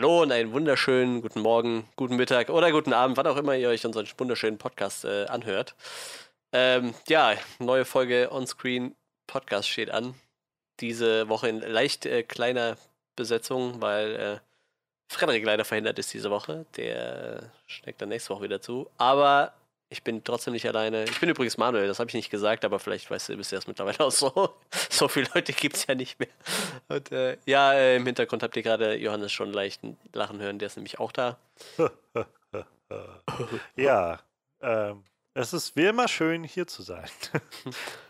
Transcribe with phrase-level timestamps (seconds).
[0.00, 3.68] Hallo und einen wunderschönen guten Morgen, guten Mittag oder guten Abend, wann auch immer ihr
[3.68, 5.74] euch unseren wunderschönen Podcast äh, anhört.
[6.54, 10.14] Ähm, ja, neue Folge Onscreen Podcast steht an.
[10.80, 12.78] Diese Woche in leicht äh, kleiner
[13.14, 14.38] Besetzung, weil äh,
[15.12, 16.64] Frederik leider verhindert ist diese Woche.
[16.78, 18.88] Der äh, steckt dann nächste Woche wieder zu.
[18.96, 19.52] Aber
[19.90, 21.04] ich bin trotzdem nicht alleine.
[21.04, 23.56] Ich bin übrigens Manuel, das habe ich nicht gesagt, aber vielleicht weißt du, bist du
[23.56, 24.54] das mittlerweile auch so.
[24.88, 26.28] So viele Leute gibt es ja nicht mehr.
[26.88, 29.80] Und äh, ja, äh, im Hintergrund habt ihr gerade Johannes schon leicht
[30.12, 31.38] lachen hören, der ist nämlich auch da.
[33.76, 34.20] ja,
[34.60, 37.08] ähm, es ist wie immer schön, hier zu sein.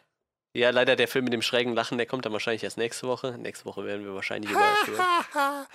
[0.52, 3.38] Ja, leider der Film mit dem schrägen Lachen, der kommt dann wahrscheinlich erst nächste Woche.
[3.38, 4.60] Nächste Woche werden wir wahrscheinlich über.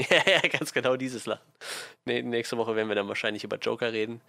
[0.00, 1.46] ja, ja, ganz genau dieses Lachen.
[2.04, 4.20] Nee, nächste Woche werden wir dann wahrscheinlich über Joker reden.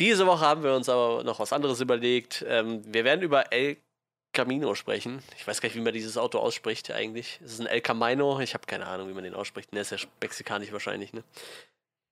[0.00, 2.44] Diese Woche haben wir uns aber noch was anderes überlegt.
[2.48, 3.76] Ähm, wir werden über El
[4.32, 5.22] Camino sprechen.
[5.36, 7.38] Ich weiß gar nicht, wie man dieses Auto ausspricht eigentlich.
[7.44, 8.40] Es ist ein El Camino.
[8.40, 9.72] Ich habe keine Ahnung, wie man den ausspricht.
[9.74, 11.22] Der ist ja mexikanisch wahrscheinlich, ne?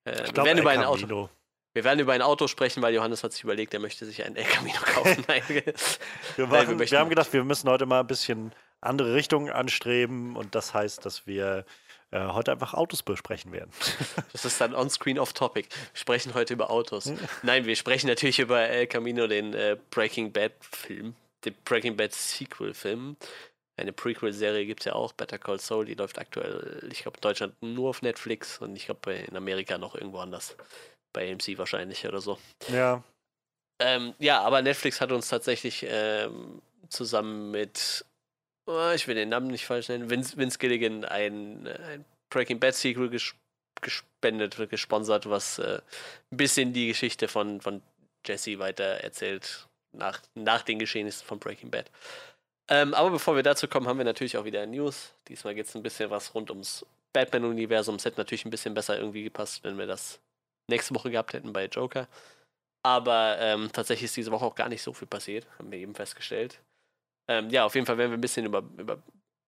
[0.04, 1.30] Äh, ich glaub, wir werden El über ein Auto.
[1.74, 4.36] Wir werden über ein Auto sprechen, weil Johannes hat sich überlegt, er möchte sich ein
[4.36, 5.24] El Camino kaufen.
[5.26, 5.36] wir,
[6.46, 10.36] machen, Nein, wir, wir haben gedacht, wir müssen heute mal ein bisschen andere Richtungen anstreben
[10.36, 11.64] und das heißt, dass wir
[12.10, 13.70] äh, heute einfach Autos besprechen werden.
[14.32, 15.68] Das ist dann on-screen off-topic.
[15.70, 17.12] Wir sprechen heute über Autos.
[17.42, 21.14] Nein, wir sprechen natürlich über El Camino, den äh, Breaking Bad-Film,
[21.44, 23.16] den Breaking Bad Sequel-Film.
[23.76, 27.22] Eine Prequel-Serie gibt es ja auch, Better Call Saul, die läuft aktuell, ich glaube, in
[27.22, 30.56] Deutschland nur auf Netflix und ich glaube, in Amerika noch irgendwo anders.
[31.12, 32.38] Bei AMC wahrscheinlich oder so.
[32.68, 33.02] Ja.
[33.80, 38.04] Ähm, ja, aber Netflix hat uns tatsächlich ähm, zusammen mit
[38.66, 42.74] oh, ich will den Namen nicht falsch nennen, Vince, Vince Gilligan ein, ein Breaking Bad
[42.74, 43.34] Sequel ges
[43.80, 45.80] gespendet, gesponsert, was äh,
[46.30, 47.82] ein bisschen die Geschichte von, von
[48.24, 51.90] Jesse weiter erzählt, nach, nach den Geschehnissen von Breaking Bad.
[52.68, 55.12] Ähm, aber bevor wir dazu kommen, haben wir natürlich auch wieder News.
[55.26, 57.96] Diesmal geht es ein bisschen was rund ums Batman-Universum.
[57.96, 60.20] Es hätte natürlich ein bisschen besser irgendwie gepasst, wenn wir das
[60.68, 62.08] nächste Woche gehabt hätten bei Joker.
[62.84, 65.94] Aber ähm, tatsächlich ist diese Woche auch gar nicht so viel passiert, haben wir eben
[65.94, 66.60] festgestellt.
[67.28, 69.00] Ähm, ja, auf jeden Fall werden wir ein bisschen über, über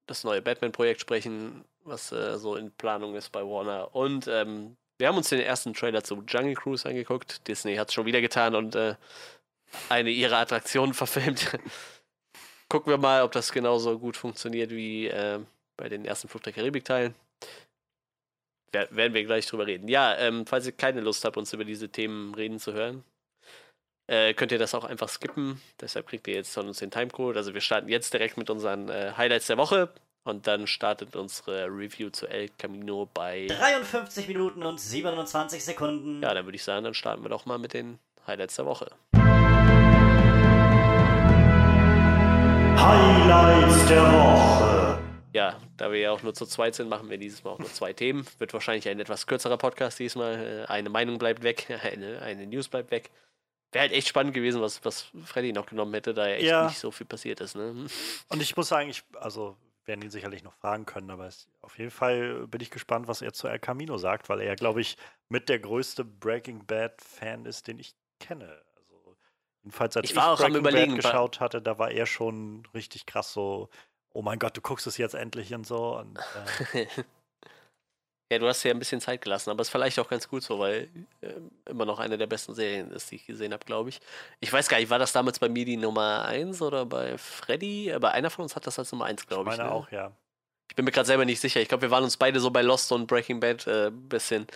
[0.07, 3.95] das neue Batman-Projekt sprechen, was äh, so in Planung ist bei Warner.
[3.95, 7.47] Und ähm, wir haben uns den ersten Trailer zu Jungle Cruise angeguckt.
[7.49, 8.95] Disney hat es schon wieder getan und äh,
[9.89, 11.59] eine ihrer Attraktionen verfilmt.
[12.69, 15.41] Gucken wir mal, ob das genauso gut funktioniert wie äh,
[15.77, 17.15] bei den ersten Flug der Karibik-Teilen.
[18.75, 19.89] Werden wir gleich drüber reden.
[19.89, 23.05] Ja, ähm, falls ihr keine Lust habt, uns über diese Themen reden zu hören,
[24.07, 25.61] äh, könnt ihr das auch einfach skippen.
[25.81, 27.37] Deshalb kriegt ihr jetzt von uns den Timecode.
[27.37, 29.93] Also wir starten jetzt direkt mit unseren äh, Highlights der Woche.
[30.27, 36.23] Und dann startet unsere Review zu El Camino bei 53 Minuten und 27 Sekunden.
[36.23, 38.91] Ja, dann würde ich sagen, dann starten wir doch mal mit den Highlights der Woche.
[42.79, 45.04] Highlights der Woche.
[45.35, 47.73] Ja, da wir ja auch nur zu zweit sind, machen wir dieses Mal auch nur
[47.73, 48.25] zwei Themen.
[48.39, 50.65] Wird wahrscheinlich ein etwas kürzerer Podcast diesmal.
[50.69, 53.11] Äh, eine Meinung bleibt weg, eine, eine News bleibt weg.
[53.73, 56.67] Wäre halt echt spannend gewesen, was, was Freddy noch genommen hätte, da ja echt ja.
[56.67, 57.57] nicht so viel passiert ist.
[57.57, 57.87] Ne?
[58.29, 59.57] Und ich muss sagen, ich, also
[59.87, 63.21] werden ihn sicherlich noch fragen können, aber es, auf jeden Fall bin ich gespannt, was
[63.21, 64.97] er zu El Camino sagt, weil er, glaube ich,
[65.29, 68.63] mit der größte Breaking Bad-Fan ist, den ich kenne.
[68.77, 69.17] Also,
[69.65, 73.69] jedenfalls, als ich, ich Breaking Bad geschaut hatte, da war er schon richtig krass so,
[74.15, 75.99] oh mein Gott, du guckst es jetzt endlich und so.
[75.99, 76.19] Und,
[76.73, 76.87] äh,
[78.33, 80.43] Ja, du hast ja ein bisschen Zeit gelassen, aber es ist vielleicht auch ganz gut
[80.43, 80.89] so, weil
[81.21, 81.35] äh,
[81.69, 84.01] immer noch eine der besten Serien ist, die ich gesehen habe, glaube ich.
[84.41, 87.93] Ich weiß gar nicht, war das damals bei mir die Nummer 1 oder bei Freddy?
[87.93, 89.55] Aber einer von uns hat das als Nummer 1, glaube ich.
[89.55, 89.75] Ich meine ne?
[89.75, 90.11] auch, ja.
[90.71, 91.61] Ich bin mir gerade selber nicht sicher.
[91.61, 94.47] Ich glaube, wir waren uns beide so bei Lost und Breaking Bad ein äh, bisschen.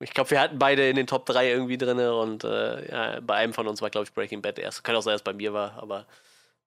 [0.00, 3.36] Ich glaube, wir hatten beide in den Top 3 irgendwie drin und äh, ja, bei
[3.36, 4.82] einem von uns war, glaube ich, Breaking Bad erst.
[4.82, 6.04] Kann auch sein, dass es bei mir war, aber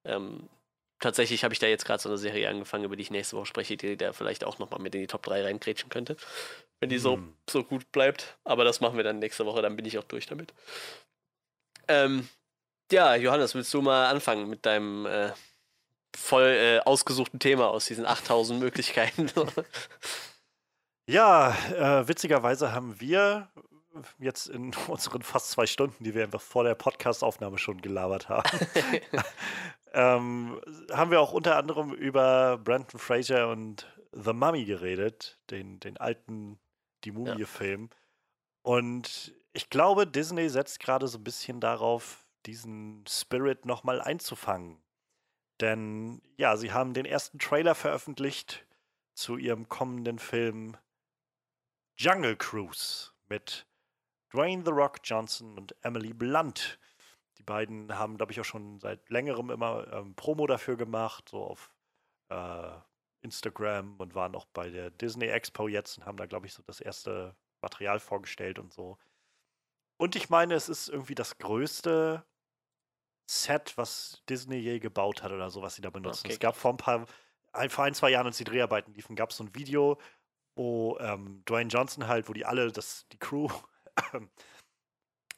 [0.06, 0.48] ähm,
[1.02, 3.48] tatsächlich habe ich da jetzt gerade so eine Serie angefangen, über die ich nächste Woche
[3.48, 6.16] spreche, die da vielleicht auch nochmal mit in die Top 3 reingrätschen könnte.
[6.80, 7.34] Wenn die so, hm.
[7.50, 8.38] so gut bleibt.
[8.44, 10.54] Aber das machen wir dann nächste Woche, dann bin ich auch durch damit.
[11.88, 12.30] Ähm,
[12.92, 15.32] ja, Johannes, willst du mal anfangen mit deinem äh,
[16.16, 19.30] voll äh, ausgesuchten Thema aus diesen 8000 Möglichkeiten?
[21.08, 23.50] ja, äh, witzigerweise haben wir
[24.20, 28.50] jetzt in unseren fast zwei Stunden, die wir einfach vor der Podcastaufnahme schon gelabert haben,
[29.94, 30.60] ähm,
[30.92, 36.60] haben wir auch unter anderem über Brandon Fraser und The Mummy geredet, den, den alten
[37.04, 37.90] Die Mumie-Film.
[37.92, 37.98] Ja.
[38.64, 44.82] Und ich glaube, Disney setzt gerade so ein bisschen darauf, diesen Spirit nochmal einzufangen.
[45.60, 48.66] Denn ja, sie haben den ersten Trailer veröffentlicht
[49.14, 50.78] zu ihrem kommenden Film
[51.98, 53.68] Jungle Cruise mit
[54.34, 56.80] Dwayne The Rock Johnson und Emily Blunt.
[57.42, 61.44] Die beiden haben, glaube ich, auch schon seit längerem immer ähm, Promo dafür gemacht, so
[61.44, 61.72] auf
[62.30, 62.78] äh,
[63.22, 66.62] Instagram und waren auch bei der Disney Expo jetzt und haben da, glaube ich, so
[66.62, 69.00] das erste Material vorgestellt und so.
[69.98, 72.24] Und ich meine, es ist irgendwie das größte
[73.28, 76.28] Set, was Disney je gebaut hat oder so, was sie da benutzen.
[76.28, 76.34] Okay.
[76.34, 77.08] Es gab vor ein paar,
[77.54, 80.00] ein, vor ein, zwei Jahren, als die Dreharbeiten liefen, gab es so ein Video,
[80.56, 83.48] wo ähm, Dwayne Johnson halt, wo die alle, das, die Crew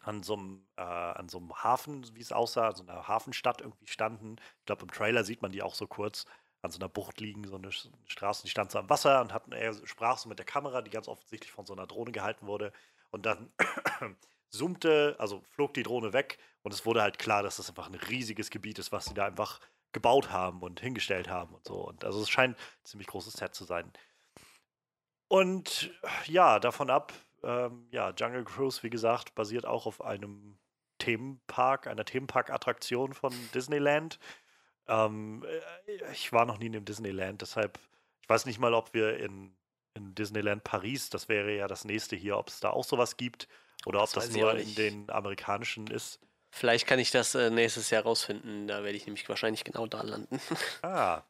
[0.03, 3.87] an so einem, äh, an so einem Hafen, wie es aussah, so einer Hafenstadt irgendwie
[3.87, 4.35] standen.
[4.59, 6.25] Ich glaube, im Trailer sieht man die auch so kurz
[6.61, 9.51] an so einer Bucht liegen, so eine Straße, die stand so am Wasser und hatten,
[9.51, 12.71] er sprach so mit der Kamera, die ganz offensichtlich von so einer Drohne gehalten wurde.
[13.11, 13.51] Und dann
[14.49, 17.95] zoomte, also flog die Drohne weg und es wurde halt klar, dass das einfach ein
[17.95, 19.59] riesiges Gebiet ist, was sie da einfach
[19.91, 21.75] gebaut haben und hingestellt haben und so.
[21.75, 23.91] Und also es scheint ein ziemlich großes Set zu sein.
[25.27, 25.91] Und
[26.25, 30.57] ja, davon ab, ähm, ja, Jungle Cruise, wie gesagt, basiert auch auf einem
[30.99, 34.19] Themenpark, einer Themenpark-Attraktion von Disneyland.
[34.87, 35.45] Ähm,
[35.87, 37.79] äh, ich war noch nie in dem Disneyland, deshalb,
[38.21, 39.55] ich weiß nicht mal, ob wir in,
[39.93, 43.47] in Disneyland Paris, das wäre ja das nächste hier, ob es da auch sowas gibt
[43.85, 46.19] oder Das ob das nur in den amerikanischen ist.
[46.51, 48.67] Vielleicht kann ich das äh, nächstes Jahr rausfinden.
[48.67, 50.39] Da werde ich nämlich wahrscheinlich genau da landen.
[50.83, 51.23] Ah.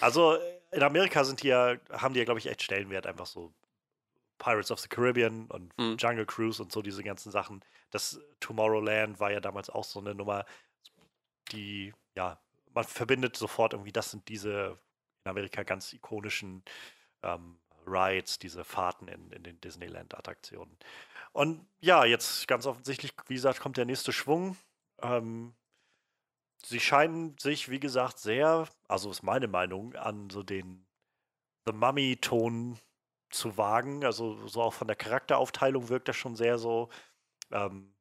[0.00, 3.26] Also äh, in Amerika sind die ja, haben die ja, glaube ich, echt Stellenwert, einfach
[3.26, 3.52] so
[4.42, 5.96] Pirates of the Caribbean und Mhm.
[5.98, 7.64] Jungle Cruise und so diese ganzen Sachen.
[7.90, 10.44] Das Tomorrowland war ja damals auch so eine Nummer,
[11.52, 12.40] die, ja,
[12.74, 14.78] man verbindet sofort irgendwie, das sind diese
[15.24, 16.64] in Amerika ganz ikonischen
[17.22, 20.76] ähm, Rides, diese Fahrten in, in den Disneyland-Attraktionen.
[21.32, 24.56] Und ja, jetzt ganz offensichtlich, wie gesagt, kommt der nächste Schwung.
[25.02, 25.54] Ähm,
[26.64, 30.84] sie scheinen sich, wie gesagt, sehr, also ist meine Meinung, an so den
[31.64, 32.78] The Mummy-Ton
[33.34, 34.04] zu wagen.
[34.04, 36.88] Also so auch von der Charakteraufteilung wirkt das schon sehr so.
[37.50, 37.94] Ähm,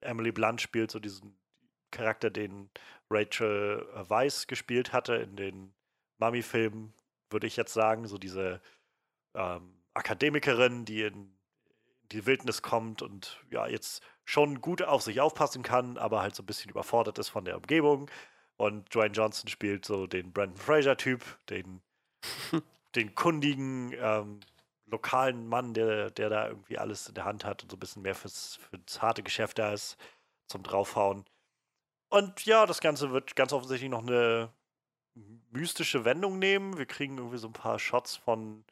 [0.00, 1.38] Emily Blunt spielt so diesen
[1.90, 2.70] Charakter, den
[3.10, 5.74] Rachel Weisz gespielt hatte in den
[6.18, 6.94] Mummy-Filmen,
[7.30, 8.06] würde ich jetzt sagen.
[8.06, 8.60] So diese
[9.34, 11.36] ähm, Akademikerin, die in
[12.12, 16.42] die Wildnis kommt und ja, jetzt schon gut auf sich aufpassen kann, aber halt so
[16.42, 18.10] ein bisschen überfordert ist von der Umgebung.
[18.56, 21.80] Und Dwayne Johnson spielt so den Brandon Fraser-Typ, den,
[22.94, 24.40] den kundigen, ähm,
[24.90, 28.02] lokalen Mann, der, der da irgendwie alles in der Hand hat und so ein bisschen
[28.02, 29.96] mehr fürs, fürs harte Geschäft da ist,
[30.46, 31.24] zum Draufhauen.
[32.08, 34.52] Und ja, das Ganze wird ganz offensichtlich noch eine
[35.50, 36.76] mystische Wendung nehmen.
[36.76, 38.64] Wir kriegen irgendwie so ein paar Shots von,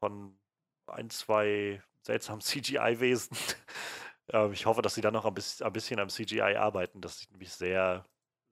[0.00, 0.38] von
[0.86, 3.36] ein, zwei seltsamen CGI-Wesen.
[4.32, 7.00] ähm, ich hoffe, dass sie dann noch ein bisschen, ein bisschen am CGI arbeiten.
[7.00, 8.04] Das sieht nämlich sehr,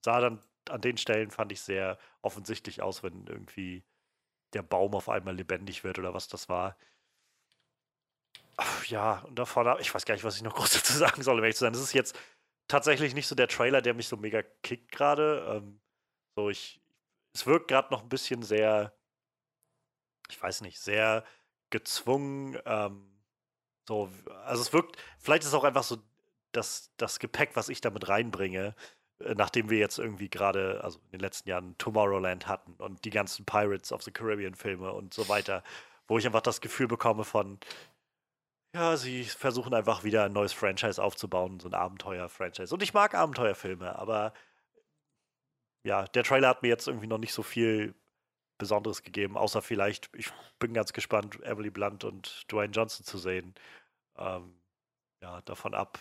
[0.05, 3.85] sah dann an den Stellen, fand ich sehr offensichtlich aus, wenn irgendwie
[4.53, 6.77] der Baum auf einmal lebendig wird oder was das war.
[8.89, 11.39] Ja, und davon ab, ich weiß gar nicht, was ich noch groß dazu sagen soll,
[11.39, 11.73] um ehrlich zu sein.
[11.73, 12.19] Das ist jetzt
[12.69, 15.45] tatsächlich nicht so der Trailer, der mich so mega kickt gerade.
[15.57, 15.81] Ähm,
[16.37, 16.81] so, ich,
[17.35, 18.93] es wirkt gerade noch ein bisschen sehr,
[20.29, 21.25] ich weiß nicht, sehr
[21.71, 22.59] gezwungen.
[22.65, 23.11] Ähm,
[23.89, 24.11] so,
[24.45, 25.99] also es wirkt, vielleicht ist es auch einfach so
[26.53, 28.75] das, das Gepäck, was ich damit reinbringe,
[29.21, 33.11] äh, nachdem wir jetzt irgendwie gerade, also in den letzten Jahren Tomorrowland hatten und die
[33.11, 35.63] ganzen Pirates of the Caribbean Filme und so weiter,
[36.07, 37.59] wo ich einfach das Gefühl bekomme von,
[38.75, 42.73] ja, sie versuchen einfach wieder ein neues Franchise aufzubauen, so ein Abenteuer-Franchise.
[42.73, 44.33] Und ich mag Abenteuerfilme, aber
[45.85, 47.95] ja, der Trailer hat mir jetzt irgendwie noch nicht so viel
[48.59, 53.55] Besonderes gegeben, außer vielleicht, ich bin ganz gespannt, Emily Blunt und Dwayne Johnson zu sehen.
[54.17, 54.61] Ähm,
[55.23, 55.99] ja, davon ab,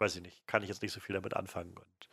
[0.00, 1.76] weiß ich nicht, kann ich jetzt nicht so viel damit anfangen.
[1.78, 2.08] Und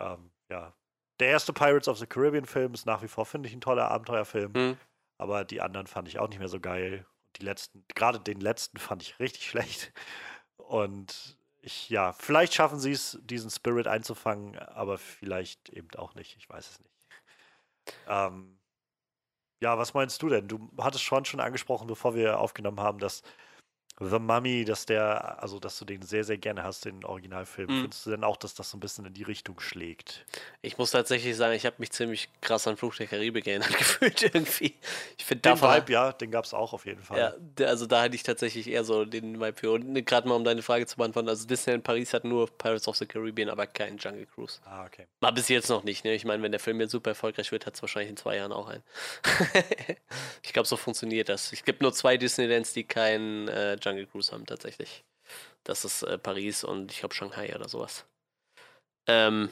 [0.00, 0.74] ähm, ja,
[1.20, 3.90] der erste Pirates of the Caribbean Film ist nach wie vor, finde ich, ein toller
[3.90, 4.54] Abenteuerfilm.
[4.54, 4.78] Hm.
[5.16, 7.06] Aber die anderen fand ich auch nicht mehr so geil.
[7.38, 9.92] Die letzten, gerade den letzten fand ich richtig schlecht.
[10.56, 16.36] Und ich, ja, vielleicht schaffen sie es, diesen Spirit einzufangen, aber vielleicht eben auch nicht.
[16.36, 16.94] Ich weiß es nicht.
[18.06, 18.58] Ähm,
[19.60, 20.46] ja, was meinst du denn?
[20.48, 23.22] Du hattest schon schon angesprochen, bevor wir aufgenommen haben, dass
[24.00, 27.68] The Mummy, dass der, also dass du den sehr, sehr gerne hast, den Originalfilm.
[27.68, 27.80] Mhm.
[27.82, 30.24] Findest du denn auch, dass das so ein bisschen in die Richtung schlägt?
[30.62, 34.22] Ich muss tatsächlich sagen, ich habe mich ziemlich krass an Fluch der Karibik erinnert gefühlt
[34.22, 34.74] irgendwie.
[35.16, 35.74] Ich finde Den davon.
[35.74, 37.34] Vibe, ja, den gab es auch auf jeden Fall.
[37.58, 39.72] Ja, also da hatte ich tatsächlich eher so den Vibe für.
[39.72, 42.96] Und gerade mal um deine Frage zu beantworten, also Disneyland Paris hat nur Pirates of
[42.96, 44.60] the Caribbean, aber keinen Jungle Cruise.
[44.64, 45.06] Ah, okay.
[45.20, 46.14] Mal bis jetzt noch nicht, ne?
[46.14, 48.52] Ich meine, wenn der Film jetzt super erfolgreich wird, hat es wahrscheinlich in zwei Jahren
[48.52, 48.84] auch einen.
[50.42, 51.52] ich glaube, so funktioniert das.
[51.52, 55.04] Es gibt nur zwei Disneylands, die keinen äh, Jungle Cruise haben, tatsächlich.
[55.64, 58.06] Das ist äh, Paris und ich glaube Shanghai oder sowas.
[59.06, 59.50] Ähm,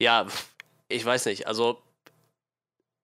[0.00, 0.26] ja,
[0.88, 1.46] ich weiß nicht.
[1.46, 1.82] Also,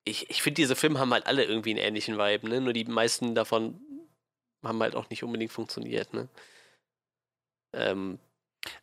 [0.04, 2.60] ich, ich finde, diese Filme haben halt alle irgendwie einen ähnlichen Vibe, ne?
[2.60, 3.80] Nur die meisten davon
[4.64, 6.28] haben halt auch nicht unbedingt funktioniert, ne?
[7.72, 8.18] Ähm,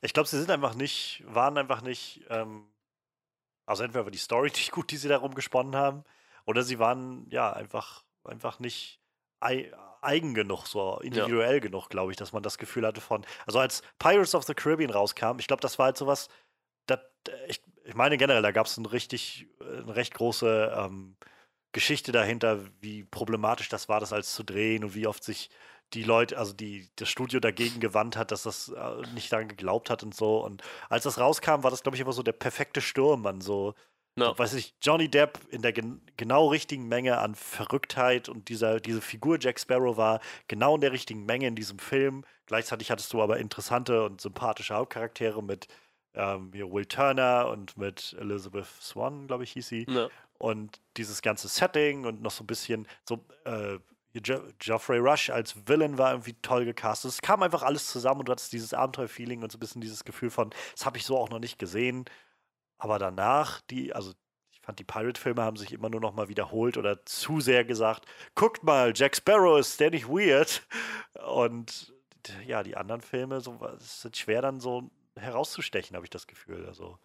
[0.01, 2.67] Ich glaube, sie sind einfach nicht, waren einfach nicht, ähm,
[3.65, 6.03] also entweder war die Story nicht gut, die sie darum gesponnen haben,
[6.45, 9.01] oder sie waren ja einfach, einfach nicht
[9.41, 13.25] ei eigen genug, so individuell genug, glaube ich, dass man das Gefühl hatte von.
[13.45, 16.27] Also als Pirates of the Caribbean rauskam, ich glaube, das war halt sowas,
[16.87, 16.99] das,
[17.47, 21.15] ich, ich meine generell, da gab es ein richtig, eine recht große ähm,
[21.71, 25.49] Geschichte dahinter, wie problematisch das war, das alles zu drehen und wie oft sich
[25.93, 29.89] die Leute, also die, das Studio dagegen gewandt hat, dass das äh, nicht daran geglaubt
[29.89, 30.43] hat und so.
[30.43, 33.73] Und als das rauskam, war das, glaube ich, immer so der perfekte Sturm an so,
[34.15, 34.37] No.
[34.37, 39.01] weiß ich, Johnny Depp in der gen genau richtigen Menge an Verrücktheit und dieser, diese
[39.01, 42.25] Figur Jack Sparrow war genau in der richtigen Menge in diesem Film.
[42.45, 45.67] Gleichzeitig hattest du aber interessante und sympathische Hauptcharaktere mit
[46.13, 49.85] ähm, Will Turner und mit Elizabeth Swan, glaube ich, hieß sie.
[49.89, 50.09] Ja.
[50.37, 53.77] Und dieses ganze Setting und noch so ein bisschen so äh,
[54.13, 57.11] Jo- Geoffrey Rush als Villain war irgendwie toll gecastet.
[57.11, 60.03] Es kam einfach alles zusammen und du hattest dieses Abenteuerfeeling und so ein bisschen dieses
[60.03, 62.03] Gefühl von, das habe ich so auch noch nicht gesehen.
[62.81, 64.13] Aber danach, die, also
[64.51, 68.05] ich fand, die Pirate-Filme haben sich immer nur noch mal wiederholt oder zu sehr gesagt,
[68.33, 70.63] guckt mal, Jack Sparrow ist der nicht weird.
[71.27, 71.93] Und
[72.47, 76.65] ja, die anderen Filme so, ist schwer dann so herauszustechen, habe ich das Gefühl.
[76.65, 76.97] Also,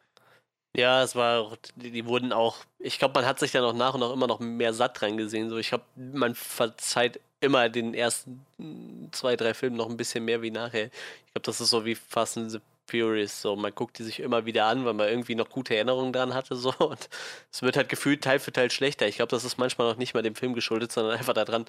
[0.77, 3.73] Ja, es war, auch- die, die wurden auch, ich glaube, man hat sich dann auch
[3.75, 5.51] nach und nach immer noch mehr satt dran gesehen.
[5.51, 10.25] So, ich glaube, man verzeiht immer den ersten mm, zwei, drei Filmen noch ein bisschen
[10.25, 10.87] mehr wie nachher.
[10.87, 13.43] Ich glaube, das ist so wie Fast and Furious.
[13.43, 16.35] So, man guckt die sich immer wieder an, weil man irgendwie noch gute Erinnerungen dran
[16.35, 16.57] hatte.
[16.57, 17.09] So, und
[17.53, 19.07] es wird halt gefühlt Teil für Teil schlechter.
[19.07, 21.67] Ich glaube, das ist manchmal noch nicht mal dem Film geschuldet, sondern einfach daran,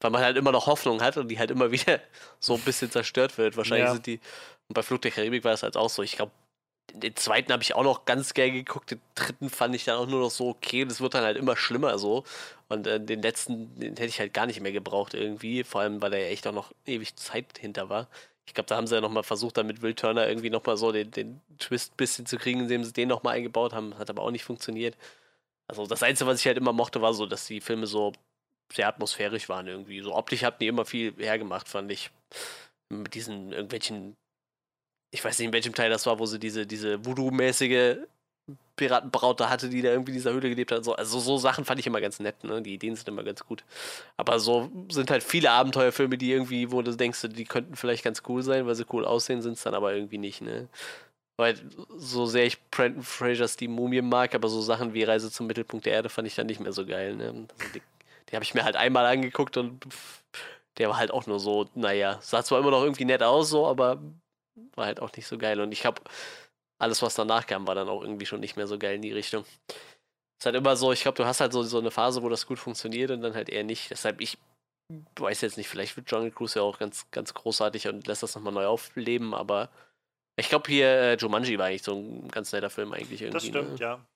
[0.00, 2.00] weil man halt immer noch Hoffnung hat und die halt immer wieder
[2.40, 3.56] so ein bisschen zerstört wird.
[3.56, 3.92] Wahrscheinlich Ja.
[3.94, 4.20] sind die,
[4.68, 6.02] und bei Flug der Karibik war es halt auch so.
[6.02, 6.32] Ich glaube,
[6.94, 10.06] den zweiten habe ich auch noch ganz geil geguckt, den dritten fand ich dann auch
[10.06, 10.84] nur noch so okay.
[10.84, 12.24] Das wird dann halt immer schlimmer so.
[12.68, 15.64] Und äh, den letzten, den hätte ich halt gar nicht mehr gebraucht irgendwie.
[15.64, 18.08] Vor allem, weil da ja echt auch noch ewig Zeit hinter war.
[18.52, 20.92] Ich glaube, da haben sie ja nochmal versucht, dann mit Will Turner irgendwie nochmal so
[20.92, 23.96] den, den Twist ein bisschen zu kriegen, indem sie den nochmal eingebaut haben.
[23.96, 24.94] Hat aber auch nicht funktioniert.
[25.68, 28.12] Also das Einzige, was ich halt immer mochte, war so, dass die Filme so
[28.70, 30.02] sehr atmosphärisch waren irgendwie.
[30.02, 32.10] So optisch hatten die immer viel hergemacht, fand ich.
[32.90, 34.18] Mit diesen irgendwelchen,
[35.10, 38.06] ich weiß nicht, in welchem Teil das war, wo sie diese, diese Voodoo-mäßige
[38.76, 40.84] Piratenbraut da hatte, die da irgendwie in dieser Höhle gelebt hat.
[40.84, 42.62] So, also so Sachen fand ich immer ganz nett, ne?
[42.62, 43.64] Die Ideen sind immer ganz gut.
[44.16, 48.22] Aber so sind halt viele Abenteuerfilme, die irgendwie, wo du denkst, die könnten vielleicht ganz
[48.28, 50.68] cool sein, weil sie cool aussehen, sind es dann aber irgendwie nicht, ne?
[51.38, 51.56] Weil
[51.96, 55.86] so sehr ich Brandon Frasers die Mumie mag, aber so Sachen wie Reise zum Mittelpunkt
[55.86, 57.46] der Erde fand ich dann nicht mehr so geil, ne?
[57.58, 57.82] Also die
[58.32, 59.86] die habe ich mir halt einmal angeguckt und
[60.78, 63.66] der war halt auch nur so, naja, sah zwar immer noch irgendwie nett aus, so,
[63.66, 64.02] aber
[64.74, 65.60] war halt auch nicht so geil.
[65.60, 66.00] Und ich habe
[66.82, 69.12] alles, was danach kam, war dann auch irgendwie schon nicht mehr so geil in die
[69.12, 69.44] Richtung.
[70.38, 72.46] Ist halt immer so, ich glaube, du hast halt so, so eine Phase, wo das
[72.46, 73.90] gut funktioniert und dann halt eher nicht.
[73.90, 74.38] Deshalb, ich
[75.16, 78.34] weiß jetzt nicht, vielleicht wird Jungle Cruise ja auch ganz, ganz großartig und lässt das
[78.34, 79.70] nochmal neu aufleben, aber
[80.36, 83.32] ich glaube hier, äh, Jumanji war eigentlich so ein ganz netter Film eigentlich irgendwie.
[83.32, 83.76] das stimmt, ne?
[83.78, 84.06] ja.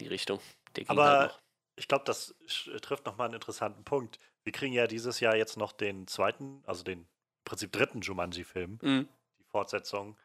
[0.00, 0.40] Die Richtung.
[0.86, 1.40] Aber halt
[1.76, 2.34] ich glaube, das
[2.82, 4.18] trifft nochmal einen interessanten Punkt.
[4.44, 7.08] Wir kriegen ja dieses Jahr jetzt noch den zweiten, also den im
[7.44, 9.08] Prinzip dritten Jumanji-Film, Mhm.
[9.38, 10.16] die Fortsetzung.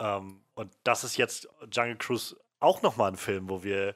[0.00, 3.94] Ähm, und das ist jetzt Jungle Cruise auch nochmal ein Film, wo wir,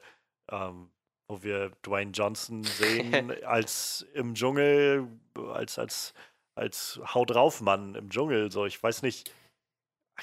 [0.51, 0.91] ähm,
[1.27, 5.07] wo wir Dwayne Johnson sehen als im Dschungel,
[5.53, 6.13] als, als,
[6.55, 8.51] als Hau drauf Mann im Dschungel.
[8.51, 9.31] So, ich weiß nicht,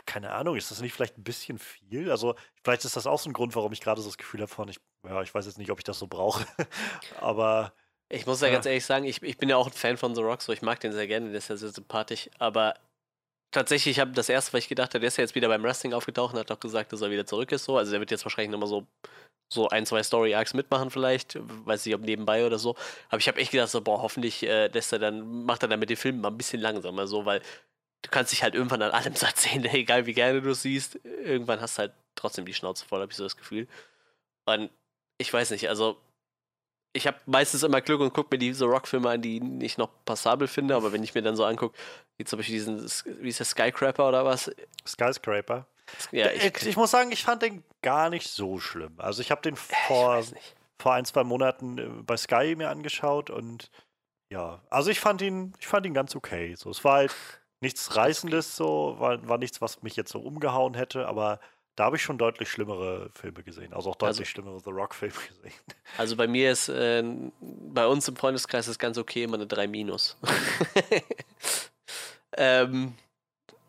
[0.07, 2.11] keine Ahnung, ist das nicht vielleicht ein bisschen viel?
[2.11, 2.35] Also,
[2.65, 4.69] vielleicht ist das auch so ein Grund, warum ich gerade so das Gefühl habe von,
[4.69, 6.47] ich, ja, ich weiß jetzt nicht, ob ich das so brauche.
[7.21, 7.75] Aber
[8.09, 8.55] Ich muss ja, Ja.
[8.55, 10.63] ganz ehrlich sagen, ich, ich bin ja auch ein Fan von The Rock, so ich
[10.63, 12.75] mag den sehr gerne, der ist ja sehr sympathisch, aber
[13.53, 15.63] tatsächlich, ich habe das erste, was ich gedacht habe, der ist ja jetzt wieder beim
[15.63, 17.77] Wrestling aufgetaucht und hat doch gesagt, dass er wieder zurück ist, so.
[17.77, 18.87] Also der wird jetzt wahrscheinlich nochmal so,
[19.53, 21.39] so ein, zwei Story-Arcs mitmachen, vielleicht.
[21.67, 22.75] Weiß nicht, ob nebenbei oder so.
[23.11, 25.81] Aber ich habe echt gedacht, so, boah, hoffentlich äh, lässt er dann, macht er dann
[25.81, 27.41] mit den Filmen mal ein bisschen langsamer, so, weil
[28.03, 30.97] du kannst dich halt irgendwann an allem satt sehen, egal wie gerne du es siehst.
[31.05, 33.69] Irgendwann hast du halt trotzdem die Schnauze voll, habe ich so das Gefühl.
[34.47, 34.71] Und
[35.19, 36.01] ich weiß nicht, also
[36.93, 40.47] ich habe meistens immer Glück und gucke mir diese Rock-Filme an, die ich noch passabel
[40.47, 41.77] finde, aber wenn ich mir dann so angucke,
[42.19, 42.83] wie zum Beispiel diesen,
[43.21, 44.51] wie ist der, Skycrapper oder was?
[44.87, 45.67] Skyscraper.
[46.11, 48.95] Ja, ich, ich, muss sagen, ich fand den gar nicht so schlimm.
[48.99, 50.23] Also ich habe den ich vor,
[50.79, 53.71] vor ein, zwei Monaten äh, bei Sky mir angeschaut und
[54.31, 56.55] ja, also ich fand ihn, ich fand ihn ganz okay.
[56.57, 57.15] So, es war halt
[57.61, 61.39] nichts Reißendes, so, war, war nichts, was mich jetzt so umgehauen hätte, aber
[61.77, 63.73] da habe ich schon deutlich schlimmere Filme gesehen.
[63.73, 65.53] Also auch deutlich Also- schlimmere The Rock-Filme gesehen.
[65.99, 67.03] Also bei mir ist, äh,
[67.41, 70.17] bei uns im Freundeskreis ist ganz okay immer eine 3 minus.
[72.37, 72.95] ähm,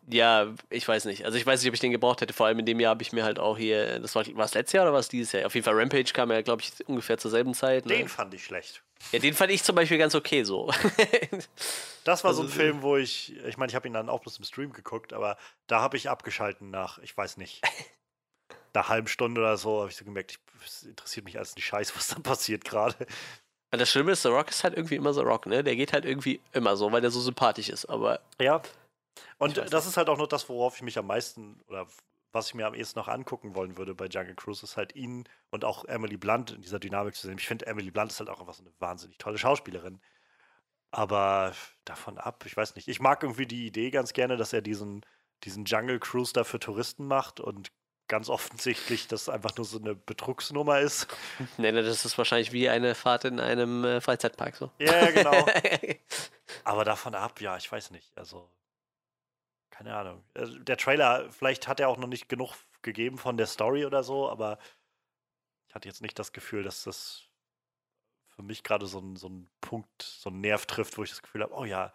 [0.07, 1.25] ja, ich weiß nicht.
[1.25, 2.33] Also ich weiß nicht, ob ich den gebraucht hätte.
[2.33, 4.53] Vor allem in dem Jahr habe ich mir halt auch hier, das war, war es
[4.53, 5.45] letztes Jahr oder war es dieses Jahr?
[5.45, 7.85] Auf jeden Fall Rampage kam ja, glaube ich, ungefähr zur selben Zeit.
[7.85, 7.95] Ne?
[7.97, 8.83] Den fand ich schlecht.
[9.11, 10.71] Ja, den fand ich zum Beispiel ganz okay so.
[12.03, 14.09] Das war so Also ein so- Film, wo ich, ich meine, ich habe ihn dann
[14.09, 17.61] auch bloß im Stream geguckt, aber da habe ich abgeschalten nach, ich weiß nicht.
[18.73, 21.93] einer halben Stunde oder so habe ich so gemerkt, es interessiert mich alles nicht scheiße,
[21.95, 22.95] was da passiert gerade.
[23.71, 25.63] Das Schlimme ist, The Rock ist halt irgendwie immer The Rock, ne?
[25.63, 27.85] Der geht halt irgendwie immer so, weil der so sympathisch ist.
[27.85, 28.61] Aber Ja.
[29.37, 31.87] Und das ist halt auch noch das, worauf ich mich am meisten oder
[32.33, 35.23] was ich mir am ehesten noch angucken wollen würde bei Jungle Cruise, ist halt ihn
[35.51, 37.37] und auch Emily Blunt in dieser Dynamik zu sehen.
[37.37, 40.01] Ich finde, Emily Blunt ist halt auch einfach so eine wahnsinnig tolle Schauspielerin.
[40.91, 41.53] Aber
[41.85, 42.87] davon ab, ich weiß nicht.
[42.87, 45.05] Ich mag irgendwie die Idee ganz gerne, dass er diesen,
[45.43, 47.71] diesen Jungle Cruise da für Touristen macht und
[48.07, 51.07] ganz offensichtlich das einfach nur so eine Betrugsnummer ist.
[51.57, 54.71] nee, ne, das ist wahrscheinlich wie eine Fahrt in einem äh, Freizeitpark so.
[54.79, 55.45] Ja, ja, genau.
[56.63, 58.15] Aber davon ab, ja, ich weiß nicht.
[58.17, 58.49] Also,
[59.73, 60.23] keine Ahnung.
[60.35, 62.53] Also, Der Trailer, vielleicht hat er auch noch nicht genug
[62.83, 64.59] gegeben von der Story oder so, aber
[65.67, 67.23] ich hatte jetzt nicht das Gefühl, dass das
[68.35, 71.21] für mich gerade so ein, so ein Punkt, so ein Nerv trifft, wo ich das
[71.21, 71.91] Gefühl habe, oh ja,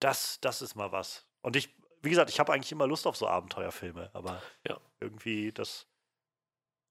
[0.00, 1.26] das, das ist mal was.
[1.42, 4.80] Und ich, wie gesagt, ich habe eigentlich immer Lust auf so Abenteuerfilme, aber Ja.
[5.00, 5.88] irgendwie das.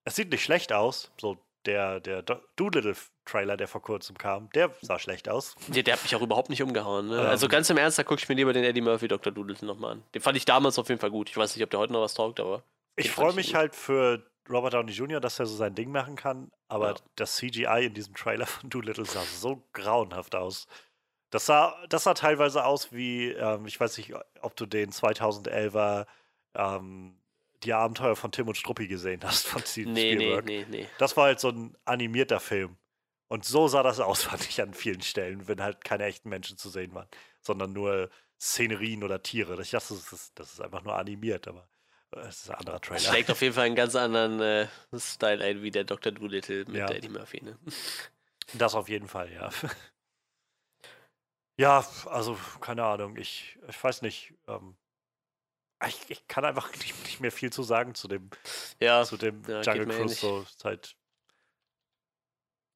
[0.04, 1.12] Es sieht nicht schlecht aus.
[1.20, 5.56] So der, der Do- Doolittle-Trailer, der vor kurzem kam, der sah schlecht aus.
[5.68, 7.08] Der, der hat mich auch überhaupt nicht umgehauen.
[7.08, 7.20] Ne?
[7.20, 7.26] Ähm.
[7.28, 9.32] Also ganz im Ernst, da gucke ich mir lieber den Eddie Murphy Dr.
[9.34, 10.04] Doodle nochmal an.
[10.14, 11.30] Den fand ich damals auf jeden Fall gut.
[11.30, 12.64] Ich weiß nicht, ob der heute noch was taugt, aber.
[12.96, 13.56] Ich freue mich gut.
[13.56, 16.96] halt für Robert Downey Jr., dass er so sein Ding machen kann, aber Ja.
[17.16, 20.68] das CGI in diesem Trailer von Doolittle sah so grauenhaft aus.
[21.32, 26.06] Das sah, das sah teilweise aus wie, ähm, ich weiß nicht, ob du den 2011er
[26.54, 27.18] ähm,
[27.66, 30.46] Die Abenteuer von Tim und Struppi gesehen hast von Steven Nee, nee, Spielberg.
[30.46, 30.88] nee, nee.
[31.00, 32.78] Das war halt so ein animierter Film.
[33.28, 36.58] Und so sah das aus, fand ich an vielen Stellen, wenn halt keine echten Menschen
[36.58, 37.08] zu sehen waren,
[37.42, 39.60] sondern nur Szenerien oder Tiere.
[39.62, 41.68] Ich dachte, das ist, das ist einfach nur animiert, aber
[42.16, 43.00] äh, es ist ein anderer Das Trailer.
[43.14, 46.12] schlägt auf jeden Fall einen ganz anderen äh, Style ein wie der Dr.
[46.12, 46.90] Doolittle mit Ja.
[46.92, 47.44] Eddie Murphy.
[47.44, 47.58] Ne?
[48.54, 49.50] Das auf jeden Fall, ja.
[51.58, 54.36] ja, also keine Ahnung, ich, ich weiß nicht.
[54.48, 54.76] Ähm,
[55.88, 58.30] ich, ich kann einfach nicht, nicht mehr viel zu sagen zu dem,
[58.80, 60.18] Ja, zu dem ja, Jungle Cruise.
[60.20, 60.96] So, halt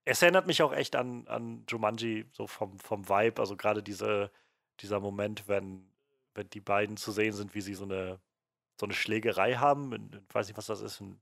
[0.05, 3.39] es erinnert mich auch echt an, an Jumanji, so vom, vom Vibe.
[3.41, 4.31] Also gerade diese,
[4.79, 5.91] dieser Moment, wenn,
[6.33, 8.19] wenn die beiden zu sehen sind, wie sie so eine,
[8.79, 9.93] so eine Schlägerei haben.
[9.93, 11.21] in- Ich weiß nicht, was das ist, ein,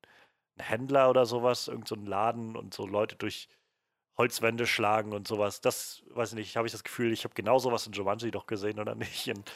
[0.58, 3.50] ein Händler oder sowas, irgend so ein Laden und so Leute durch
[4.18, 5.62] Holzwände schlagen und sowas.
[5.62, 8.48] Das, weiß ich nicht, habe ich das Gefühl, ich habe genau sowas in Jumanji doch
[8.48, 9.28] gesehen oder nicht.
[9.30, 9.52] Und,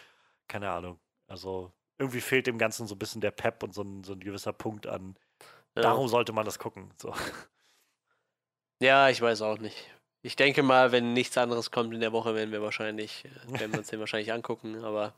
[0.47, 0.99] keine Ahnung.
[1.27, 4.19] Also irgendwie fehlt dem Ganzen so ein bisschen der Pep und so ein, so ein
[4.19, 5.15] gewisser Punkt an.
[5.75, 5.83] ja.
[5.83, 6.91] Darum sollte man das gucken.
[6.97, 7.13] So.
[8.81, 9.77] ja, ich weiß auch nicht.
[10.23, 13.71] Ich denke mal, wenn nichts anderes kommt in der Woche, werden wir wahrscheinlich, äh, werden
[13.71, 15.13] wir uns den wahrscheinlich angucken, aber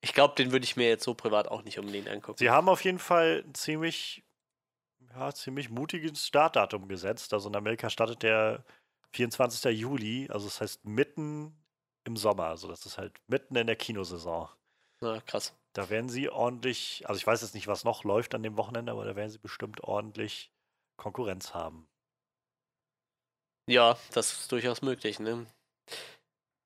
[0.00, 2.38] ich glaube, den würde ich mir jetzt so privat auch nicht unbedingt angucken.
[2.38, 4.24] Sie haben auf jeden Fall ein ziemlich,
[5.14, 7.32] ja, ziemlich mutiges Startdatum gesetzt.
[7.34, 8.64] Also in Amerika startet der
[9.12, 9.78] 24.
[9.78, 11.56] Juli, also das heißt mitten
[12.04, 12.46] im Sommer.
[12.46, 14.48] Also das ist halt mitten in der Kinosaison.
[15.00, 15.54] Na, krass.
[15.72, 18.92] Da werden sie ordentlich, also ich weiß jetzt nicht, was noch läuft an dem Wochenende,
[18.92, 20.50] aber da werden sie bestimmt ordentlich
[20.96, 21.88] Konkurrenz haben.
[23.68, 25.46] Ja, das ist durchaus möglich, ne?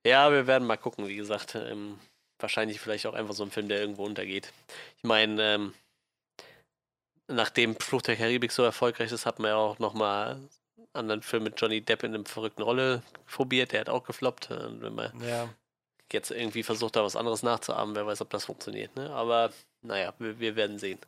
[0.06, 1.54] Ja, wir werden mal gucken, wie gesagt.
[1.54, 1.98] Ähm,
[2.38, 4.52] wahrscheinlich vielleicht auch einfach so ein Film, der irgendwo untergeht.
[4.98, 5.74] Ich meine, ähm,
[7.28, 10.48] nachdem Flucht der Karibik so erfolgreich ist, hat man ja auch nochmal einen
[10.92, 13.72] anderen Film mit Johnny Depp in einer verrückten Rolle probiert.
[13.72, 14.50] Der hat auch gefloppt.
[14.50, 15.48] Und wenn man Ja.
[16.12, 19.10] Jetzt irgendwie versucht, da was anderes nachzuahmen, wer weiß, ob das funktioniert, ne?
[19.10, 19.50] Aber
[19.82, 21.00] naja, wir, wir werden sehen.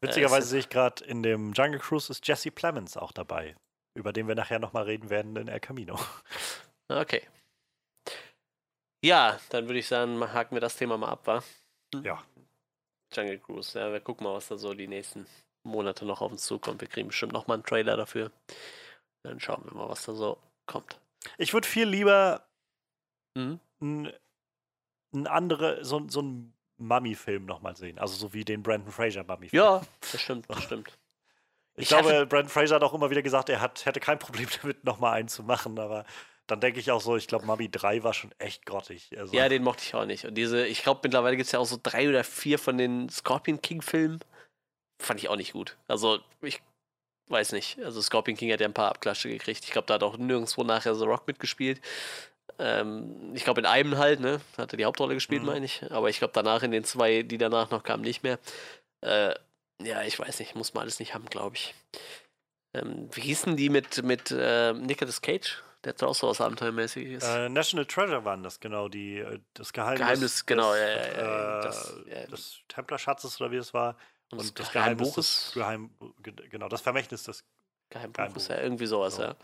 [0.00, 3.56] Witzigerweise ist- sehe ich gerade, in dem Jungle Cruise ist Jesse Plemons auch dabei,
[3.94, 5.98] über den wir nachher nochmal reden werden in El Camino.
[6.88, 7.26] Okay.
[9.04, 11.42] Ja, dann würde ich sagen, haken wir das Thema mal ab, wa?
[12.02, 12.22] Ja.
[13.12, 13.78] Jungle Cruise.
[13.78, 15.26] Ja, wir gucken mal, was da so die nächsten
[15.64, 16.80] Monate noch auf uns zukommt.
[16.80, 18.30] Wir kriegen bestimmt noch mal einen Trailer dafür.
[19.24, 20.98] Dann schauen wir mal, was da so kommt.
[21.38, 22.46] Ich würde viel lieber
[23.36, 23.58] Mhm.
[23.80, 24.12] Ein,
[25.14, 27.98] ein andere, so, so einen Mummy-Film nochmal sehen.
[27.98, 29.62] Also so wie den Brandon Fraser Mummy-Film.
[29.62, 29.80] Ja,
[30.12, 30.88] das stimmt, das stimmt.
[31.76, 34.18] ich, ich glaube, hatte- Brandon Fraser hat auch immer wieder gesagt, er hat, hätte kein
[34.18, 36.04] Problem damit, nochmal einen zu machen, aber
[36.46, 39.10] dann denke ich auch so, ich glaube, Mummy 3 war schon echt grottig.
[39.18, 40.26] Also, Ja, den mochte ich auch nicht.
[40.26, 43.08] Und diese, ich glaube, mittlerweile gibt es ja auch so drei oder vier von den
[43.08, 44.20] Scorpion King-Filmen.
[45.02, 45.76] Fand ich auch nicht gut.
[45.88, 46.62] Also, ich
[47.28, 47.80] weiß nicht.
[47.80, 49.64] Also, Scorpion King hat ja ein paar Abklatsche gekriegt.
[49.64, 51.80] Ich glaube, da hat auch nirgendwo nachher The Rock mitgespielt.
[52.58, 54.40] Ähm, ich glaube, in einem halt, ne?
[54.56, 55.46] Hat er die Hauptrolle gespielt, Mhm.
[55.48, 55.82] meine ich.
[55.90, 58.38] Aber ich glaube, danach in den zwei, die danach noch kamen, nicht mehr.
[59.02, 59.34] Äh,
[59.82, 60.54] ja, ich weiß nicht.
[60.54, 61.74] Muss man alles nicht haben, glaube ich.
[62.74, 65.62] Ähm, wie hießen die mit, mit äh, Nicolas Cage?
[65.84, 67.22] Der hat auch so was Abenteuermäßiges.
[67.24, 70.96] Äh, National Treasure waren das genau, die, äh, das Geheimnis, Geheimnis, genau, des, ja, ja,
[71.18, 72.26] ja, äh, das, ja.
[72.26, 73.96] des Templerschatzes oder wie es war.
[74.32, 75.52] Und Und, das das Geheimbuches?
[75.54, 75.90] Geheim,
[76.22, 77.44] ge- genau, das Vermächtnis des
[77.90, 78.36] Geheimbuch Geheimbuch.
[78.38, 79.22] ist ja irgendwie sowas, So.
[79.22, 79.36] ja.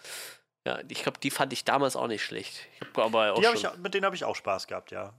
[0.67, 2.67] Ja, ich glaube, die fand ich damals auch nicht schlecht.
[2.81, 5.13] Ich aber auch ich, mit denen habe ich auch Spaß gehabt, ja.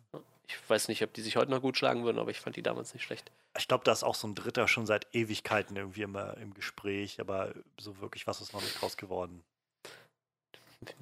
[0.47, 2.63] ich weiß nicht, ob die sich heute noch gut schlagen würden, aber ich fand die
[2.63, 3.29] damals nicht schlecht.
[3.57, 7.19] Ich glaube, da ist auch so ein Dritter schon seit Ewigkeiten irgendwie immer im Gespräch,
[7.19, 9.43] aber so wirklich was ist noch nicht draus geworden.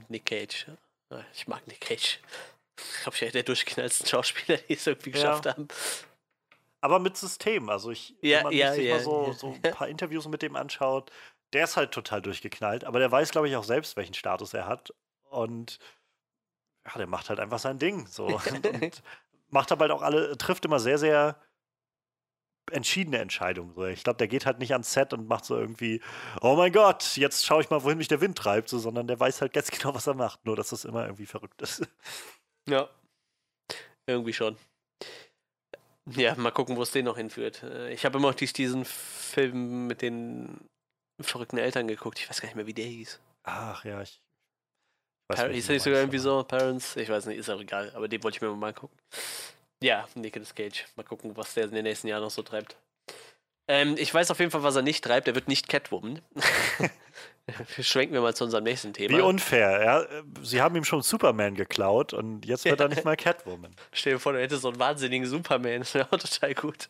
[0.09, 0.67] Nick Cage.
[1.11, 2.19] Ja, Ich mag Nick Cage.
[2.77, 5.51] Ich glaube, ich einer der durchgeknallsten Schauspieler, die es irgendwie geschafft Ja.
[5.55, 5.67] haben.
[6.81, 7.69] Aber mit System.
[7.69, 10.55] Also ich, Ja, wenn man ja, sich mal so, so ein paar Interviews mit dem
[10.55, 11.11] anschaut,
[11.53, 14.67] der ist halt total durchgeknallt, aber der weiß, glaube ich, auch selbst, welchen Status er
[14.67, 14.93] hat.
[15.29, 15.79] Und
[16.85, 18.07] ja, der macht halt einfach sein Ding.
[18.07, 18.25] So.
[18.51, 19.03] Und, und
[19.49, 21.39] macht aber halt auch alle, trifft immer sehr, sehr
[22.71, 23.73] entschiedene Entscheidungen.
[23.75, 23.85] So.
[23.85, 26.01] Ich glaube, der geht halt nicht ans Set und macht so irgendwie,
[26.41, 29.19] oh mein Gott, jetzt schaue ich mal, wohin mich der Wind treibt, so, sondern der
[29.19, 30.45] weiß halt ganz genau, was er macht.
[30.45, 31.85] Nur, dass das immer irgendwie verrückt ist.
[32.69, 32.89] Ja.
[34.05, 34.57] Irgendwie schon.
[36.05, 37.61] Ja, mal gucken, wo es den noch hinführt.
[37.63, 40.59] Äh, Ich habe immer noch dies- diesen Film mit den
[41.23, 42.19] verrückten Eltern geguckt.
[42.19, 43.19] Ich weiß gar nicht mehr, wie der hieß.
[43.43, 44.21] Ach ja, ich.
[45.27, 46.43] weiß, hieß er nicht sogar irgendwie so?
[46.43, 46.95] Parents?
[46.95, 47.91] Ich weiß nicht, ist auch egal.
[47.95, 48.97] Aber den wollte ich mir mal angucken.
[49.81, 50.85] Ja, Nicolas Cage.
[50.95, 52.77] Mal gucken, was der in den nächsten Jahren noch so treibt.
[53.67, 55.27] Ähm, ich weiß auf jeden Fall, was er nicht treibt.
[55.27, 56.21] Er wird nicht Catwoman.
[57.79, 59.17] Schwenken wir mal zu unserem nächsten Thema.
[59.17, 60.23] Wie unfair, ja.
[60.43, 63.75] Sie haben ihm schon Superman geklaut und jetzt wird er nicht mal Catwoman.
[63.91, 65.79] Stell dir vor, du hättest so einen wahnsinnigen Superman.
[65.79, 66.89] Das wäre auch total gut.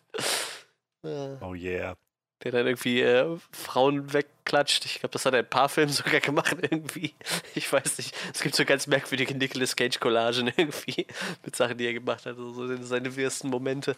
[1.03, 1.95] Oh yeah.
[2.43, 4.85] Der dann irgendwie äh, Frauen wegklatscht.
[4.85, 7.13] Ich glaube, das hat er in ein paar Filmen sogar gemacht irgendwie.
[7.53, 8.15] Ich weiß nicht.
[8.33, 11.05] Es gibt so ganz merkwürdige Nicolas Cage-Collagen irgendwie
[11.45, 12.37] mit Sachen, die er gemacht hat.
[12.37, 13.95] Also so seine wirsten Momente.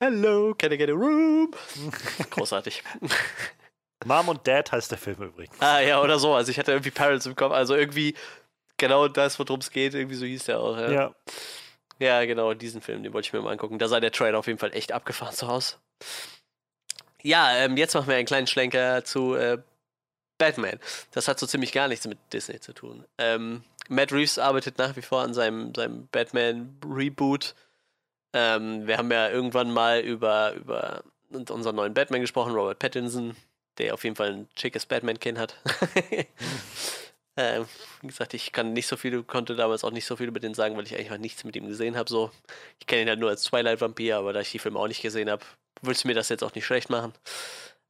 [0.00, 1.52] Hello, can I get a room?
[2.30, 2.82] Großartig.
[4.04, 5.60] Mom und Dad heißt der Film übrigens.
[5.60, 6.34] Ah ja, oder so.
[6.34, 7.52] Also ich hatte irgendwie Parents im Kopf.
[7.52, 8.14] Also irgendwie
[8.76, 9.94] genau das, worum es geht.
[9.94, 10.76] Irgendwie so hieß der auch.
[10.76, 10.90] Ja.
[10.90, 11.14] Ja.
[11.98, 13.78] Ja, genau, diesen Film, den wollte ich mir mal angucken.
[13.78, 15.76] Da sah der Trailer auf jeden Fall echt abgefahren zu Hause.
[17.22, 19.58] Ja, ähm, jetzt machen wir einen kleinen Schlenker zu äh,
[20.38, 20.78] Batman.
[21.12, 23.04] Das hat so ziemlich gar nichts mit Disney zu tun.
[23.18, 27.54] Ähm, Matt Reeves arbeitet nach wie vor an seinem, seinem Batman-Reboot.
[28.32, 33.36] Ähm, wir haben ja irgendwann mal über, über unseren neuen Batman gesprochen, Robert Pattinson,
[33.78, 35.56] der auf jeden Fall ein schickes Batman-Kinn hat.
[37.36, 37.66] Ähm,
[38.02, 40.54] wie gesagt, ich kann nicht so viel, konnte damals auch nicht so viel über den
[40.54, 42.10] sagen, weil ich eigentlich noch nichts mit ihm gesehen habe.
[42.10, 42.30] So.
[42.78, 45.30] Ich kenne ihn halt nur als Twilight-Vampir, aber da ich die Filme auch nicht gesehen
[45.30, 45.44] habe,
[45.80, 47.14] willst du mir das jetzt auch nicht schlecht machen.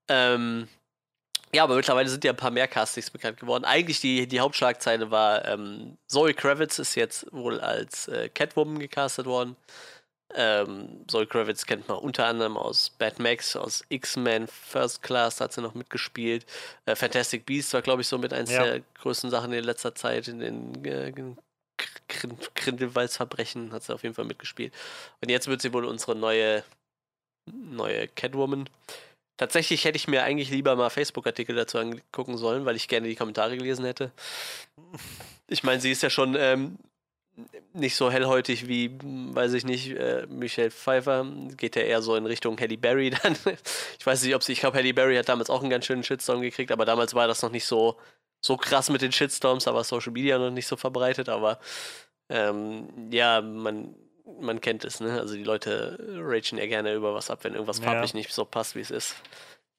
[0.08, 0.68] Ähm,
[1.54, 3.64] ja, aber mittlerweile sind ja ein paar mehr Castings bekannt geworden.
[3.64, 9.26] Eigentlich die, die Hauptschlagzeile war, ähm, Zoe Kravitz ist jetzt wohl als äh, Catwoman gecastet
[9.26, 9.56] worden.
[10.34, 15.52] Ähm, Zoe Kravitz kennt man unter anderem aus Bad Max, aus X-Men First Class hat
[15.52, 16.46] sie noch mitgespielt.
[16.86, 18.64] Äh, Fantastic Beasts war, glaube ich, so mit eins Ja.
[18.64, 20.28] der größten Sachen in letzter Zeit.
[20.28, 21.36] In den äh, Grin-
[22.54, 24.72] Grindelwaldsverbrechen hat sie auf jeden Fall mitgespielt.
[25.20, 26.64] Und jetzt wird sie wohl unsere neue,
[27.50, 28.68] neue Catwoman.
[29.38, 33.16] Tatsächlich hätte ich mir eigentlich lieber mal Facebook-Artikel dazu angucken sollen, weil ich gerne die
[33.16, 34.12] Kommentare gelesen hätte.
[35.48, 36.78] Ich meine, sie ist ja schon ähm,
[37.72, 41.26] nicht so hellhäutig wie, weiß ich nicht, äh, Michelle Pfeiffer.
[41.56, 43.36] Geht ja eher so in Richtung Halle Berry dann.
[43.98, 46.02] Ich weiß nicht, ob sie, ich glaube, Halle Berry hat damals auch einen ganz schönen
[46.04, 47.98] Shitstorm gekriegt, aber damals war das noch nicht so,
[48.44, 51.58] so krass mit den Shitstorms, da war Social Media noch nicht so verbreitet, aber
[52.28, 53.94] ähm, ja, man,
[54.40, 55.18] man kennt es, ne?
[55.20, 57.84] Also die Leute ragen ja gerne über was ab, wenn irgendwas Ja.
[57.84, 59.16] farblich nicht so passt, wie es ist.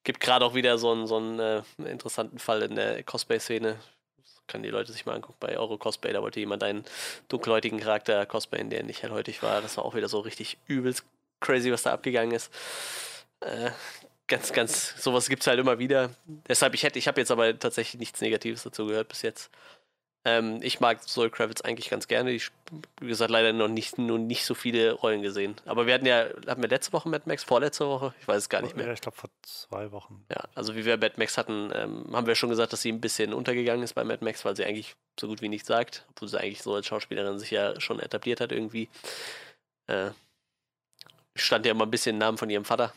[0.03, 3.77] Gibt gerade auch wieder so einen, so einen äh, interessanten Fall in der Cosplay-Szene.
[4.47, 6.13] Können die Leute sich mal angucken bei Euro Cosplay.
[6.13, 6.83] Da wollte jemand einen
[7.29, 9.61] dunkelhäutigen Charakter cosplayen, der nicht hellhäutig war.
[9.61, 11.05] Das war auch wieder so richtig übelst
[11.39, 12.51] crazy, was da abgegangen ist.
[13.41, 13.71] Äh,
[14.27, 16.09] ganz, ganz, sowas gibt es halt immer wieder.
[16.47, 19.49] Deshalb, ich hätte, ich habe jetzt aber tatsächlich nichts Negatives dazu gehört bis jetzt.
[20.25, 22.31] Ähm, ich mag Zoe Kravitz eigentlich ganz gerne.
[22.31, 22.49] Ich,
[23.01, 25.55] wie gesagt, leider noch nicht, nur nicht so viele Rollen gesehen.
[25.65, 28.13] Aber wir hatten ja, hatten wir letzte Woche Mad Max, vorletzte Woche?
[28.21, 28.87] Ich weiß es gar nicht mehr.
[28.87, 30.23] Ja, ich glaube vor zwei Wochen.
[30.29, 33.01] Ja, also wie wir Mad Max hatten, ähm, haben wir schon gesagt, dass sie ein
[33.01, 36.29] bisschen untergegangen ist bei Mad Max, weil sie eigentlich so gut wie nichts sagt, obwohl
[36.29, 38.87] sie eigentlich so als Schauspielerin sich ja schon etabliert hat irgendwie.
[39.87, 40.11] Äh,
[41.35, 42.93] stand ja immer ein bisschen im Namen von ihrem Vater.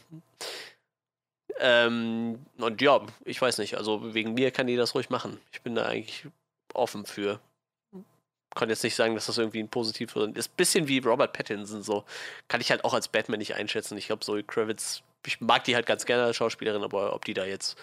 [1.59, 5.41] Ähm, und ja, ich weiß nicht, also wegen mir kann die das ruhig machen.
[5.53, 6.27] Ich bin da eigentlich
[6.77, 7.41] offen für.
[8.55, 10.37] Kann jetzt nicht sagen, dass das irgendwie ein positiv ist.
[10.37, 12.05] Ist ein bisschen wie Robert Pattinson so.
[12.49, 13.99] Kann ich halt auch als Batman nicht einschätzen.
[13.99, 17.35] Ich glaube, Zoe Kravitz, ich mag die halt ganz gerne als Schauspielerin, aber ob die
[17.35, 17.77] da jetzt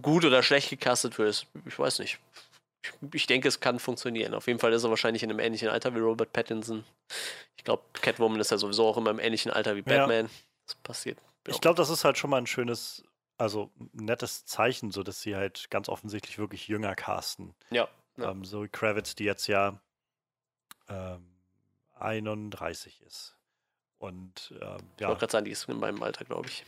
[0.00, 2.18] gut oder schlecht gecastet wird, ich weiß nicht.
[2.82, 4.34] Ich, ich denke, es kann funktionieren.
[4.34, 6.84] Auf jeden Fall ist er wahrscheinlich in einem ähnlichen Alter wie Robert Pattinson.
[7.56, 10.06] Ich glaube, Catwoman ist ja sowieso auch immer im ähnlichen Alter wie Ja.
[10.06, 10.30] Batman.
[10.66, 11.18] Das passiert.
[11.48, 13.04] Ich glaube, das ist halt schon mal ein schönes,
[13.38, 17.54] also ein nettes Zeichen, so dass sie halt ganz offensichtlich wirklich jünger casten.
[17.70, 17.88] Ja.
[18.16, 18.30] Ja.
[18.30, 19.80] Ähm, Zoe Kravitz, die jetzt ja
[20.88, 21.26] ähm,
[21.98, 23.36] 31 ist.
[23.98, 26.64] Und ähm, Ich ja, wollte gerade sagen, die ist in meinem Alter, glaube ich.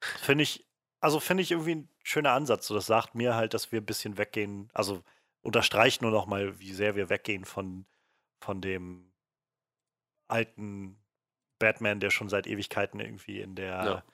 [0.00, 0.66] finde ich,
[1.00, 2.66] also finde ich irgendwie ein schöner Ansatz.
[2.66, 5.02] So, das sagt mir halt, dass wir ein bisschen weggehen, also
[5.42, 7.86] unterstreicht nur noch mal, wie sehr wir weggehen von,
[8.40, 9.12] von dem
[10.26, 10.98] alten
[11.58, 14.04] Batman, der schon seit Ewigkeiten irgendwie in der Ja.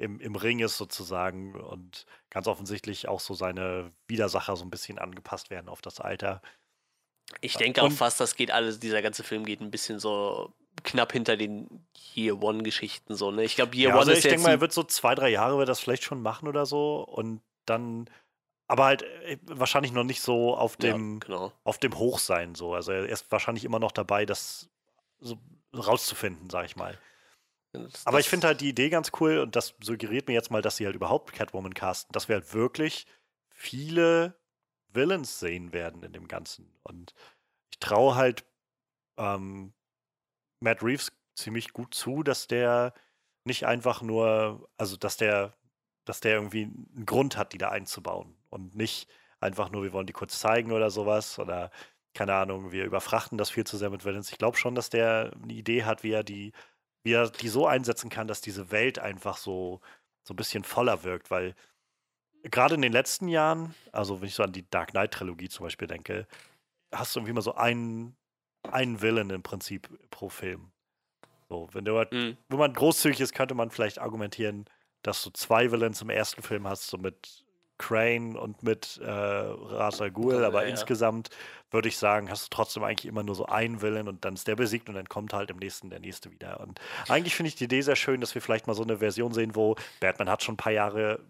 [0.00, 4.98] Im, im Ring ist sozusagen und ganz offensichtlich auch so seine Widersacher so ein bisschen
[4.98, 6.40] angepasst werden auf das Alter.
[7.40, 10.52] Ich denke auch Und- fast, das geht alles, dieser ganze Film geht ein bisschen so
[10.82, 11.84] knapp hinter den
[12.14, 13.44] Year One-Geschichten so, ne?
[13.44, 14.32] Ich glaube, Year Ja, One also ist ich jetzt.
[14.32, 17.02] denke mal, er wird so zwei, drei Jahre wird das vielleicht schon machen oder so
[17.04, 18.08] und dann,
[18.66, 21.52] aber halt äh, wahrscheinlich noch nicht so auf dem, ja, genau.
[21.64, 22.74] auf dem Hoch sein so.
[22.74, 24.68] Also er ist wahrscheinlich immer noch dabei, das
[25.20, 25.36] so
[25.76, 26.98] rauszufinden, sag ich mal.
[27.72, 30.62] Das- Aber ich finde halt die Idee ganz cool und das suggeriert mir jetzt mal,
[30.62, 33.06] dass sie halt überhaupt Catwoman casten, dass wir halt wirklich
[33.50, 34.34] viele
[34.92, 36.72] Villains sehen werden in dem Ganzen.
[36.82, 37.14] Und
[37.72, 38.44] ich traue halt
[39.18, 39.72] ähm,
[40.60, 42.94] Matt Reeves ziemlich gut zu, dass der
[43.44, 45.54] nicht einfach nur, also dass der,
[46.04, 49.08] dass der irgendwie einen Grund hat, die da einzubauen und nicht
[49.40, 51.70] einfach nur, wir wollen die kurz zeigen oder sowas oder
[52.14, 54.30] keine Ahnung, wir überfrachten das viel zu sehr mit Villains.
[54.32, 56.52] Ich glaube schon, dass der eine Idee hat, wie er die
[57.02, 59.80] wie er die so einsetzen kann, dass diese Welt einfach so,
[60.22, 61.54] so ein bisschen voller wirkt, weil
[62.42, 65.88] gerade in den letzten Jahren, also wenn ich so an die Dark Knight-Trilogie zum Beispiel
[65.88, 66.26] denke,
[66.92, 68.16] hast du irgendwie immer so einen,
[68.70, 70.72] einen Villain im Prinzip pro Film.
[71.48, 72.36] So, wenn du halt, Mhm.
[72.48, 74.66] wenn man großzügig ist, könnte man vielleicht argumentieren,
[75.02, 77.44] dass du zwei Villains im ersten Film hast, so mit
[77.80, 80.68] Crane und mit äh, Ra's al Ghul, aber ja.
[80.68, 81.30] insgesamt
[81.70, 84.46] würde ich sagen, hast du trotzdem eigentlich immer nur so einen Villain und dann ist
[84.46, 86.60] der besiegt und dann kommt halt im nächsten der nächste wieder.
[86.60, 89.32] Und eigentlich finde ich die Idee sehr schön, dass wir vielleicht mal so eine Version
[89.32, 91.20] sehen, wo Batman hat schon ein paar Jahre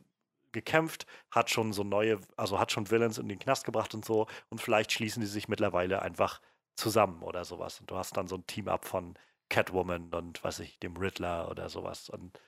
[0.50, 4.26] gekämpft, hat schon so neue, also hat schon Villains in den Knast gebracht und so
[4.48, 6.40] und vielleicht schließen die sich mittlerweile einfach
[6.74, 9.14] zusammen oder sowas und du hast dann so ein Team-Up von
[9.50, 12.40] Catwoman und weiß ich, dem Riddler oder sowas und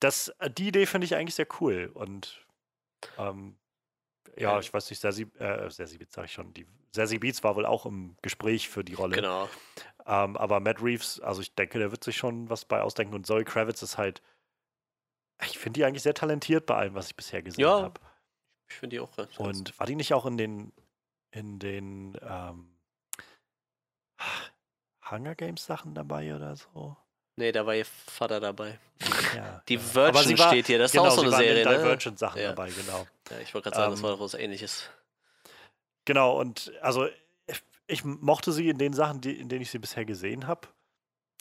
[0.00, 2.44] das, äh, die Idee finde ich eigentlich sehr cool und
[3.18, 3.56] ähm,
[4.36, 4.60] ja, Ja.
[4.60, 7.66] ich weiß nicht, Sersi, äh, Sersi Beats sag ich schon, die Sersi Beats war wohl
[7.66, 9.16] auch im Gespräch für die Rolle.
[9.16, 9.48] Genau.
[10.06, 13.14] Ähm, aber Matt Reeves, also ich denke, der wird sich schon was bei ausdenken.
[13.14, 14.22] Und Zoe Kravitz ist halt,
[15.42, 18.00] ich finde die eigentlich sehr talentiert bei allem, was ich bisher gesehen Ja, habe.
[18.68, 20.72] Ich finde die auch ganz Und war die nicht auch in den,
[21.30, 22.76] in den ähm,
[25.10, 26.96] Hunger Games Sachen dabei oder so?
[27.36, 28.78] Nee, da war ihr Vater dabei.
[29.34, 31.72] Ja, Die Virgin war- steht hier, das ist genau, auch so sie eine Serie, den
[31.72, 31.78] ne?
[31.78, 32.48] Divergent-Sachen Ja.
[32.50, 33.06] dabei, genau.
[33.30, 34.88] Ja, ich wollte gerade sagen, das Ähm, war doch was ähnliches.
[36.04, 37.08] Genau, und also
[37.46, 40.68] ich, ich mochte sie in den Sachen, die, in denen ich sie bisher gesehen habe.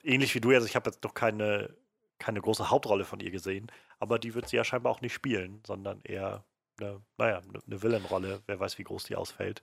[0.03, 1.75] Ähnlich wie du, also ich habe jetzt noch keine,
[2.19, 5.61] keine große Hauptrolle von ihr gesehen, aber die wird sie ja scheinbar auch nicht spielen,
[5.65, 6.43] sondern eher
[6.79, 8.41] eine, naja, eine, eine Villain-Rolle.
[8.47, 9.61] Wer weiß, wie groß die ausfällt.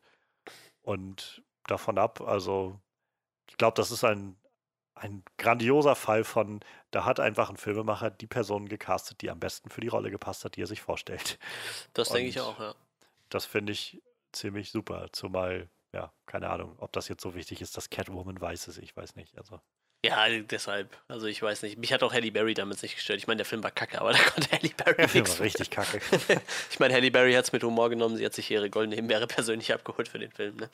[0.82, 2.78] Und davon ab, also
[3.48, 4.36] ich glaube, das ist ein,
[5.00, 6.60] ein grandioser Fall von,
[6.90, 10.44] da hat einfach ein Filmemacher die Person gecastet, die am besten für die Rolle gepasst
[10.44, 11.38] hat, die er sich vorstellt.
[11.94, 12.74] Das denke ich auch, ja.
[13.30, 15.08] Das finde ich ziemlich super.
[15.12, 18.94] Zumal, ja, keine Ahnung, ob das jetzt so wichtig ist, dass Catwoman weiß ist, ich
[18.96, 19.36] weiß nicht.
[19.38, 19.60] Also,
[20.04, 20.96] Ja, deshalb.
[21.08, 21.78] Also ich weiß nicht.
[21.78, 23.18] Mich hat auch Halle Berry damit nicht gestört.
[23.18, 25.70] Ich meine, der Film war kacke, aber da konnte Halle Berry der Film war richtig
[25.70, 26.00] kacke.
[26.70, 28.16] Ich meine, Halle Berry hat es mit Humor genommen.
[28.16, 30.56] Sie hat sich ihre goldene Himbeere persönlich abgeholt für den Film.
[30.56, 30.70] Ne?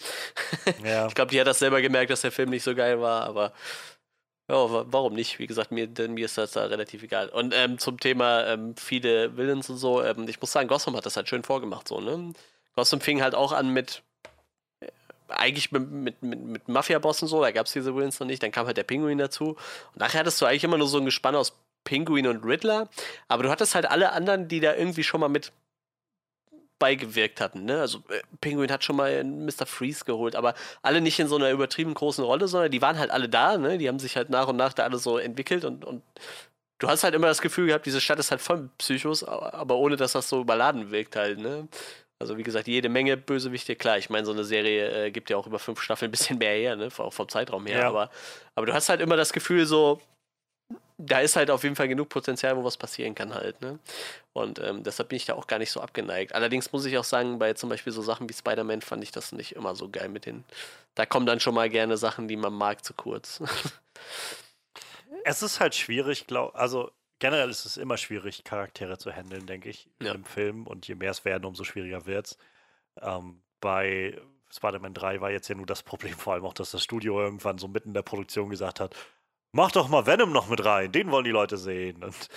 [0.84, 3.24] ja, Ich glaube, die hat das selber gemerkt, dass der Film nicht so geil war,
[3.24, 3.52] aber
[4.48, 5.38] ja, wa- warum nicht?
[5.38, 7.28] Wie gesagt, mir, denn mir ist das da relativ egal.
[7.28, 11.06] Und ähm, zum Thema ähm, viele Villains und so, ähm, ich muss sagen, Gotham hat
[11.06, 12.32] das halt schön vorgemacht, so, ne?
[12.76, 14.02] Gotham fing halt auch an mit
[14.80, 14.86] äh,
[15.28, 18.52] eigentlich mit, mit, mit, mit Mafia-Bossen so, da gab es diese Villains noch nicht, dann
[18.52, 19.50] kam halt der Pinguin dazu.
[19.92, 21.54] Und nachher hattest du eigentlich immer nur so ein Gespann aus
[21.84, 22.88] Pinguin und Riddler,
[23.28, 25.52] aber du hattest halt alle anderen, die da irgendwie schon mal mit
[26.78, 27.64] beigewirkt hatten.
[27.64, 27.80] Ne?
[27.80, 29.66] Also äh, Penguin hat schon mal Mr.
[29.66, 33.10] Freeze geholt, aber alle nicht in so einer übertrieben großen Rolle, sondern die waren halt
[33.10, 33.56] alle da.
[33.56, 33.78] Ne?
[33.78, 36.02] Die haben sich halt nach und nach da alle so entwickelt und, und
[36.78, 39.76] du hast halt immer das Gefühl gehabt, diese Stadt ist halt voll Psychos, aber aber
[39.76, 41.38] ohne dass das so überladen wirkt halt.
[41.38, 41.68] Ne?
[42.18, 43.76] Also wie gesagt, jede Menge Bösewichte.
[43.76, 46.38] Klar, ich meine, so eine Serie äh, gibt ja auch über fünf Staffeln ein bisschen
[46.38, 46.88] mehr her, ne?
[46.98, 47.80] auch vom Zeitraum her.
[47.80, 47.88] Ja.
[47.88, 48.10] Aber,
[48.54, 50.00] aber du hast halt immer das Gefühl so,
[50.98, 53.60] da ist halt auf jeden Fall genug Potenzial, wo was passieren kann halt.
[53.60, 53.78] Ne?
[54.32, 56.34] Und ähm, deshalb bin ich da auch gar nicht so abgeneigt.
[56.34, 59.32] Allerdings muss ich auch sagen, bei zum Beispiel so Sachen wie Spider-Man fand ich das
[59.32, 60.44] nicht immer so geil mit den.
[60.94, 63.42] Da kommen dann schon mal gerne Sachen, die man mag, zu kurz.
[65.24, 69.68] es ist halt schwierig, glaube also generell ist es immer schwierig, Charaktere zu handeln, denke
[69.68, 70.12] ich, Ja.
[70.12, 70.66] im Film.
[70.66, 72.38] Und je mehr es werden, umso schwieriger wird es.
[73.00, 74.18] Ähm, bei
[74.50, 77.58] Spider-Man 3 war jetzt ja nur das Problem vor allem auch, dass das Studio irgendwann
[77.58, 78.94] so mitten in der Produktion gesagt hat,
[79.52, 82.04] mach doch mal Venom noch mit rein, den wollen die Leute sehen.
[82.04, 82.28] Und,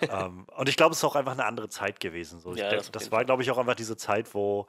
[0.00, 2.40] ähm, und ich glaube, es ist auch einfach eine andere Zeit gewesen.
[2.40, 2.54] So.
[2.54, 4.66] Ja, das das war, glaube ich, auch einfach diese Zeit, wo,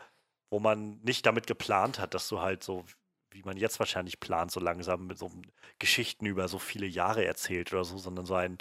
[0.49, 2.86] wo man nicht damit geplant hat, dass du halt so,
[3.32, 5.32] wie man jetzt wahrscheinlich plant, so langsam mit so
[5.80, 8.58] Geschichten über so viele Jahre erzählt oder so, sondern so ein,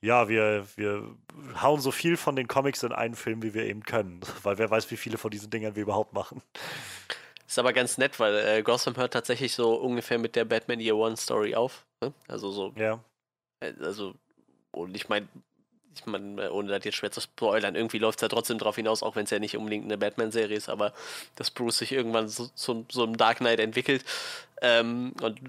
[0.00, 1.16] ja, wir, wir
[1.62, 4.20] hauen so viel von den Comics in einen Film, wie wir eben können.
[4.42, 6.42] Weil wer weiß, wie viele von diesen Dingern wir überhaupt machen.
[7.50, 10.94] Ist aber ganz nett, weil äh, Gotham hört tatsächlich so ungefähr mit der Batman Year
[10.94, 11.84] One Story auf.
[12.00, 12.14] Ne?
[12.28, 13.02] Also so Ja.
[13.58, 14.14] Äh, Also,
[14.70, 15.26] und ich meine,
[15.96, 19.02] ich meine, ohne das jetzt schwer zu spoilern, irgendwie läuft es ja trotzdem darauf hinaus,
[19.02, 20.92] auch wenn es ja nicht unbedingt eine Batman-Serie ist, aber
[21.34, 24.04] dass Bruce sich irgendwann so, zu so einem Dark Knight entwickelt
[24.62, 25.40] ähm, und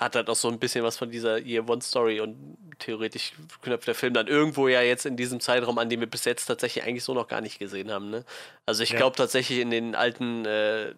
[0.00, 3.86] hat halt auch so ein bisschen was von dieser Year One Story und theoretisch knüpft
[3.86, 6.84] der Film dann irgendwo ja jetzt in diesem Zeitraum, an dem wir bis jetzt tatsächlich
[6.84, 8.08] eigentlich so noch gar nicht gesehen haben.
[8.10, 8.24] Ne?
[8.64, 8.96] Also ich Ja.
[8.96, 10.94] glaube tatsächlich in den alten äh,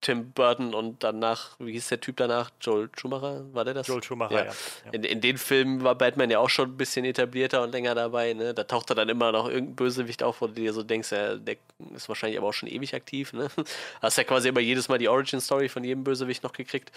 [0.00, 2.50] Tim Burton und danach, wie hieß der Typ danach?
[2.60, 3.44] Joel Schumacher?
[3.52, 3.86] War der das?
[3.86, 4.44] Joel Schumacher, Ja.
[4.44, 4.52] ja.
[4.86, 4.90] ja.
[4.92, 8.32] In, in den Filmen war Batman ja auch schon ein bisschen etablierter und länger dabei.
[8.32, 8.54] Ne?
[8.54, 11.36] Da taucht er dann immer noch irgendein Bösewicht auf, wo du dir so denkst, ja,
[11.36, 11.56] der
[11.94, 13.32] ist wahrscheinlich aber auch schon ewig aktiv.
[13.32, 13.48] Ne?
[14.00, 16.90] Hast ja quasi immer jedes Mal die Origin-Story von jedem Bösewicht noch gekriegt.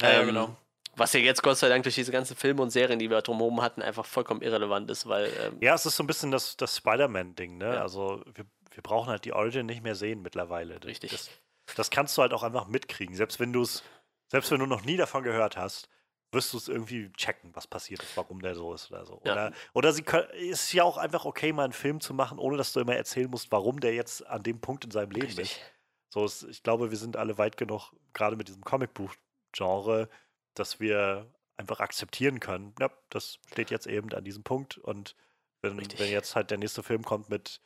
[0.00, 0.56] Ja, ja, Ähm, genau.
[0.98, 3.60] Was ja jetzt Gott sei Dank durch diese ganzen Filme und Serien, die wir drumherum
[3.60, 6.78] hatten, einfach vollkommen irrelevant ist, weil ähm, Ja, es ist so ein bisschen das, das
[6.78, 7.74] Spider-Man-Ding, ne?
[7.74, 7.82] Ja.
[7.82, 10.82] Also wir, wir brauchen halt die Origin nicht mehr sehen mittlerweile.
[10.84, 11.10] Richtig.
[11.10, 11.28] Das,
[11.74, 13.14] das kannst du halt auch einfach mitkriegen.
[13.14, 13.82] Selbst wenn du es,
[14.28, 15.88] selbst wenn du noch nie davon gehört hast,
[16.32, 19.20] wirst du es irgendwie checken, was passiert ist, warum der so ist oder so.
[19.24, 19.32] Ja.
[19.32, 22.56] Oder, oder sie können, ist ja auch einfach okay, mal einen Film zu machen, ohne
[22.56, 25.38] dass du immer erzählen musst, warum der jetzt an dem Punkt in seinem Leben ist.
[25.38, 25.62] richtig.
[26.08, 30.08] So, es, ich glaube, wir sind alle weit genug, gerade mit diesem Comicbuch-Genre,
[30.54, 32.74] dass wir einfach akzeptieren können.
[32.80, 34.78] Ja, das steht jetzt eben an diesem Punkt.
[34.78, 35.16] Und
[35.62, 37.60] wenn, wenn jetzt halt der nächste Film kommt mit,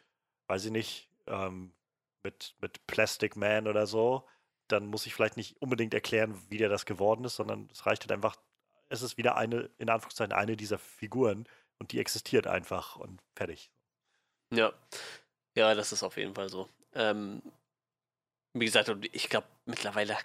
[0.46, 1.72] weiß ich nicht, ähm,
[2.22, 4.26] mit, mit Plastic Man oder so,
[4.68, 8.02] dann muss ich vielleicht nicht unbedingt erklären, wie der das geworden ist, sondern es reicht
[8.02, 8.36] halt einfach,
[8.88, 11.46] es ist wieder eine, in Anführungszeichen, eine dieser Figuren
[11.78, 13.70] und die existiert einfach und fertig.
[14.52, 14.72] Ja.
[15.56, 16.68] Ja, das ist auf jeden Fall so.
[16.94, 17.42] Ähm,
[18.52, 20.16] wie gesagt, ich glaube, mittlerweile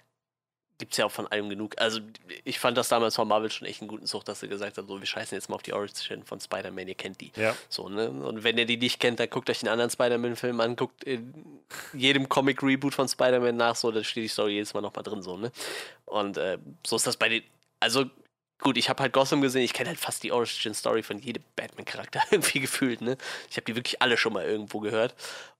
[0.78, 1.74] gibt es ja auch von allem genug.
[1.78, 2.00] Also,
[2.44, 4.86] ich fand das damals von Marvel schon echt einen guten Zug, dass sie gesagt haben:
[4.86, 7.32] so, wir scheißen jetzt mal auf die Origin von Spider-Man, ihr kennt die.
[7.36, 7.56] Ja.
[7.68, 8.10] So, ne?
[8.10, 11.62] Und wenn ihr die nicht kennt, dann guckt euch den anderen Spider-Man-Film an, guckt in
[11.92, 15.36] jedem Comic-Reboot von Spider-Man nach, so, da steht die Story jedes Mal nochmal drin, so,
[15.36, 15.50] ne?
[16.04, 17.42] Und äh, so ist das bei den.
[17.80, 18.04] Also,
[18.58, 22.22] gut, ich habe halt Gotham gesehen, ich kenne halt fast die Origin-Story von jedem Batman-Charakter
[22.30, 23.16] irgendwie gefühlt, ne?
[23.50, 25.14] Ich habe die wirklich alle schon mal irgendwo gehört.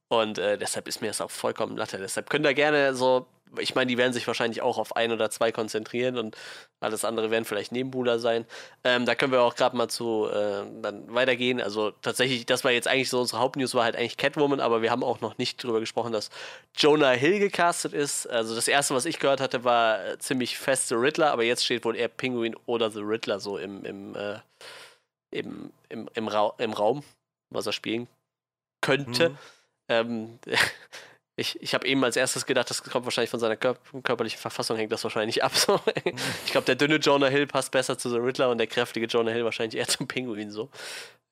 [0.08, 1.98] Und äh, deshalb ist mir das auch vollkommen Latte.
[1.98, 3.26] Deshalb könnt ihr gerne so,
[3.58, 6.36] ich meine, die werden sich wahrscheinlich auch auf ein oder zwei konzentrieren und
[6.80, 8.44] alles andere werden vielleicht Nebenbuhler sein.
[8.84, 11.60] Ähm, da können wir auch gerade mal zu äh, dann weitergehen.
[11.60, 14.90] Also tatsächlich, das war jetzt eigentlich so unsere Hauptnews, war halt eigentlich Catwoman, aber wir
[14.90, 16.30] haben auch noch nicht drüber gesprochen, dass
[16.76, 18.26] Jonah Hill gecastet ist.
[18.28, 21.64] Also das erste, was ich gehört hatte, war äh, ziemlich fest The Riddler, aber jetzt
[21.64, 24.38] steht wohl eher Penguin oder The Riddler so im, im, äh,
[25.30, 27.02] im, im, im, Ra im Raum,
[27.50, 28.08] was er spielen
[28.80, 29.30] könnte.
[29.30, 29.38] Mhm.
[29.88, 30.38] Ähm,
[31.36, 34.76] ich ich habe eben als erstes gedacht, das kommt wahrscheinlich von seiner kör körperlichen Verfassung,
[34.76, 35.54] hängt das wahrscheinlich ab.
[35.54, 35.80] So.
[36.46, 39.30] Ich glaube, der dünne Jonah Hill passt besser zu The Riddler und der kräftige Jonah
[39.30, 40.70] Hill wahrscheinlich eher zum Pinguin so.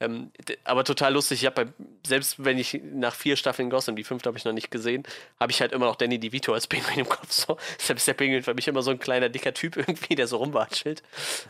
[0.00, 0.32] Ähm,
[0.64, 1.72] aber total lustig, ich habe
[2.04, 5.04] selbst wenn ich nach vier Staffeln Gotham, die fünfte habe ich noch nicht gesehen,
[5.38, 7.30] habe ich halt immer noch Danny DeVito als Pinguin im Kopf.
[7.30, 7.56] So.
[7.78, 10.38] Deshalb ist der Pinguin für mich immer so ein kleiner, dicker Typ irgendwie, der so
[10.38, 11.02] rumwatschelt.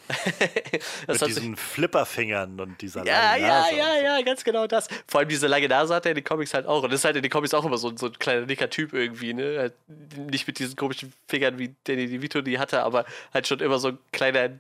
[0.41, 4.05] Mit hat sich diesen Flipperfingern und dieser ja, langen ja, Nase ja, und so.
[4.05, 4.89] ja, ganz genau das.
[5.09, 6.83] Vor allem diese lange Nase hat er in den Comics halt auch.
[6.83, 8.93] Und das ist halt in den Comics auch immer so, so ein kleiner dicker Typ
[8.93, 9.59] irgendwie, ne?
[9.59, 9.75] Halt
[10.19, 13.89] nicht mit diesen komischen Fingern wie Danny DeVito die hatte, aber halt schon immer so
[13.89, 14.51] ein kleiner,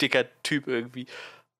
[0.00, 1.06] dicker Typ irgendwie.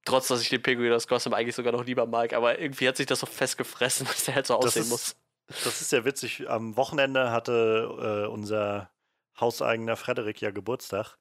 [0.06, 2.32] Trotz, dass ich den Pinguin aus Gotham eigentlich sogar noch lieber mag.
[2.32, 5.16] Aber irgendwie hat sich das so festgefressen, dass der halt so Das aussehen ist- muss.
[5.64, 6.48] Das ist ja witzig.
[6.50, 8.90] Am Wochenende hatte äh, unser
[9.38, 11.18] hauseigener Frederik ja Geburtstag.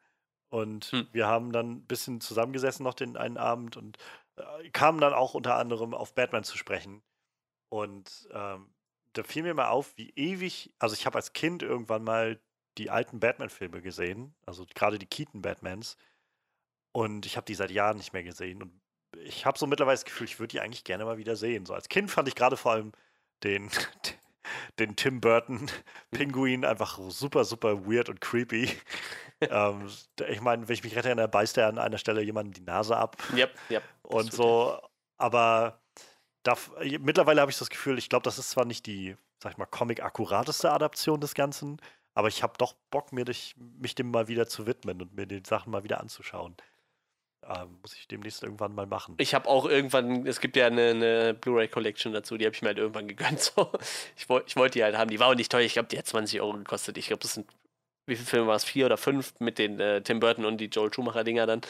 [0.50, 1.08] Und Hm.
[1.12, 3.98] wir haben dann ein bisschen zusammengesessen noch den einen Abend und
[4.38, 7.04] äh, kamen dann auch unter anderem auf Batman zu sprechen.
[7.69, 8.69] Und ähm,
[9.13, 12.39] da fiel mir mal auf, wie ewig, also ich habe als Kind irgendwann mal
[12.78, 15.98] die alten Batman-Filme gesehen, also gerade die Keaton-Batmans.
[16.95, 18.62] Und ich habe die seit Jahren nicht mehr gesehen.
[18.63, 18.71] Und
[19.25, 21.65] ich habe so mittlerweile das Gefühl, ich würde die eigentlich gerne mal wieder sehen.
[21.65, 22.93] So als Kind fand ich gerade vor allem
[23.43, 23.69] den,
[24.79, 25.69] den Tim Burton
[26.12, 28.69] Pinguin einfach super, super weird und creepy.
[29.41, 29.89] ähm,
[30.29, 32.95] ich meine, wenn ich mich recht erinnere, beißt er an einer Stelle jemandem die Nase
[32.95, 33.84] ab Yep, yep.
[34.03, 34.79] und so.
[35.17, 35.81] Aber
[36.43, 39.58] darf, mittlerweile habe ich das Gefühl, ich glaube, das ist zwar nicht die, sag ich
[39.58, 41.81] mal, comic-akkurateste Adaption des Ganzen,
[42.13, 45.25] aber ich habe doch Bock, mir dich, mich dem mal wieder zu widmen und mir
[45.25, 46.56] die Sachen mal wieder anzuschauen.
[47.48, 49.15] Ähm, muss ich demnächst irgendwann mal machen.
[49.19, 52.62] Ich habe auch irgendwann, es gibt ja eine, eine Blu-ray Collection dazu, die habe ich
[52.63, 53.39] mir halt irgendwann gegönnt.
[53.56, 53.71] So.
[54.15, 55.10] Ich, ich wollte die halt haben.
[55.10, 55.62] Die war auch nicht teuer.
[55.62, 56.98] Ich glaube, die hat 20 Euro gekostet.
[56.98, 57.48] Ich glaube, das sind,
[58.08, 58.63] wie viele Filme war es?
[58.63, 61.62] Vier oder fünf mit den äh, Tim Burton und die Joel Schumacher-Dinger dann.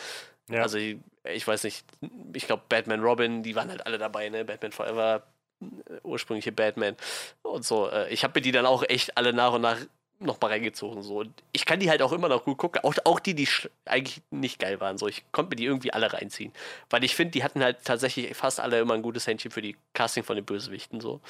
[0.50, 0.62] Ja.
[0.62, 1.86] Also, ich, ich weiß nicht,
[2.34, 4.46] ich glaube, Batman, Robin, die waren halt alle dabei, ne?
[4.46, 5.24] Batman Forever,
[5.62, 5.66] äh,
[6.04, 6.96] ursprüngliche Batman
[7.42, 7.90] und so.
[7.90, 9.78] Äh, ich habe mir die dann auch echt alle nach und nach
[10.20, 11.04] nochmal reingezogen.
[11.04, 11.20] So.
[11.20, 12.84] Und ich kann die halt auch immer noch gut gucken.
[12.84, 13.48] Auch, auch die, die
[13.86, 14.98] eigentlich nicht geil waren.
[14.98, 15.08] So.
[15.08, 16.54] Ich konnte mir die irgendwie alle reinziehen.
[16.90, 19.76] Weil ich finde, die hatten halt tatsächlich fast alle immer ein gutes Händchen für die
[19.94, 21.02] Casting von den Bösewichten.
[21.02, 21.22] So.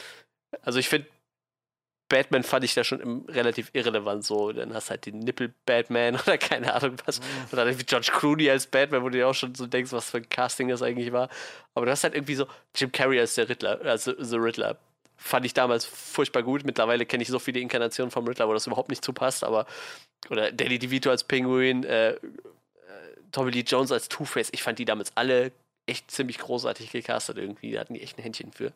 [0.61, 1.07] Also ich finde,
[2.07, 4.51] Batman fand ich da schon im, relativ irrelevant so.
[4.51, 7.19] Dann hast du halt den Nippel-Batman oder keine Ahnung was.
[7.19, 7.25] Mhm.
[7.51, 10.11] Und dann irgendwie George Clooney als Batman, wo du dir auch schon so denkst, was
[10.11, 11.29] für ein Casting das eigentlich war.
[11.73, 14.77] Aber du hast halt irgendwie so Jim Carrey als der Riddler, also The Riddler.
[15.17, 16.65] Fand ich damals furchtbar gut.
[16.65, 19.65] Mittlerweile kenne ich so viele Inkarnationen vom Riddler, wo das überhaupt nicht zupasst, aber.
[20.29, 22.19] Oder Danny DeVito als Penguin, äh, äh,
[23.31, 24.49] Tommy Lee Jones als Two-Face.
[24.51, 25.51] Ich fand die damals alle
[25.85, 27.71] echt ziemlich großartig gecastet irgendwie.
[27.71, 28.73] Da hatten die echt ein Händchen für.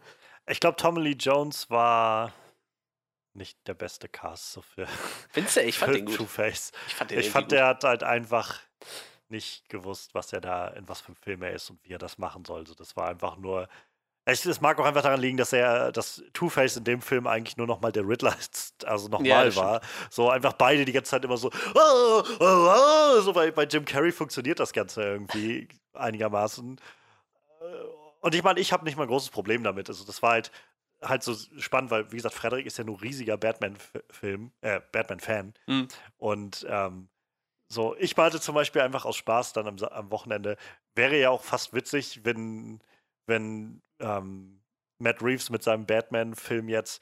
[0.48, 2.34] Ich glaube, Tommy Lee Jones war
[3.34, 4.88] nicht der beste Cast so für,
[5.30, 5.62] Findest du?
[5.62, 6.16] Ich fand den gut.
[6.16, 6.72] Two-Face.
[6.88, 8.60] Ich fand den Ich fand, der hat halt einfach
[9.30, 12.00] nicht gewusst, was er da, in was für einem Film er ist und wie er
[12.00, 12.62] das machen soll.
[12.62, 13.68] Also das war einfach nur.
[14.32, 17.67] Es, mag auch einfach daran liegen, dass er, dass Two-Face in dem Film eigentlich nur
[17.67, 18.36] noch mal der Riddler,
[18.86, 19.82] also Ja, nochmal das war.
[20.09, 23.86] So einfach beide die ganze Zeit immer so, "Ah, ah, ah", so bei, bei Jim
[23.86, 26.80] Carrey funktioniert das Ganze irgendwie einigermaßen.
[27.61, 27.65] Äh,
[28.21, 29.89] Und ich meine, ich habe nicht mal ein großes Problem damit.
[29.89, 30.51] Also das war halt
[31.01, 35.53] halt so spannend, weil wie gesagt, Frederik ist ja nur riesiger Batman-Film, äh, Batman-Fan.
[35.67, 35.88] Hm.
[36.17, 37.09] Und ähm,
[37.71, 40.57] so, ich meinte zum Beispiel einfach aus Spaß dann am, am Wochenende,
[40.95, 42.82] wäre ja auch fast witzig, wenn,
[43.27, 44.62] wenn ähm,
[45.00, 47.02] Matt Reeves mit seinem Batman-Film jetzt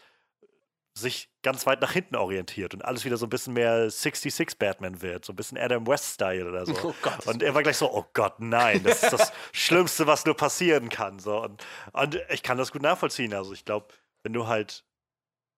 [0.98, 5.02] sich ganz weit nach hinten orientiert und alles wieder so ein bisschen mehr 66 Batman
[5.02, 6.74] wird, so ein bisschen Adam West-Style oder so.
[6.88, 7.28] Oh Gott.
[7.28, 10.89] Und er war gleich so, oh Gott, nein, das ist das Schlimmste, was nur passieren
[10.89, 11.20] kann.
[11.20, 11.41] So.
[11.41, 13.34] Und, und ich kann das gut nachvollziehen.
[13.34, 13.88] Also ich glaube,
[14.24, 14.86] wenn du halt,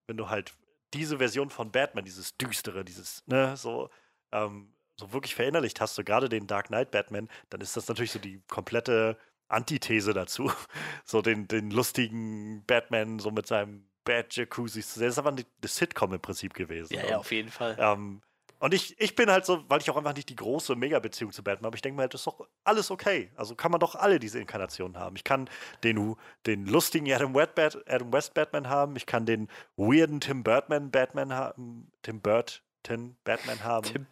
[0.07, 0.53] wenn du halt
[0.93, 3.89] diese Version von Batman, dieses Düstere, dieses, ne, so,
[4.31, 8.11] ähm, so wirklich verinnerlicht hast, so gerade den Dark Knight Batman, dann ist das natürlich
[8.11, 9.17] so die komplette
[9.49, 10.51] Antithese dazu.
[11.05, 14.79] So den, den lustigen Batman, so mit seinem Bad Jacuzzi.
[14.79, 16.93] Das ist aber eine eine Sitcom im Prinzip gewesen.
[16.93, 17.75] Ja, Und- ja, auf jeden Fall.
[17.79, 18.21] ähm,
[18.61, 21.41] und ich, ich bin halt so, weil ich auch einfach nicht die große Mega-Beziehung zu
[21.43, 23.31] Batman habe, ich denke mir halt, das ist doch alles okay.
[23.37, 25.15] Also kann man doch alle diese Inkarnationen haben.
[25.15, 25.49] Ich kann
[25.83, 27.53] den, den lustigen Adam, West
[27.87, 29.47] Adam West Batman haben, ich kann den
[29.77, 33.85] weirden Tim Burton Batman haben, Tim Burton Batman haben.
[33.87, 34.07] Tim-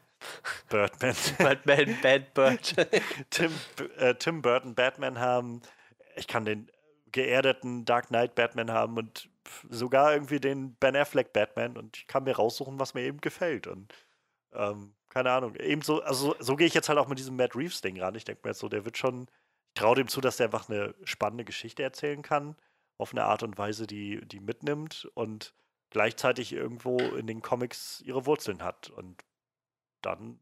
[0.69, 1.15] Birdman.
[1.37, 2.75] Batman, Bad Bird.
[3.29, 3.51] Tim,
[3.97, 5.61] äh, Tim Burton Batman haben.
[6.15, 6.71] Ich kann den
[7.11, 9.29] geerdeten Dark Knight Batman haben und
[9.69, 13.67] sogar irgendwie den Ben Affleck Batman und ich kann mir raussuchen, was mir eben gefällt.
[13.67, 13.93] Und
[14.53, 15.55] ähm, keine Ahnung.
[15.55, 18.15] Ebenso, also so gehe ich jetzt halt auch mit diesem Matt Reeves Ding ran.
[18.15, 19.27] Ich denke mir jetzt so, der wird schon,
[19.73, 22.55] ich traue dem zu, dass der einfach eine spannende Geschichte erzählen kann,
[22.97, 25.53] auf eine Art und Weise, die, die mitnimmt und
[25.89, 28.89] gleichzeitig irgendwo in den Comics ihre Wurzeln hat.
[28.89, 29.23] Und
[30.01, 30.39] dann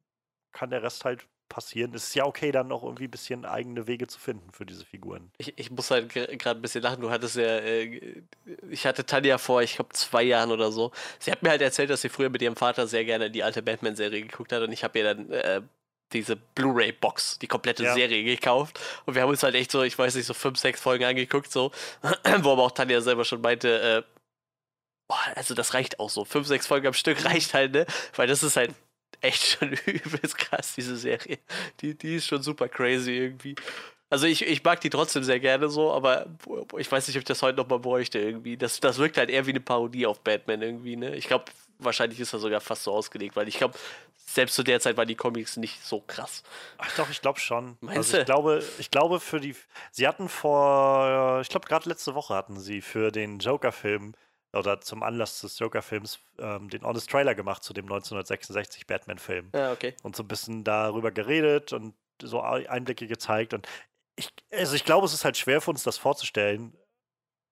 [0.52, 1.94] kann der Rest halt passieren.
[1.94, 4.86] Es ist ja okay, dann auch irgendwie ein bisschen eigene Wege zu finden für diese
[4.86, 5.32] Figuren.
[5.38, 7.02] Ich, ich muss halt gerade ein bisschen lachen.
[7.02, 8.24] Du hattest ja, äh,
[8.70, 10.92] ich hatte Tanja vor, ich glaube, zwei Jahren oder so.
[11.20, 13.62] Sie hat mir halt erzählt, dass sie früher mit ihrem Vater sehr gerne die alte
[13.62, 15.62] Batman-Serie geguckt hat und ich habe ihr dann äh,
[16.14, 17.94] diese Blu-ray-Box, die komplette Ja.
[17.94, 18.80] Serie gekauft.
[19.06, 21.52] Und wir haben uns halt echt so, ich weiß nicht, so fünf, sechs Folgen angeguckt,
[21.52, 21.72] so,
[22.42, 24.16] wo aber auch Tanja selber schon meinte, äh,
[25.08, 26.26] boah, also das reicht auch so.
[26.26, 27.86] Fünf, sechs Folgen am Stück reicht halt, ne?
[28.16, 28.74] Weil das ist halt
[29.26, 31.40] echt schon übelst krass, diese Serie.
[31.82, 33.56] Die, die ist schon super crazy irgendwie.
[34.10, 36.28] Also ich, ich mag die trotzdem sehr gerne so, aber
[36.78, 38.56] ich weiß nicht, ob ich das heute nochmal bräuchte irgendwie.
[38.56, 41.16] Das, das wirkt halt eher wie eine Parodie auf Batman irgendwie, ne?
[41.16, 41.46] Ich glaube,
[41.80, 43.78] wahrscheinlich ist das sogar fast so ausgelegt, weil ich glaube,
[44.26, 46.44] selbst zu der Zeit waren die Comics nicht so krass.
[46.78, 47.78] Ach doch, ich glaube schon.
[47.82, 48.26] Meinst also ich du?
[48.26, 49.56] glaube, ich glaube für die,
[49.92, 54.14] sie hatten vor, ich glaube gerade letzte Woche hatten sie für den Joker-Film
[54.56, 59.52] oder zum Anlass des Joker-Films ähm, den Honest Trailer gemacht zu dem 1966 Batman-Film.
[59.54, 59.96] Ja, okay.
[60.04, 63.54] und so ein bisschen darüber geredet und so Ei- Einblicke gezeigt.
[63.54, 63.68] Und
[64.16, 66.76] ich, also ich glaube, es ist halt schwer für uns, das vorzustellen.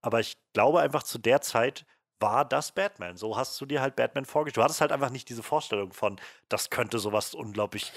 [0.02, 1.86] Aber ich glaube einfach, zu der Zeit
[2.20, 3.18] war das Batman.
[3.18, 4.58] So hast du dir halt Batman vorgestellt.
[4.58, 7.92] Du hattest halt einfach nicht diese Vorstellung von, das könnte sowas unglaublich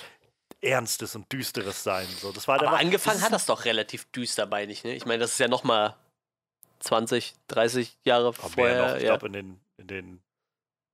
[0.60, 2.06] Ernstes und Düsteres sein.
[2.20, 4.94] So, das war halt Aber einfach, angefangen hat das doch relativ düster bei nicht, ne?
[4.94, 5.96] Ich meine, das ist ja nochmal
[6.86, 8.88] 20, 30 Jahre mehr vorher.
[8.88, 8.96] noch.
[8.96, 9.08] Ich ja.
[9.16, 10.22] glaube, in den, in den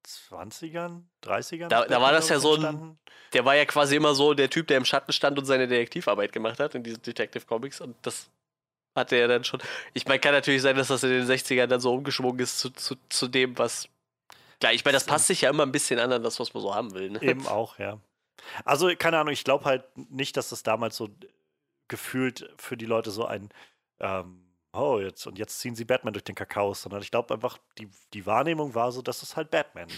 [0.07, 1.68] 20ern, 30ern.
[1.68, 2.99] Da- da war das ja so ein-.
[3.32, 6.32] Der war ja quasi immer so der Typ, der im Schatten stand und seine Detektivarbeit
[6.32, 7.80] gemacht hat in diesen Detective Comics.
[7.80, 8.28] Und das
[8.95, 9.61] hatte er dann schon.
[9.95, 12.70] Ich meine, kann natürlich sein, dass das in den 60ern dann so umgeschwungen ist zu,
[12.70, 13.88] zu, zu dem, was.
[14.61, 16.62] Klar, ich meine, das passt sich ja immer ein bisschen an an das, was man
[16.62, 17.11] so haben will.
[17.11, 17.22] Ne?
[17.22, 17.99] Eben auch, ja.
[18.64, 21.09] Also, keine Ahnung, ich glaube halt nicht, dass das damals so
[21.88, 23.51] gefühlt für die Leute so ein,
[24.01, 27.58] ähm, oh, jetzt und jetzt ziehen sie Batman durch den Kakao, sondern ich glaube einfach,
[27.78, 29.88] die, die Wahrnehmung war so, das ist halt Batman.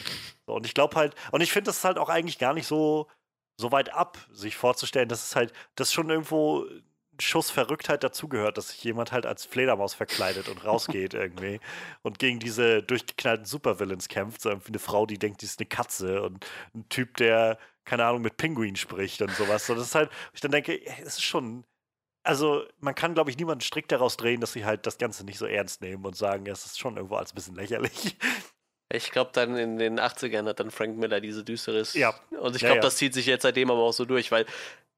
[0.46, 2.66] So, und ich glaube halt, und ich finde das ist halt auch eigentlich gar nicht
[2.66, 3.08] so,
[3.56, 6.66] so weit ab, sich vorzustellen, dass es halt, dass schon irgendwo
[7.14, 11.60] ein Schuss Verrücktheit dazugehört, dass sich jemand halt als Fledermaus verkleidet und rausgeht irgendwie
[12.02, 14.40] und gegen diese durchgeknallten Supervillains kämpft.
[14.40, 16.44] So irgendwie eine Frau, die denkt, die ist eine Katze und
[16.74, 19.66] ein Typ, der, keine Ahnung, mit Pinguin spricht und sowas.
[19.66, 21.64] So, das ist halt, ich dann denke, es ist schon.
[22.24, 25.38] Also, man kann, glaube ich, niemanden strikt daraus drehen, dass sie halt das Ganze nicht
[25.38, 28.16] so ernst nehmen und sagen, es ist schon irgendwo als ein bisschen lächerlich.
[28.92, 31.94] Ich glaube, dann in den 80ern hat dann Frank Miller diese düsteres.
[31.94, 32.14] Ja.
[32.40, 32.82] Und ich Ja, glaube, ja.
[32.82, 34.46] das zieht sich jetzt seitdem aber auch so durch, weil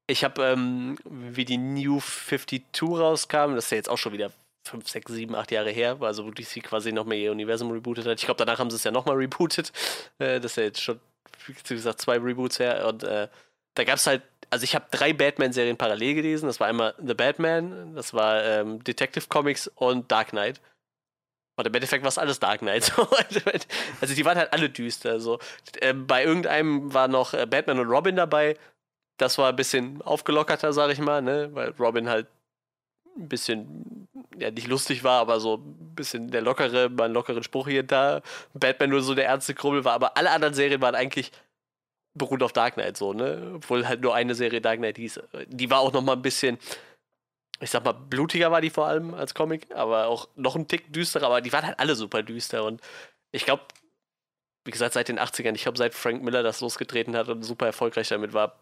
[0.07, 4.31] ich habe, ähm, wie die New 52 rauskam, das ist ja jetzt auch schon wieder
[4.67, 8.05] 5, 6, 7, 8 Jahre her, also wo DC quasi noch mehr ihr Universum rebootet
[8.05, 8.19] hat.
[8.19, 9.71] Ich glaube, danach haben sie es ja nochmal rebootet.
[10.19, 10.99] Äh, das ist ja jetzt schon,
[11.45, 12.85] wie gesagt, zwei Reboots her.
[12.87, 13.27] Und äh,
[13.73, 16.47] da gab es halt, also ich habe drei Batman-Serien parallel gelesen.
[16.47, 20.61] Das war einmal The Batman, das war ähm, Detective Comics und Dark Knight.
[21.57, 22.83] Und im Endeffekt war es alles Dark Knight.
[22.95, 23.07] so.
[23.99, 25.19] also die waren halt alle düster.
[25.19, 25.39] So.
[25.81, 28.55] Ähm, bei irgendeinem war noch äh, Batman und Robin dabei.
[29.17, 31.49] Das war ein bisschen aufgelockerter, sag ich mal, ne?
[31.53, 32.27] Weil Robin halt
[33.17, 37.41] ein bisschen, ja, nicht lustig war, aber so ein bisschen der lockere, mal einen lockeren
[37.41, 38.21] Spruch hier und da.
[38.53, 41.31] Batman nur so der ernste Krummel war, aber alle anderen Serien waren eigentlich
[42.17, 43.53] beruht auf Dark Knight so, ne?
[43.55, 45.19] Obwohl halt nur eine Serie Dark Knight hieß.
[45.47, 46.57] Die war auch noch mal ein bisschen,
[47.59, 50.91] ich sag mal, blutiger war die vor allem als Comic, aber auch noch ein Tick
[50.93, 52.81] düsterer, aber die waren halt alle super düster und
[53.31, 53.63] ich glaube,
[54.65, 57.65] wie gesagt, seit den 80ern, ich glaube, seit Frank Miller das losgetreten hat und super
[57.67, 58.59] erfolgreich damit war,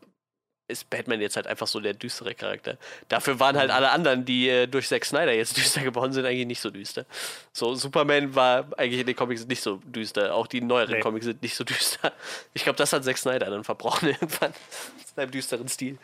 [0.68, 2.78] ist Batman jetzt halt einfach so der düstere Charakter.
[3.08, 6.48] Dafür waren halt alle anderen, die äh, durch Zack Snyder jetzt düster geworden sind, eigentlich
[6.48, 7.06] nicht so düster.
[7.54, 10.34] So, Superman war eigentlich in den Comics nicht so düster.
[10.34, 11.00] Auch die neueren Nee.
[11.02, 12.12] Comics sind nicht so düster.
[12.54, 14.52] Ich glaube, das hat Zack Snyder dann verbrochen irgendwann.
[14.52, 15.98] In seinem düsteren Stil.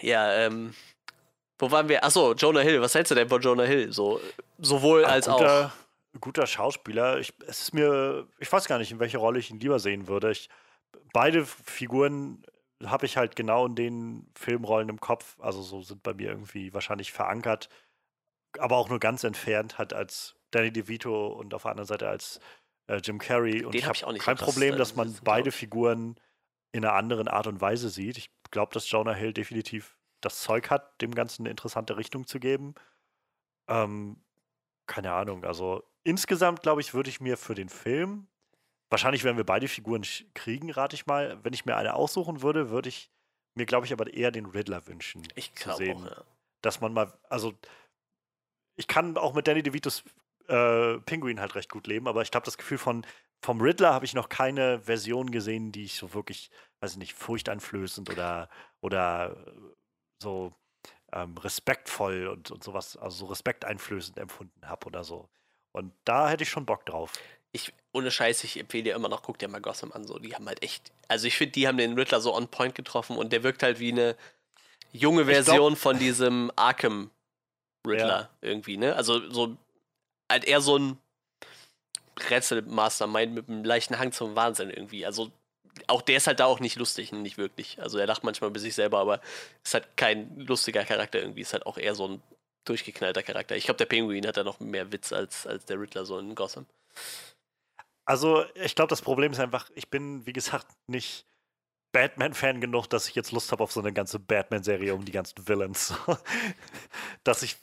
[0.00, 0.74] Ja, ähm.
[1.60, 2.04] Wo waren wir?
[2.04, 2.80] Achso, Jonah Hill.
[2.80, 3.92] Was hältst du denn von Jonah Hill?
[3.92, 4.20] So,
[4.58, 5.38] sowohl Ach, als auch.
[5.38, 5.72] guter,
[6.20, 7.18] guter Schauspieler.
[7.18, 10.06] Ich, es ist mir, ich weiß gar nicht, in welche Rolle ich ihn lieber sehen
[10.06, 10.30] würde.
[10.30, 10.48] Ich,
[11.12, 12.44] beide Figuren
[12.84, 15.38] habe ich halt genau in den Filmrollen im Kopf.
[15.40, 17.68] Also so sind bei mir irgendwie wahrscheinlich verankert,
[18.58, 22.40] aber auch nur ganz entfernt, halt als Danny DeVito und auf der anderen Seite als
[22.86, 23.64] äh, Jim Carrey.
[23.64, 25.08] Und Den ich hab habe ich auch nicht so kein krass, Problem, äh, dass man
[25.08, 25.52] sitzen, beide.
[25.52, 26.18] Figuren
[26.72, 28.18] in einer anderen Art und Weise sieht.
[28.18, 32.40] Ich glaube, dass Jonah Hill definitiv das Zeug hat, dem Ganzen eine interessante Richtung zu
[32.40, 32.74] geben.
[33.68, 34.22] Ähm,
[34.86, 35.44] keine Ahnung.
[35.44, 38.26] Also insgesamt, glaube ich, würde ich mir für den Film,
[38.90, 40.02] wahrscheinlich werden wir beide Figuren
[40.34, 41.38] kriegen, rate ich mal.
[41.42, 43.10] Wenn ich mir eine aussuchen würde, würde ich
[43.54, 45.26] mir, glaube ich, aber eher den Riddler wünschen.
[45.34, 46.24] Ich glaube auch, ja.
[46.62, 47.54] Dass man mal, also
[48.76, 50.04] ich kann auch mit Danny DeVitos
[50.48, 53.04] äh, Pinguin halt recht gut leben, aber ich glaube, das Gefühl von
[53.40, 57.14] vom Riddler habe ich noch keine Version gesehen, die ich so wirklich, weiß ich nicht,
[57.14, 58.48] furchteinflößend oder,
[58.80, 59.52] oder äh,
[60.20, 60.52] so
[61.12, 65.28] ähm, respektvoll und, und sowas, also so respekteinflößend empfunden habe oder so.
[65.72, 67.12] Und da hätte ich schon Bock drauf.
[67.52, 70.34] Ich, ohne Scheiß, ich empfehle dir immer noch, guck dir mal Gotham an, so, die
[70.34, 73.32] haben halt echt, also ich finde, die haben den Riddler so on point getroffen und
[73.32, 74.16] der wirkt halt wie eine
[74.92, 77.10] junge glaub- Version von diesem Arkham
[77.86, 78.94] Riddler irgendwie, ne?
[78.94, 79.56] Also so,
[80.30, 80.98] halt eher so ein
[82.28, 85.30] Rätsel-Mastermind mit einem leichten Hang zum Wahnsinn irgendwie, also
[85.86, 87.80] auch der ist halt da auch nicht lustig, nicht wirklich.
[87.80, 89.20] Also er lacht manchmal bei sich selber, aber
[89.62, 92.22] ist halt kein lustiger Charakter irgendwie, ist halt auch eher so ein
[92.64, 93.56] durchgeknallter Charakter.
[93.56, 96.34] Ich glaube, der Pinguin hat da noch mehr Witz als, als der Riddler so in
[96.34, 96.66] Gotham.
[98.08, 101.26] Also, ich glaube, das Problem ist einfach, ich bin, wie gesagt, nicht
[101.92, 105.46] Batman-Fan genug, dass ich jetzt Lust habe auf so eine ganze Batman-Serie um die ganzen
[105.46, 105.92] Villains.
[107.24, 107.58] dass ich,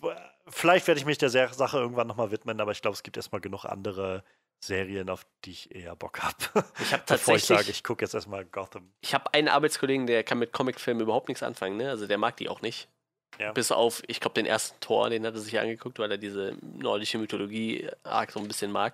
[0.47, 3.41] vielleicht werde ich mich der Sache irgendwann nochmal widmen, aber ich glaube, es gibt erstmal
[3.41, 4.23] genug andere
[4.63, 6.35] Serien, auf die ich eher Bock habe.
[6.79, 8.93] Ich habe Bevor ich tatsächlich, sage, ich gucke jetzt erstmal Gotham.
[9.01, 11.89] ich habe einen Arbeitskollegen, der kann mit Comicfilmen überhaupt nichts anfangen, ne?
[11.89, 12.87] Also der mag die auch nicht.
[13.39, 13.51] Ja.
[13.51, 16.55] Bis auf, ich glaube, den ersten Tor, den hat er sich angeguckt, weil er diese
[16.61, 18.93] nordische Mythologie arg so ein bisschen mag.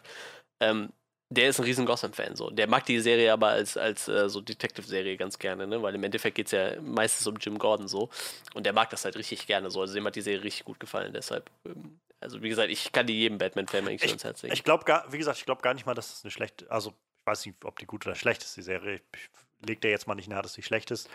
[0.61, 0.93] Ähm,
[1.31, 2.49] der ist ein riesen Gotham-Fan, so.
[2.49, 5.81] Der mag die Serie aber als, als äh, so Detective-Serie ganz gerne, ne?
[5.81, 8.09] Weil im Endeffekt geht es ja meistens um Jim Gordon so.
[8.53, 9.79] Und der mag das halt richtig gerne so.
[9.79, 11.49] Also dem hat die Serie richtig gut gefallen, deshalb.
[11.65, 14.53] Ähm, also wie gesagt, ich kann die jedem Batman-Fan eigentlich so ins Herz legen.
[14.53, 16.89] Ich glaube gar, wie gesagt, ich glaube gar nicht mal, dass das eine schlechte, also
[16.89, 18.95] ich weiß nicht, ob die gut oder schlecht ist, die Serie.
[18.95, 21.09] Ich, ich leg dir jetzt mal nicht nahe, dass sie schlecht ist.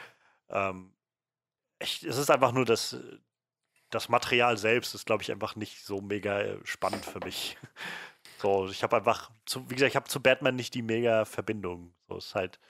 [0.49, 0.93] Ähm,
[1.79, 2.97] ich, es ist einfach nur das,
[3.91, 7.59] das Material selbst ist, glaube ich, einfach nicht so mega äh, spannend für mich.
[8.39, 11.95] So, ich habe einfach, zu, wie gesagt, ich habe zu Batman nicht die mega Verbindung.
[12.09, 12.61] So ist halt.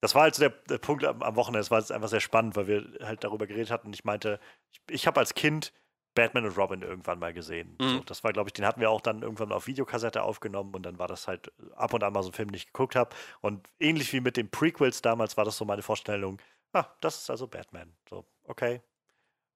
[0.00, 1.60] Das war halt so der, der Punkt am, am Wochenende.
[1.60, 3.88] Es war jetzt einfach sehr spannend, weil wir halt darüber geredet hatten.
[3.88, 4.38] Und ich meinte,
[4.70, 5.72] ich, ich habe als Kind
[6.14, 7.76] Batman und Robin irgendwann mal gesehen.
[7.80, 8.04] So, Mhm.
[8.06, 10.98] das war, glaube ich, den hatten wir auch dann irgendwann auf Videokassette aufgenommen und dann
[10.98, 13.14] war das halt ab und an mal so ein Film, den ich geguckt habe.
[13.40, 16.40] Und ähnlich wie mit den Prequels damals war das so meine Vorstellung,
[16.72, 17.96] ah, das ist also Batman.
[18.08, 18.80] So, okay.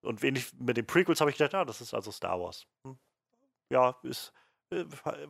[0.01, 2.67] Und ähnlich mit den Prequels habe ich gedacht, ah, das ist also Star Wars.
[2.85, 2.99] Hm.
[3.71, 4.33] Ja, ist.
[4.71, 4.85] Äh,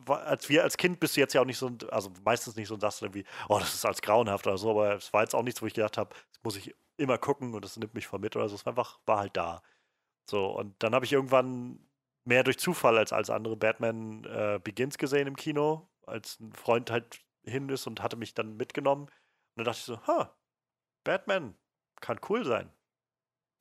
[0.05, 2.77] Als wir als Kind bist du jetzt ja auch nicht so, also meistens nicht so,
[2.77, 5.43] dass du irgendwie, oh, das ist als grauenhaft oder so, aber es war jetzt auch
[5.43, 8.19] nichts, wo ich gedacht habe, das muss ich immer gucken und das nimmt mich voll
[8.19, 8.55] mit oder so.
[8.55, 9.61] Es war einfach, war halt da.
[10.29, 11.79] So, und dann habe ich irgendwann
[12.25, 16.91] mehr durch Zufall als als andere Batman äh, Begins gesehen im Kino, als ein Freund
[16.91, 19.03] halt hin ist und hatte mich dann mitgenommen.
[19.05, 19.11] Und
[19.55, 20.35] dann dachte ich so, ha,
[21.03, 21.55] Batman
[22.01, 22.71] kann cool sein.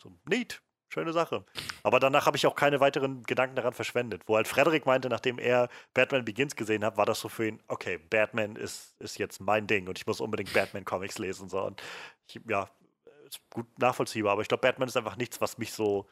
[0.02, 0.62] So, neat.
[0.88, 1.44] Schöne Sache.
[1.82, 4.22] Aber danach habe ich auch keine weiteren Gedanken daran verschwendet.
[4.26, 7.62] Wo halt Frederik meinte, nachdem er Batman Begins gesehen hat, war das so für ihn,
[7.68, 11.48] okay, Batman ist, ist jetzt mein Ding und ich muss unbedingt Batman-Comics lesen.
[11.48, 11.62] So.
[11.62, 11.82] Und
[12.26, 12.68] ich, ja,
[13.26, 16.08] ist gut nachvollziehbar, aber ich glaube, Batman ist einfach nichts, was mich so,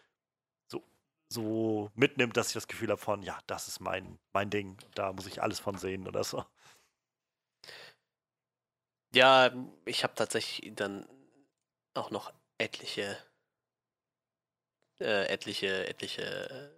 [0.68, 0.85] so,
[1.29, 5.12] so mitnimmt, dass ich das Gefühl habe von, ja, das ist mein, mein Ding, da
[5.12, 6.45] muss ich alles von sehen oder so.
[9.14, 9.51] Ja,
[9.87, 11.09] ich habe tatsächlich dann
[11.95, 13.16] auch noch etliche,
[15.01, 16.70] äh, etliche, etliche äh,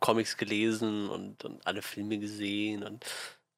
[0.00, 3.04] Comics gelesen und, und alle Filme gesehen und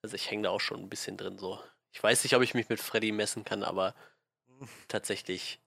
[0.02, 1.62] also ich hänge da auch schon ein bisschen drin so.
[1.92, 3.94] Ich weiß nicht, ob ich mich mit Freddy messen kann, aber
[4.88, 5.60] tatsächlich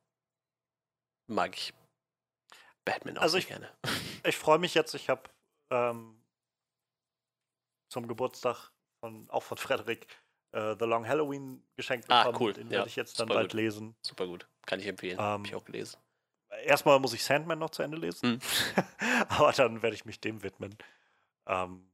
[1.27, 1.73] mag ich
[2.85, 3.71] Batman auch Also sehr ich- gerne.
[4.25, 5.29] Ich freue mich jetzt, ich habe
[5.69, 6.23] ähm,
[7.89, 10.07] zum Geburtstag von, auch von Frederik
[10.53, 12.39] äh, The Long Halloween geschenkt Ah, bekommen.
[12.41, 13.57] cool, Den ja, werde ich jetzt dann super bald gut.
[13.59, 13.95] lesen.
[14.01, 14.47] Super gut.
[14.65, 15.19] Kann ich empfehlen.
[15.21, 15.97] Ähm, ich auch gelesen.
[16.63, 18.39] Erstmal muss ich Sandman noch zu Ende lesen,
[18.75, 18.75] Hm.
[19.29, 20.77] aber dann werde ich mich dem widmen.
[21.47, 21.89] Ähm,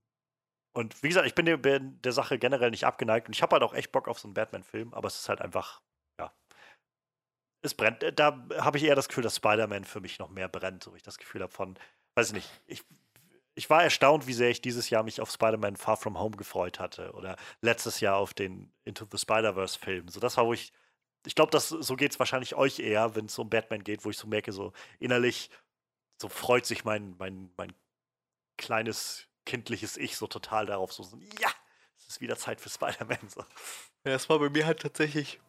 [0.73, 3.53] und wie gesagt, ich bin der, bin der Sache generell nicht abgeneigt und ich habe
[3.53, 5.81] halt auch echt Bock auf so einen Batman-Film, aber es ist halt einfach,
[6.19, 6.31] ja,
[7.61, 8.03] es brennt.
[8.15, 10.97] Da habe ich eher das Gefühl, dass Spider-Man für mich noch mehr brennt, so wie
[10.97, 11.77] ich das Gefühl habe von,
[12.15, 12.85] weiß ich nicht, ich,
[13.55, 16.79] ich war erstaunt, wie sehr ich dieses Jahr mich auf Spider-Man Far From Home gefreut
[16.79, 20.07] hatte oder letztes Jahr auf den Into the Spider-Verse-Film.
[20.07, 20.71] So, das war, wo ich,
[21.25, 24.09] ich glaube, das so geht es wahrscheinlich euch eher, wenn es um Batman geht, wo
[24.09, 25.49] ich so merke, so innerlich,
[26.21, 27.73] so freut sich mein, mein, mein
[28.57, 31.49] kleines kindliches Ich so total darauf, so, so ja,
[31.97, 33.29] es ist wieder Zeit für Spider-Man.
[33.29, 33.43] So.
[34.05, 35.39] Ja, es war bei mir halt tatsächlich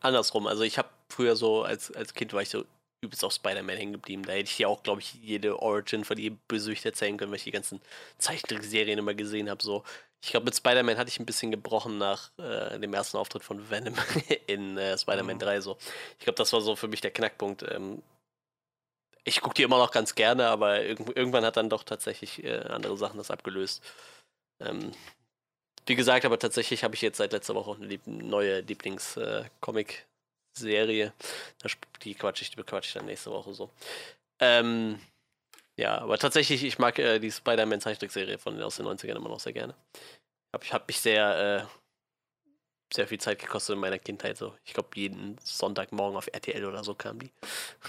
[0.00, 0.46] andersrum.
[0.46, 2.64] Also ich habe früher so, als, als Kind war ich so
[3.06, 4.24] übelst auf Spider-Man hängen geblieben.
[4.24, 7.38] Da hätte ich dir auch, glaube ich, jede Origin von jedem Bösewicht erzählen können, weil
[7.38, 7.80] ich die ganzen
[8.18, 9.62] Zeichentrickserien immer gesehen habe.
[9.62, 9.84] So.
[10.22, 13.70] Ich glaube, mit Spider-Man hatte ich ein bisschen gebrochen nach äh, dem ersten Auftritt von
[13.70, 13.94] Venom
[14.46, 15.40] in äh, Spider-Man Mhm.
[15.40, 15.60] 3.
[15.62, 15.78] So.
[16.18, 17.62] Ich glaube, das war so für mich der Knackpunkt.
[17.62, 18.02] Ähm,
[19.24, 22.58] ich gucke die immer noch ganz gerne, aber irg irgendwann hat dann doch tatsächlich äh,
[22.60, 23.82] andere Sachen das abgelöst.
[24.60, 24.92] Ähm,
[25.86, 28.62] wie gesagt, aber tatsächlich habe ich jetzt seit letzter Woche auch eine lieb neue
[30.56, 31.12] Lieblings-Comic-Serie.
[32.02, 33.70] die quatsch ich, die bequatsch ich dann nächste Woche so.
[34.40, 34.98] Ähm,
[35.76, 39.52] ja, aber tatsächlich, ich mag äh, die Spider-Man-Zeichentrickserie von aus den 90ern immer noch sehr
[39.52, 39.74] gerne.
[40.52, 44.36] Hab, ich habe mich sehr, äh, sehr viel Zeit gekostet in meiner Kindheit.
[44.36, 44.56] So.
[44.64, 47.30] Ich glaube, jeden Sonntagmorgen auf RTL oder so kam die.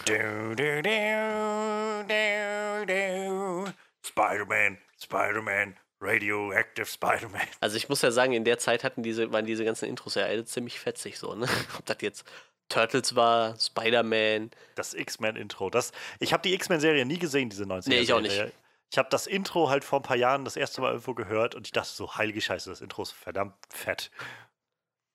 [0.05, 3.73] Du, du, du, du, du.
[4.03, 7.47] Spider-Man, Spider-Man, Radioactive Spider-Man.
[7.59, 10.25] Also ich muss ja sagen, in der Zeit hatten diese, waren diese ganzen Intros ja
[10.25, 11.47] alle ziemlich fetzig so, ne?
[11.77, 12.25] Ob das jetzt
[12.69, 14.51] Turtles war, Spider-Man.
[14.75, 15.69] Das X-Men-Intro.
[15.69, 17.89] Das, ich habe die X-Men-Serie nie gesehen, diese 90er.
[17.89, 18.51] Nee, ich auch nicht.
[18.91, 21.67] Ich habe das Intro halt vor ein paar Jahren das erste Mal irgendwo gehört und
[21.67, 24.11] ich dachte so, heilige Scheiße, das Intro ist verdammt fett.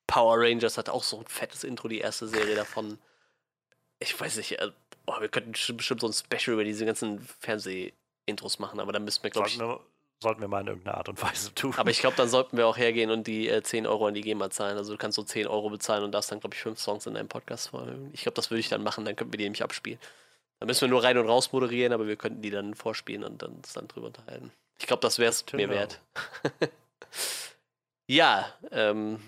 [0.05, 2.99] Power Rangers hat auch so ein fettes Intro, die erste Serie davon.
[3.99, 4.57] Ich weiß nicht,
[5.07, 9.23] oh, wir könnten bestimmt so ein Special über diese ganzen Fernseh-Intros machen, aber dann müssten
[9.23, 9.59] wir, glaube ich.
[9.59, 9.79] wir,
[10.23, 11.73] sollten wir mal in irgendeiner Art und Weise tun.
[11.77, 14.21] Aber ich glaube, dann sollten wir auch hergehen und die äh, 10 Euro an die
[14.21, 14.77] GEMA zahlen.
[14.77, 17.13] Also du kannst so 10 Euro bezahlen und darfst dann, glaube ich, fünf Songs in
[17.13, 18.09] deinem Podcast vornehmen.
[18.13, 19.99] Ich glaube, das würde ich dann machen, dann könnten wir die nämlich abspielen.
[20.59, 23.41] Dann müssen wir nur rein und raus moderieren, aber wir könnten die dann vorspielen und
[23.41, 24.51] dann uns dann drüber unterhalten.
[24.79, 26.01] Ich glaube, das wäre es mir wert.
[28.07, 29.19] ja, ähm,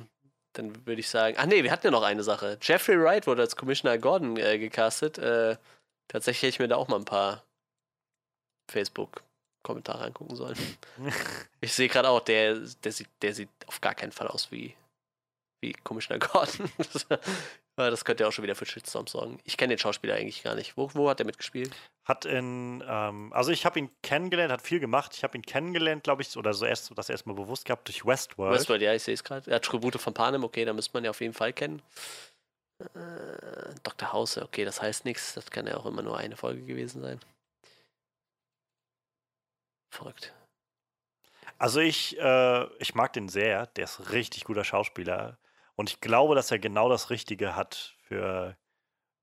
[0.54, 1.36] dann würde ich sagen.
[1.38, 2.58] Ach nee, wir hatten ja noch eine Sache.
[2.62, 5.18] Jeffrey Wright wurde als Commissioner Gordon äh, gecastet.
[5.18, 5.58] Äh,
[6.08, 7.44] tatsächlich hätte ich mir da auch mal ein paar
[9.66, 10.58] Facebook-Kommentare angucken sollen.
[11.62, 14.76] Ich sehe gerade auch, der, der, sieht, der sieht auf gar keinen Fall aus wie,
[15.62, 16.70] wie Commissioner Gordon.
[17.78, 19.38] Das könnte ja auch schon wieder für Shitstorm sorgen.
[19.44, 20.78] Ich kenne den Schauspieler eigentlich gar nicht.
[20.78, 21.76] Wo, wo hat er mitgespielt?
[22.06, 25.12] Hat in, ähm, also ich habe ihn kennengelernt, hat viel gemacht.
[25.14, 28.58] Ich habe ihn kennengelernt, glaube ich, oder so erst das erstmal bewusst gehabt durch Westworld.
[28.58, 29.52] Westworld, ja, ich sehe es gerade.
[29.52, 31.82] Er hat Tribute von Panem, okay, da müsste man ja auf jeden Fall kennen.
[32.80, 34.14] Äh, Dr.
[34.14, 35.34] House, okay, das heißt nichts.
[35.34, 37.20] Das kann ja auch immer nur eine Folge gewesen sein.
[39.96, 40.34] Verrückt.
[41.58, 43.68] Also ich, äh, ich mag den sehr.
[43.68, 45.38] Der ist richtig guter Schauspieler.
[45.76, 48.58] Und ich glaube, dass er genau das Richtige hat für,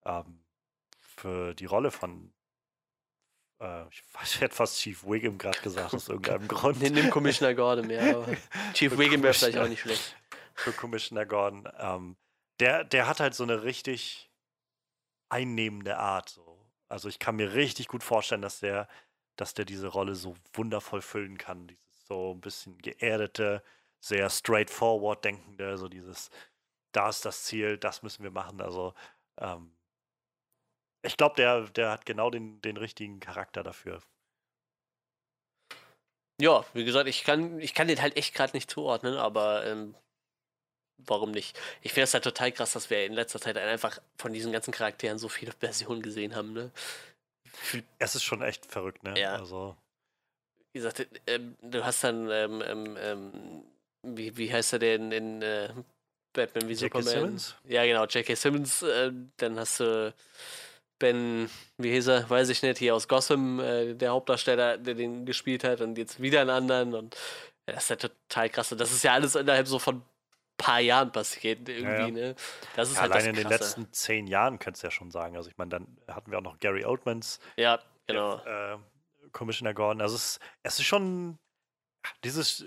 [0.04, 0.44] ähm,
[1.00, 2.32] für die Rolle von.
[3.60, 6.80] Äh, ich weiß, ich hätte fast Chief Wiggum gerade gesagt, aus irgendeinem Grund.
[6.80, 8.16] Nimm nimm Commissioner Gordon, ja.
[8.16, 8.26] Aber
[8.72, 10.16] Chief Wiggum wäre vielleicht auch nicht schlecht.
[10.54, 11.68] Für Commissioner Gordon.
[11.78, 12.16] Ähm,
[12.60, 14.30] der, der hat halt so eine richtig
[15.28, 16.30] einnehmende Art.
[16.30, 16.66] So.
[16.88, 18.88] Also ich kann mir richtig gut vorstellen, dass der,
[19.36, 21.68] dass der diese Rolle so wundervoll füllen kann.
[21.68, 23.62] Dieses so ein bisschen geerdete,
[24.00, 26.30] sehr straightforward denkende, so dieses,
[26.92, 28.60] da ist das Ziel, das müssen wir machen.
[28.60, 28.94] Also
[29.38, 29.72] ähm,
[31.02, 34.02] ich glaube, der, der hat genau den, den richtigen Charakter dafür.
[36.40, 39.94] Ja, wie gesagt, ich kann, ich kann den halt echt gerade nicht zuordnen, aber ähm,
[40.98, 41.58] warum nicht?
[41.82, 44.72] Ich finde es halt total krass, dass wir in letzter Zeit einfach von diesen ganzen
[44.72, 46.72] Charakteren so viele Versionen gesehen haben, ne?
[47.98, 49.18] Es ist schon echt verrückt, ne?
[49.18, 49.36] Ja.
[49.36, 49.76] Also,
[50.72, 53.62] wie gesagt, ähm, du hast dann, ähm, ähm, ähm,
[54.02, 55.70] wie, wie heißt er denn in äh,
[56.32, 57.02] Batman wie J.K.
[57.02, 57.56] Simmons?
[57.64, 58.34] Ja, genau, J.K.
[58.34, 58.82] Simmons.
[58.82, 60.14] Äh, dann hast du
[60.98, 65.26] Ben, wie hieß er, weiß ich nicht, hier aus Gotham, äh, der Hauptdarsteller, der den
[65.26, 66.94] gespielt hat und jetzt wieder einen anderen.
[66.94, 67.16] Und
[67.66, 68.72] das ist ja total krass.
[68.72, 70.02] Und das ist ja alles innerhalb so von
[70.62, 72.10] paar Jahren passiert irgendwie, Ja, ja.
[72.10, 72.34] ne?
[72.76, 75.36] Das ist ja, halt allein in den letzten zehn Jahren könntest du ja schon sagen.
[75.36, 78.36] Also, ich meine, dann hatten wir auch noch Gary Oldmans, Ja, genau.
[78.44, 78.78] äh,
[79.32, 80.00] Commissioner Gordon.
[80.00, 81.38] Also, es, es ist schon.
[82.24, 82.64] Dieses,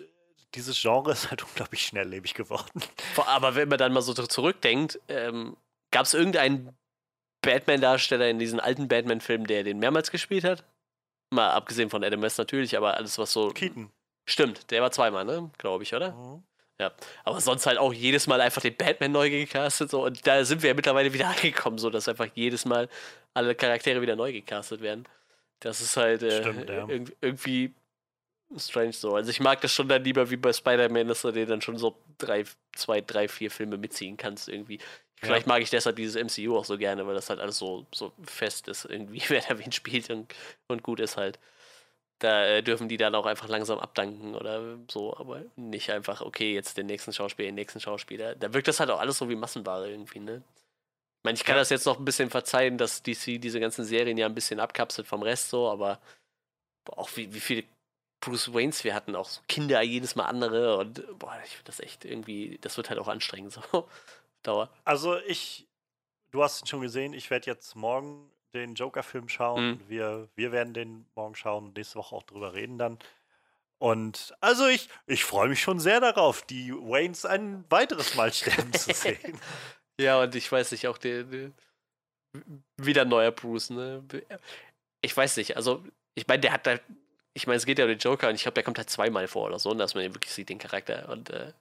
[0.54, 2.82] dieses Genre ist halt unglaublich schnelllebig geworden.
[3.28, 5.58] Aber wenn man dann mal so zurückdenkt, ähm,
[5.92, 6.76] gab es irgendeinen
[7.42, 10.64] Batman-Darsteller in diesen alten Batman-Filmen, der den mehrmals gespielt hat?
[11.32, 13.50] Mal abgesehen von Adam West natürlich, aber alles, was so.
[13.50, 13.92] Keaton.
[14.28, 15.52] Stimmt, der war zweimal, ne?
[15.58, 16.12] Glaube ich, oder?
[16.14, 16.44] Mhm.
[17.24, 19.90] Aber sonst halt auch jedes Mal einfach den Batman neu gecastet.
[19.90, 20.04] So.
[20.06, 22.90] Und da sind wir ja mittlerweile wieder angekommen, so dass einfach jedes Mal
[23.34, 25.06] alle Charaktere wieder neu gecastet werden.
[25.62, 26.86] Das ist halt äh, Stimmt, ja.
[26.86, 27.74] irg- irgendwie
[28.58, 29.16] strange so.
[29.16, 31.78] Also ich mag das schon dann lieber wie bei Spider-Man, dass du dir dann schon
[31.78, 32.44] so drei,
[32.76, 34.80] zwei, drei, vier Filme mitziehen kannst irgendwie.
[35.16, 38.12] Vielleicht mag ich deshalb dieses MCU auch so gerne, weil das halt alles so, so
[38.24, 40.34] fest ist, irgendwie, wer da wen spielt und,
[40.68, 41.40] und gut ist halt.
[42.20, 46.54] Da äh, dürfen die dann auch einfach langsam abdanken oder so, aber nicht einfach, okay,
[46.54, 48.36] jetzt den nächsten Schauspieler, den nächsten Schauspieler.
[48.36, 50.42] Da wirkt das halt auch alles so wie Massenware irgendwie, ne?
[51.20, 51.62] Ich meine, ich kann Ja.
[51.62, 55.08] das jetzt noch ein bisschen verzeihen, dass DC diese ganzen Serien ja ein bisschen abkapselt
[55.08, 56.00] vom Rest so, aber
[56.86, 57.64] boah, auch wie, wie viele
[58.22, 61.80] Bruce Waynes wir hatten, auch so Kinder, jedes Mal andere und boah, ich finde das
[61.82, 63.88] echt irgendwie, das wird halt auch anstrengend so.
[64.44, 64.70] Dauer.
[64.84, 65.66] Also, ich.
[66.32, 67.14] Du hast ihn schon gesehen.
[67.14, 69.68] Ich werde jetzt morgen den Joker-Film schauen.
[69.68, 69.80] Mhm.
[69.88, 72.98] Wir, wir werden den morgen schauen und nächste Woche auch drüber reden dann.
[73.78, 78.74] Und also ich, ich freue mich schon sehr darauf, die Waynes ein weiteres Mal sterben
[78.74, 79.40] zu sehen.
[80.00, 81.52] Ja, und ich weiß nicht, auch der, der
[82.78, 84.04] wieder neuer Bruce, ne?
[85.02, 85.84] Ich weiß nicht, also
[86.16, 86.78] ich meine, der hat da,
[87.34, 89.28] ich meine, es geht ja um den Joker und ich glaube, der kommt halt zweimal
[89.28, 91.10] vor oder so, und dass man ihn wirklich sieht, den Charakter.
[91.10, 91.54] Und äh,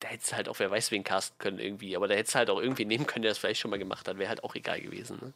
[0.00, 2.34] da hätte es halt auch, wer weiß, wen casten können irgendwie, aber da hätte es
[2.34, 4.54] halt auch irgendwie nehmen können, der das vielleicht schon mal gemacht hat, wäre halt auch
[4.54, 5.32] egal gewesen, ne?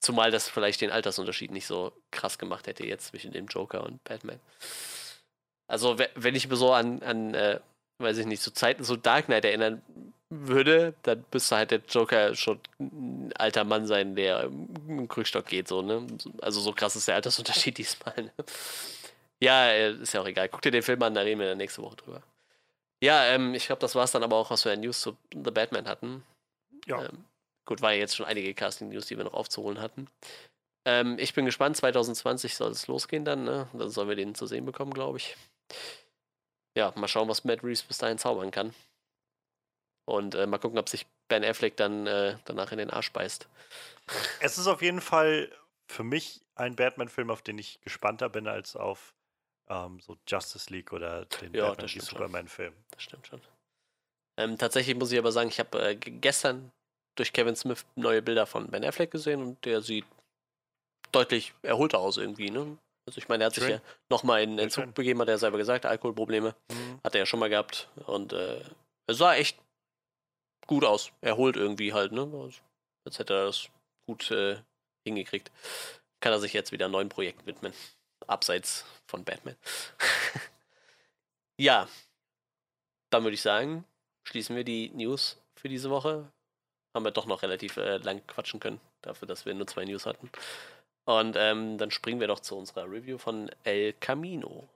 [0.00, 4.02] Zumal das vielleicht den Altersunterschied nicht so krass gemacht hätte jetzt zwischen dem Joker und
[4.04, 4.38] Batman.
[5.66, 7.60] Also, we- wenn ich mir so an, an äh,
[7.98, 9.80] weiß ich nicht, so Zeiten, so Dark Knight erinnern
[10.28, 15.68] würde, dann müsste halt der Joker schon ein alter Mann sein, der im Krückstock geht,
[15.68, 16.06] so, ne?
[16.42, 18.32] Also so krass ist der Altersunterschied diesmal, ne?
[19.40, 20.48] Ja, äh, ist ja auch egal.
[20.48, 22.22] Guck dir den Film an, da reden wir dann nächste Woche drüber.
[23.02, 25.16] Ja, ähm, ich glaube, das war es dann aber auch, was wir an News zu
[25.32, 26.24] The Batman hatten.
[26.86, 27.04] Ja.
[27.04, 27.24] Ähm,
[27.64, 30.08] gut, war ja jetzt schon einige Casting-News, die wir noch aufzuholen hatten.
[30.86, 33.68] Ähm, ich bin gespannt, 2020 soll es losgehen dann, ne?
[33.72, 35.36] Dann sollen wir den zu sehen bekommen, glaube ich.
[36.76, 38.74] Ja, mal schauen, was Matt Reeves bis dahin zaubern kann.
[40.06, 43.48] Und äh, mal gucken, ob sich Ben Affleck dann äh, danach in den Arsch beißt.
[44.40, 45.50] Es ist auf jeden Fall
[45.90, 49.14] für mich ein Batman-Film, auf den ich gespannter bin als auf
[49.68, 52.18] ähm, so Justice League oder den Ja, Batman das wie stimmt schon.
[52.18, 52.74] Superman-Film.
[52.90, 53.40] Das stimmt schon.
[54.36, 56.70] Ähm, tatsächlich muss ich aber sagen, ich habe äh, gestern
[57.16, 60.04] durch Kevin Smith neue Bilder von Ben Affleck gesehen und der sieht
[61.12, 62.76] deutlich erholter aus irgendwie, ne?
[63.06, 63.72] Also ich meine, er hat sich Schön.
[63.74, 64.94] ja nochmal in Entzug schön.
[64.94, 67.00] begeben, hat er selber gesagt, Alkoholprobleme Mhm.
[67.04, 68.60] hat er ja schon mal gehabt und äh,
[69.06, 69.58] er sah echt
[70.66, 72.22] gut aus, erholt irgendwie halt, ne?
[72.22, 72.60] Also,
[73.06, 73.68] Als hätte er das
[74.08, 74.56] gut äh,
[75.06, 75.50] hingekriegt.
[76.20, 77.74] Kann er sich jetzt wieder neuen Projekten widmen,
[78.26, 79.56] abseits von Batman.
[81.60, 81.86] ja,
[83.10, 83.84] dann würde ich sagen,
[84.26, 86.32] schließen wir die News für diese Woche.
[86.94, 90.06] Haben wir doch noch relativ äh, lang quatschen können, dafür, dass wir nur zwei News
[90.06, 90.30] hatten.
[91.06, 94.68] Und ähm, dann springen wir doch zu unserer Review von El Camino.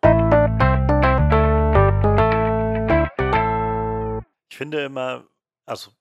[4.50, 5.28] Ich finde immer,
[5.64, 5.92] also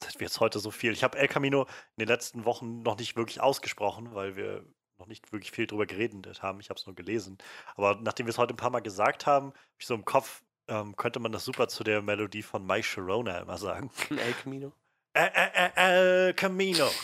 [0.00, 0.92] das wird jetzt heute so viel.
[0.92, 4.64] Ich habe El Camino in den letzten Wochen noch nicht wirklich ausgesprochen, weil wir
[4.98, 6.58] noch nicht wirklich viel drüber geredet haben.
[6.60, 7.36] Ich habe es nur gelesen.
[7.74, 10.42] Aber nachdem wir es heute ein paar Mal gesagt haben, hab ich so im Kopf,
[10.68, 13.90] ähm, könnte man das super zu der Melodie von My Sharona immer sagen.
[14.10, 14.72] El Camino.
[15.16, 16.90] El, Camino.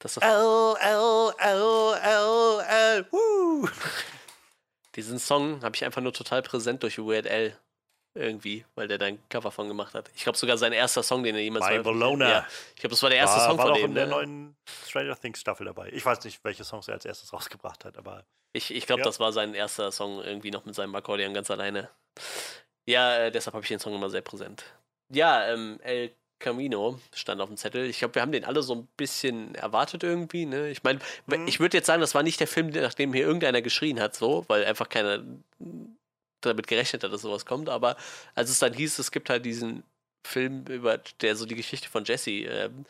[0.00, 3.06] Das ist El, El, El, El, El.
[3.10, 3.68] Woo.
[4.94, 7.58] Diesen Song habe ich einfach nur total präsent durch Weird Al
[8.14, 10.08] irgendwie, weil der da ein Cover von gemacht hat.
[10.14, 11.82] Ich glaube sogar sein erster Song, den er jemals hat.
[11.82, 12.28] Bologna.
[12.30, 13.86] Ja, ich glaube, das war der erste war, Song war von doch dem.
[13.90, 14.10] in der ne?
[14.12, 14.56] neuen
[14.86, 15.88] Stranger Things Staffel dabei.
[15.92, 19.04] Ich weiß nicht, welche Songs er als erstes rausgebracht hat, aber Ich, ich glaube, Ja.
[19.04, 21.90] das war sein erster Song irgendwie noch mit seinem Akkordeon ganz alleine.
[22.86, 24.64] Ja, äh, deshalb habe ich den Song immer sehr präsent.
[25.10, 27.86] Ja, ähm, El Camino stand auf dem Zettel.
[27.86, 30.46] Ich glaube, wir haben den alle so ein bisschen erwartet irgendwie.
[30.46, 30.70] Ne?
[30.70, 31.48] Ich meine, Mhm.
[31.48, 34.14] ich würde jetzt sagen, das war nicht der Film, nach dem hier irgendeiner geschrien hat,
[34.14, 35.24] so, weil einfach keiner
[36.40, 37.68] damit gerechnet hat, dass sowas kommt.
[37.68, 37.96] Aber
[38.34, 39.82] als es dann hieß, es gibt halt diesen
[40.24, 42.84] Film über, der so die Geschichte von Jesse ähm,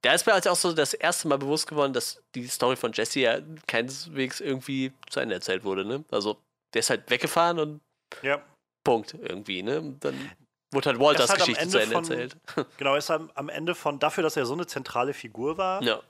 [0.00, 2.92] Da ist mir halt auch so das erste Mal bewusst geworden, dass die Story von
[2.92, 6.04] Jesse ja keineswegs irgendwie zu Ende erzählt wurde, ne?
[6.10, 6.38] Also,
[6.72, 7.80] der ist halt weggefahren und
[8.22, 8.42] Ja.
[8.84, 9.80] Punkt irgendwie, ne?
[9.80, 10.30] Und Dann
[10.74, 12.36] wurde halt Walters halt Geschichte zu Ende von- erzählt.
[12.78, 16.00] Genau, ist am, am Ende von, dafür, dass er so eine zentrale Figur war, ja.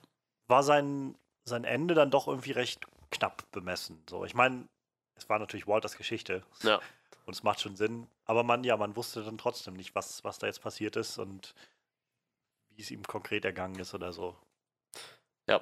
[0.49, 4.03] war sein, sein Ende dann doch irgendwie recht knapp bemessen.
[4.09, 4.67] So, ich meine,
[5.17, 6.81] es war natürlich Walters Geschichte Ja.
[7.27, 10.39] und es macht schon Sinn, aber man, ja, man wusste dann trotzdem nicht, was, was
[10.39, 11.55] da jetzt passiert ist und
[12.71, 14.37] wie es ihm konkret ergangen ist oder so.
[15.47, 15.61] Ja,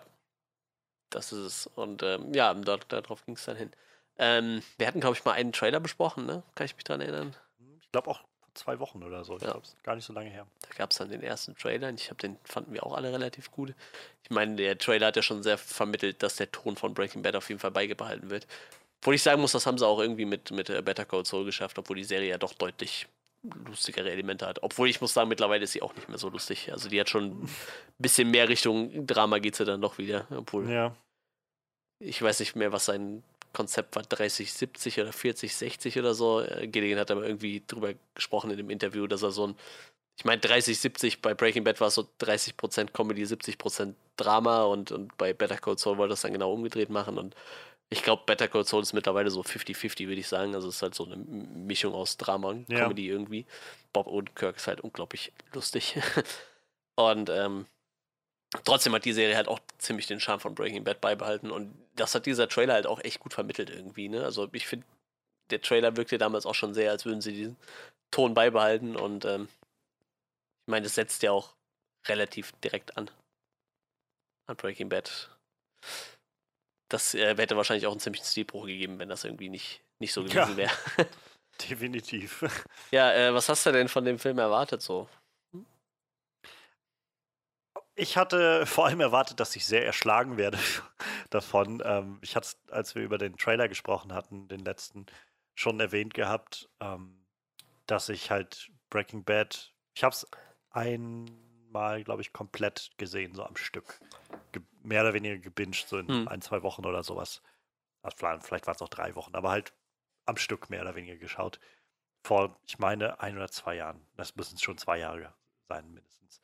[1.11, 1.67] das ist es.
[1.67, 3.71] Und ähm, ja, dort, darauf ging es dann hin.
[4.17, 6.43] Ähm, wir hatten, glaube ich, mal einen Trailer besprochen, ne?
[6.55, 7.35] Kann ich mich dran erinnern?
[7.81, 8.23] Ich glaube auch
[8.55, 9.37] zwei Wochen oder so.
[9.37, 9.53] Ich Ja.
[9.53, 10.47] glaube, gar nicht so lange her.
[10.69, 13.13] Da gab es dann den ersten Trailer und ich habe den fanden wir auch alle
[13.13, 13.75] relativ gut.
[14.25, 17.37] Ich meine, der Trailer hat ja schon sehr vermittelt, dass der Ton von Breaking Bad
[17.37, 18.47] auf jeden Fall beibehalten wird.
[19.01, 21.45] Obwohl ich sagen muss, das haben sie auch irgendwie mit, mit äh, Better Call Saul
[21.45, 23.09] geschafft, obwohl die Serie ja doch deutlich
[23.67, 24.63] lustigere Elemente hat.
[24.63, 26.71] Obwohl ich muss sagen, mittlerweile ist sie auch nicht mehr so lustig.
[26.73, 27.49] Also die hat schon ein
[27.99, 30.27] bisschen mehr Richtung Drama geht sie dann doch wieder.
[30.31, 30.95] Obwohl Ja.
[31.99, 36.41] ich weiß nicht mehr, was sein Konzept war, 30, 70 oder 40, 60 oder so.
[36.41, 39.57] Äh, Gilligan hat aber irgendwie drüber gesprochen in dem Interview, dass er so ein,
[40.17, 44.93] ich meine 30, 70, bei Breaking Bad war es so 30% Comedy, 70% Drama und,
[44.93, 47.35] und bei Better Call Saul wollte das dann genau umgedreht machen und
[47.93, 50.55] ich glaube, Better Call Saul ist mittlerweile so 50-50, würde ich sagen.
[50.55, 52.85] Also es ist halt so eine Mischung aus Drama und Ja.
[52.85, 53.45] Comedy irgendwie.
[53.93, 55.99] Bob Odenkirk ist halt unglaublich lustig.
[56.95, 57.67] und ähm,
[58.65, 62.15] trotzdem hat die Serie halt auch ziemlich den Charme von Breaking Bad beibehalten und das
[62.15, 64.25] hat dieser Trailer halt auch echt gut vermittelt irgendwie, ne?
[64.25, 64.87] Also ich finde,
[65.51, 67.57] der Trailer wirkte damals auch schon sehr, als würden sie diesen
[68.11, 69.49] Ton beibehalten und ähm,
[70.67, 71.55] ich meine, das setzt ja auch
[72.07, 73.11] relativ direkt an.
[74.47, 75.31] An Breaking Bad.
[76.89, 80.23] Das äh, hätte wahrscheinlich auch einen ziemlichen Stilbruch gegeben, wenn das irgendwie nicht, nicht so
[80.23, 80.45] Ja.
[80.45, 80.73] gewesen wäre.
[81.71, 82.45] Definitiv.
[82.91, 85.09] Ja, äh, was hast du denn von dem Film erwartet so?
[87.95, 90.59] Ich hatte vor allem erwartet, dass ich sehr erschlagen werde
[91.31, 91.83] davon.
[91.85, 95.07] Ähm, ich hatte es, als wir über den Trailer gesprochen hatten, den letzten,
[95.55, 97.27] schon erwähnt gehabt, ähm,
[97.87, 100.27] dass ich halt Breaking Bad, ich habe es
[100.71, 104.01] einmal, glaube ich, komplett gesehen, so am Stück.
[104.53, 106.29] Ge mehr oder weniger gebinged, so in Hm.
[106.29, 107.43] ein, zwei Wochen oder sowas.
[108.03, 109.75] Also vielleicht waren es auch drei Wochen, aber halt
[110.27, 111.61] am Stück mehr oder weniger geschaut.
[112.25, 114.07] Vor, ich meine, ein oder zwei Jahren.
[114.17, 115.35] Das müssen schon zwei Jahre
[115.69, 116.41] sein, mindestens.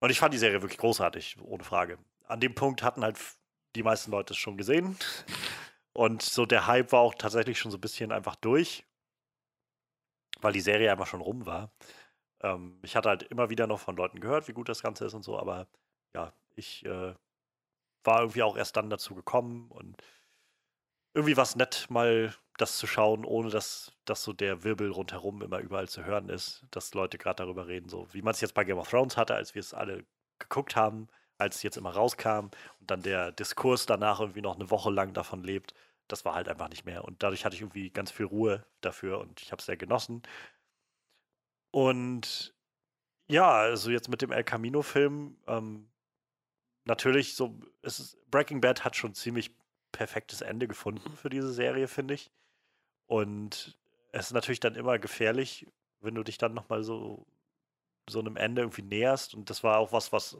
[0.00, 1.98] Und ich fand die Serie wirklich großartig, ohne Frage.
[2.26, 3.18] An dem Punkt hatten halt
[3.74, 4.96] die meisten Leute es schon gesehen.
[5.92, 8.84] Und so der Hype war auch tatsächlich schon so ein bisschen einfach durch,
[10.40, 11.72] weil die Serie einfach schon rum war.
[12.40, 15.14] Ähm, ich hatte halt immer wieder noch von Leuten gehört, wie gut das Ganze ist
[15.14, 15.66] und so, aber
[16.14, 17.14] ja, ich äh,
[18.04, 19.96] war irgendwie auch erst dann dazu gekommen und
[21.18, 25.42] irgendwie war es nett, mal das zu schauen, ohne dass, dass so der Wirbel rundherum
[25.42, 28.54] immer überall zu hören ist, dass Leute gerade darüber reden, so wie man es jetzt
[28.54, 30.04] bei Game of Thrones hatte, als wir es alle
[30.38, 34.70] geguckt haben, als es jetzt immer rauskam und dann der Diskurs danach irgendwie noch eine
[34.70, 35.74] Woche lang davon lebt.
[36.06, 37.04] Das war halt einfach nicht mehr.
[37.04, 40.22] Und dadurch hatte ich irgendwie ganz viel Ruhe dafür und ich habe es sehr genossen.
[41.72, 42.54] Und
[43.28, 45.90] ja, also jetzt mit dem El Camino-Film, ähm,
[46.84, 49.57] natürlich so, es ist, Breaking Bad hat schon ziemlich
[49.92, 52.30] perfektes Ende gefunden für diese Serie, finde ich.
[53.06, 53.78] Und
[54.12, 55.66] es ist natürlich dann immer gefährlich,
[56.00, 57.26] wenn du dich dann nochmal so,
[58.08, 59.34] so einem Ende irgendwie näherst.
[59.34, 60.38] Und das war auch was, was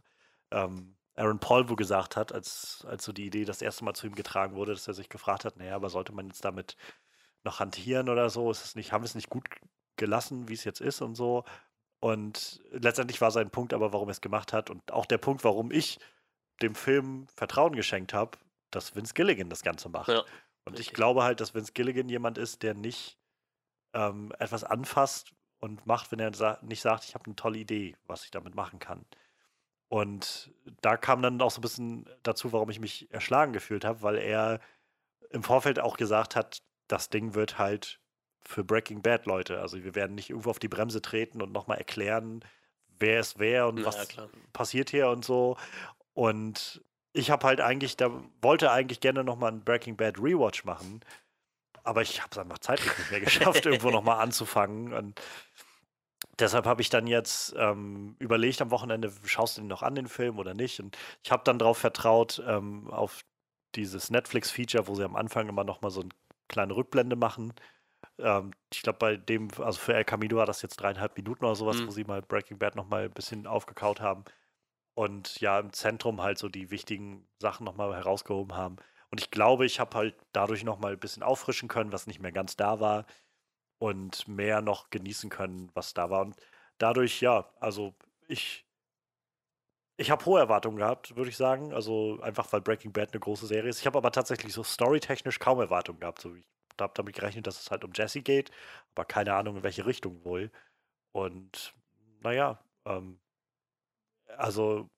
[0.50, 4.06] ähm, Aaron Paul wohl gesagt hat, als, als so die Idee das erste Mal zu
[4.06, 6.76] ihm getragen wurde, dass er sich gefragt hat, naja, aber sollte man jetzt damit
[7.44, 8.50] noch hantieren oder so?
[8.50, 9.48] Ist es nicht, haben wir es nicht gut
[9.96, 11.44] gelassen, wie es jetzt ist und so?
[12.00, 15.42] Und letztendlich war sein Punkt aber, warum er es gemacht hat und auch der Punkt,
[15.42, 15.98] warum ich
[16.62, 18.38] dem Film Vertrauen geschenkt habe,
[18.70, 20.08] dass Vince Gilligan das Ganze macht.
[20.08, 20.24] Ja,
[20.64, 23.18] und ich glaube halt, dass Vince Gilligan jemand ist, der nicht
[23.94, 27.96] ähm, etwas anfasst und macht, wenn er sa nicht sagt, ich habe eine tolle Idee,
[28.06, 29.06] was ich damit machen kann.
[29.88, 30.52] Und
[30.82, 34.16] da kam dann auch so ein bisschen dazu, warum ich mich erschlagen gefühlt habe, weil
[34.16, 34.60] er
[35.30, 38.00] im Vorfeld auch gesagt hat, das Ding wird halt
[38.42, 39.60] für Breaking Bad Leute.
[39.60, 42.44] Also wir werden nicht irgendwo auf die Bremse treten und nochmal erklären,
[42.98, 44.28] wer es wer und Na ja, was klar.
[44.52, 45.56] passiert hier und so.
[46.12, 46.82] Und
[47.18, 48.10] ich habe halt eigentlich, da
[48.40, 51.00] wollte eigentlich gerne nochmal einen Breaking Bad Rewatch machen,
[51.82, 54.92] aber ich habe es einfach zeitlich nicht mehr geschafft, irgendwo nochmal anzufangen.
[54.92, 55.20] Und
[56.38, 60.08] deshalb habe ich dann jetzt ähm, überlegt am Wochenende, schaust du den noch an, den
[60.08, 60.80] Film oder nicht?
[60.80, 63.24] Und ich habe dann darauf vertraut, ähm, auf
[63.74, 66.10] dieses Netflix-Feature, wo sie am Anfang immer nochmal so eine
[66.48, 67.52] kleine Rückblende machen.
[68.18, 71.56] Ähm, ich glaube, bei dem, also für El Camino war das jetzt dreieinhalb Minuten oder
[71.56, 71.86] sowas, Mhm.
[71.88, 74.24] wo sie mal Breaking Bad nochmal ein bisschen aufgekaut haben.
[74.98, 78.78] Und ja, im Zentrum halt so die wichtigen Sachen nochmal herausgehoben haben.
[79.10, 82.32] Und ich glaube, ich habe halt dadurch nochmal ein bisschen auffrischen können, was nicht mehr
[82.32, 83.06] ganz da war.
[83.78, 86.22] Und mehr noch genießen können, was da war.
[86.22, 86.36] Und
[86.78, 87.94] dadurch, ja, also
[88.26, 88.66] ich,
[89.96, 91.72] ich habe hohe Erwartungen gehabt, würde ich sagen.
[91.72, 93.78] Also einfach, weil Breaking Bad eine große Serie ist.
[93.78, 96.20] Ich habe aber tatsächlich so storytechnisch kaum Erwartungen gehabt.
[96.20, 96.44] So, ich
[96.80, 98.50] habe damit gerechnet, dass es halt um Jesse geht,
[98.96, 100.50] aber keine Ahnung, in welche Richtung wohl.
[101.12, 101.72] Und
[102.20, 103.20] naja, ähm,
[104.38, 104.88] also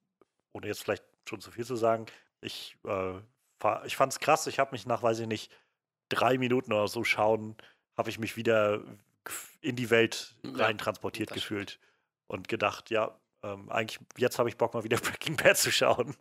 [0.52, 2.06] ohne jetzt vielleicht schon zu viel zu sagen,
[2.40, 3.18] ich, äh,
[3.84, 4.46] ich fand es krass.
[4.46, 5.52] Ich habe mich nach, weiß ich nicht,
[6.08, 7.56] drei Minuten oder so schauen,
[7.96, 8.82] habe ich mich wieder
[9.60, 11.78] in die Welt Ja, rein transportiert das gefühlt
[12.26, 16.16] und gedacht, ja, ähm, eigentlich, jetzt habe ich Bock mal wieder Breaking Bad zu schauen.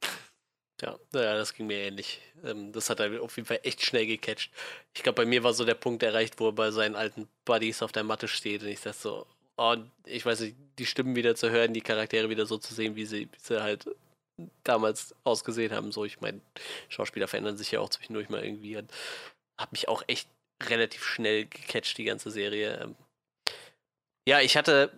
[0.82, 2.22] Ja, ja, das ging mir ähnlich.
[2.44, 4.52] Ähm, das hat er auf jeden Fall echt schnell gecatcht.
[4.94, 7.82] Ich glaube, bei mir war so der Punkt erreicht, wo er bei seinen alten Buddies
[7.82, 9.28] auf der Matte steht und ich dachte so,
[9.60, 12.96] oh, ich weiß nicht, die Stimmen wieder zu hören, die Charaktere wieder so zu sehen,
[12.96, 13.88] wie sie, wie sie halt
[14.64, 15.92] damals ausgesehen haben.
[15.92, 16.40] So, ich meine,
[16.88, 18.78] Schauspieler verändern sich ja auch zwischendurch mal irgendwie.
[18.78, 18.92] Und
[19.60, 20.30] hat mich auch echt
[20.64, 22.80] relativ schnell gecatcht, die ganze Serie.
[22.82, 22.96] Ähm,
[24.28, 24.98] ja, ich hatte.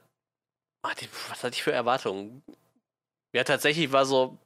[0.86, 0.94] ah,
[1.30, 2.44] Was hatte ich für Erwartungen?
[3.36, 4.38] Ja, tatsächlich war so.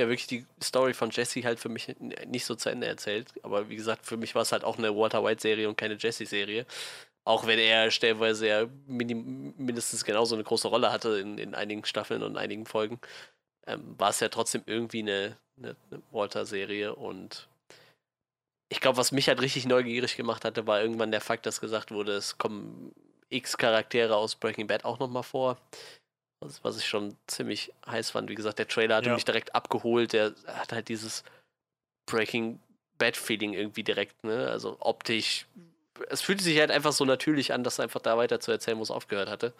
[0.00, 1.94] Ja, wirklich die Story von Jesse halt für mich
[2.26, 3.34] nicht so zu Ende erzählt.
[3.42, 6.66] Aber wie gesagt, für mich war es halt auch eine Walter White-Serie und keine Jesse-Serie.
[7.24, 12.22] Auch wenn er stellenweise ja mindestens genauso eine große Rolle hatte in, in einigen Staffeln
[12.22, 12.98] und einigen Folgen,
[13.66, 16.94] ähm, war es ja trotzdem irgendwie eine, eine, eine Walter-Serie.
[16.94, 17.48] Und
[18.68, 21.90] ich glaube, was mich halt richtig neugierig gemacht hatte, war irgendwann der Fakt, dass gesagt
[21.90, 22.94] wurde, es kommen
[23.28, 25.58] x Charaktere aus Breaking Bad auch nochmal vor.
[26.40, 28.30] Was, was ich schon ziemlich heiß fand.
[28.30, 29.14] Wie gesagt, der Trailer hatte Ja.
[29.14, 30.14] mich direkt abgeholt.
[30.14, 31.22] Der hat halt dieses
[32.06, 32.58] Breaking
[32.98, 34.48] Bad-Feeling irgendwie direkt, ne?
[34.48, 35.46] Also optisch.
[36.08, 38.90] Es fühlte sich halt einfach so natürlich an, das einfach da weiter zu erzählen, es
[38.90, 39.52] aufgehört hatte.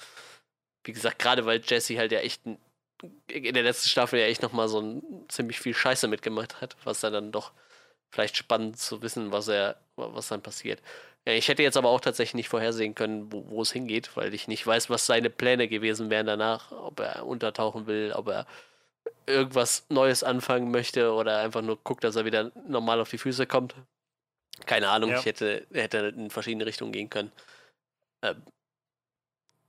[0.84, 2.43] Wie gesagt, gerade weil Jesse halt ja echt
[3.28, 7.01] in der letzten Staffel ja echt nochmal so ein, ziemlich viel Scheiße mitgemacht hat, was
[7.01, 7.53] dann dann doch
[8.11, 10.80] vielleicht spannend zu wissen, was er, was dann passiert.
[11.24, 14.49] Ich hätte jetzt aber auch tatsächlich nicht vorhersehen können, wo, wo es hingeht, weil ich
[14.49, 18.47] nicht weiß, was seine Pläne gewesen wären danach, ob er untertauchen will, ob er
[19.26, 23.47] irgendwas Neues anfangen möchte oder einfach nur guckt, dass er wieder normal auf die Füße
[23.47, 23.74] kommt.
[24.67, 25.19] Keine Ahnung, Ja.
[25.19, 27.33] ich hätte, hätte in verschiedene Richtungen gehen können.
[28.23, 28.43] Ähm,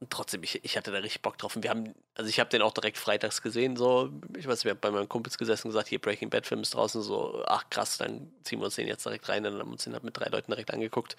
[0.10, 1.56] trotzdem, ich, ich hatte da richtig Bock drauf.
[1.56, 4.72] Und wir haben, also ich habe den auch direkt freitags gesehen, so, ich weiß, wir
[4.72, 7.70] haben bei meinen Kumpels gesessen und gesagt, hier Breaking Bad Film ist draußen, so, ach
[7.70, 9.44] krass, dann ziehen wir uns den jetzt direkt rein.
[9.44, 11.16] Dann haben wir uns den halt mit drei Leuten direkt angeguckt,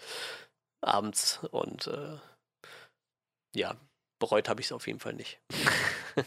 [0.80, 2.18] abends und äh,
[3.54, 3.76] ja,
[4.18, 5.40] bereut habe ich es auf jeden Fall nicht.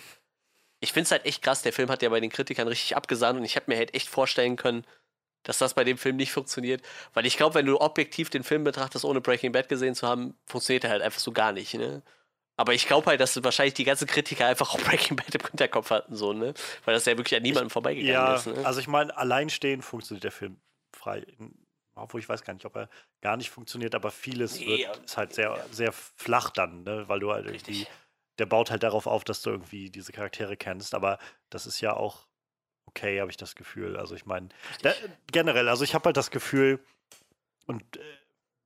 [0.80, 3.38] ich finde es halt echt krass, der Film hat ja bei den Kritikern richtig abgesahnt
[3.38, 4.86] und ich habe mir halt echt vorstellen können,
[5.46, 6.82] dass das bei dem Film nicht funktioniert.
[7.14, 10.36] Weil ich glaube, wenn du objektiv den Film betrachtest, ohne Breaking Bad gesehen zu haben,
[10.46, 12.04] funktioniert er halt einfach so gar nicht, ne?
[12.58, 15.90] Aber ich glaube halt, dass wahrscheinlich die ganzen Kritiker einfach auch Breaking Bad im Hinterkopf
[15.90, 16.54] hatten, so, ne?
[16.84, 18.66] Weil das ja wirklich an niemandem vorbeigegangen Ja, ist, ne?
[18.66, 20.58] also ich meine, alleinstehend funktioniert der Film
[20.96, 21.26] frei.
[21.96, 22.90] Obwohl ich weiß gar nicht, ob er
[23.22, 27.08] gar nicht funktioniert, aber vieles Nee, wird, ja, ist halt sehr, sehr flach dann, ne?
[27.08, 27.88] weil du halt irgendwie, Richtig.
[28.40, 31.20] der baut halt darauf auf, dass du irgendwie diese Charaktere kennst, aber
[31.50, 32.28] das ist ja auch
[32.86, 33.98] okay, habe ich das Gefühl.
[33.98, 34.50] Also ich meine,
[35.32, 36.80] generell, also ich habe halt das Gefühl,
[37.66, 38.02] und äh,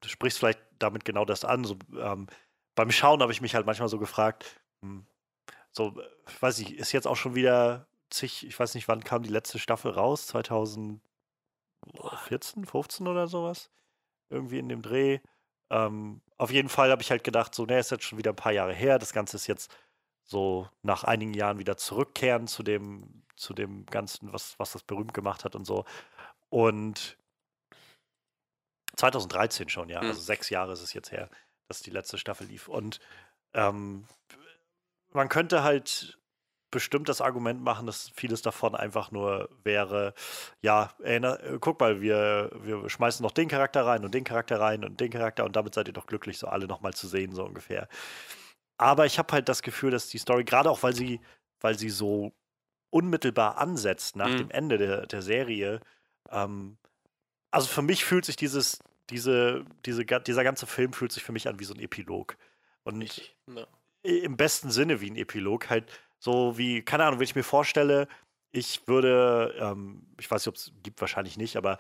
[0.02, 2.28] du sprichst vielleicht damit genau das an, so, ähm,
[2.76, 5.06] beim Schauen habe ich mich halt manchmal so gefragt, hm,
[5.72, 9.24] so, äh, weiß ich, ist jetzt auch schon wieder zig, ich weiß nicht, wann kam
[9.24, 10.28] die letzte Staffel raus?
[10.28, 11.02] 2014,
[12.66, 13.70] 15 oder sowas?
[14.30, 15.20] Irgendwie in dem Dreh.
[15.70, 18.36] Ähm, auf jeden Fall habe ich halt gedacht, so, ne, ist jetzt schon wieder ein
[18.36, 19.00] paar Jahre her.
[19.00, 19.72] Das Ganze ist jetzt
[20.24, 25.14] so nach einigen Jahren wieder zurückkehren zu dem, zu dem Ganzen, was, was das berühmt
[25.14, 25.86] gemacht hat und so.
[26.50, 27.18] Und
[28.96, 30.02] 2013 schon, ja.
[30.02, 30.10] Mhm.
[30.10, 31.30] Also sechs Jahre ist es jetzt her,
[31.68, 32.68] dass die letzte Staffel lief.
[32.68, 33.00] Und
[33.54, 34.06] ähm,
[35.12, 36.20] man könnte halt
[36.72, 40.14] bestimmt das Argument machen, dass vieles davon einfach nur wäre,
[40.62, 44.60] ja, erinner, äh, guck mal, wir, wir schmeißen noch den Charakter rein und den Charakter
[44.60, 47.34] rein und den Charakter und damit seid ihr doch glücklich, so alle nochmal zu sehen,
[47.34, 47.88] so ungefähr.
[48.78, 51.22] Aber ich habe halt das Gefühl, dass die Story, gerade auch weil sie,
[51.60, 52.34] weil sie so
[52.92, 54.38] unmittelbar ansetzt nach Mhm.
[54.38, 55.80] dem Ende der, der Serie,
[56.32, 56.78] ähm,
[57.52, 58.80] also für mich fühlt sich dieses,
[59.10, 62.38] diese, diese, dieser ganze Film fühlt sich für mich an wie so ein Epilog.
[62.84, 63.36] Und Richtig.
[63.48, 63.66] Ja.
[64.06, 65.70] i- im besten Sinne wie ein Epilog.
[65.70, 65.86] Halt
[66.20, 68.08] so wie, keine Ahnung, wenn ich mir vorstelle,
[68.52, 71.78] ich würde, ähm, ich weiß nicht, ob es gibt, wahrscheinlich nicht, aber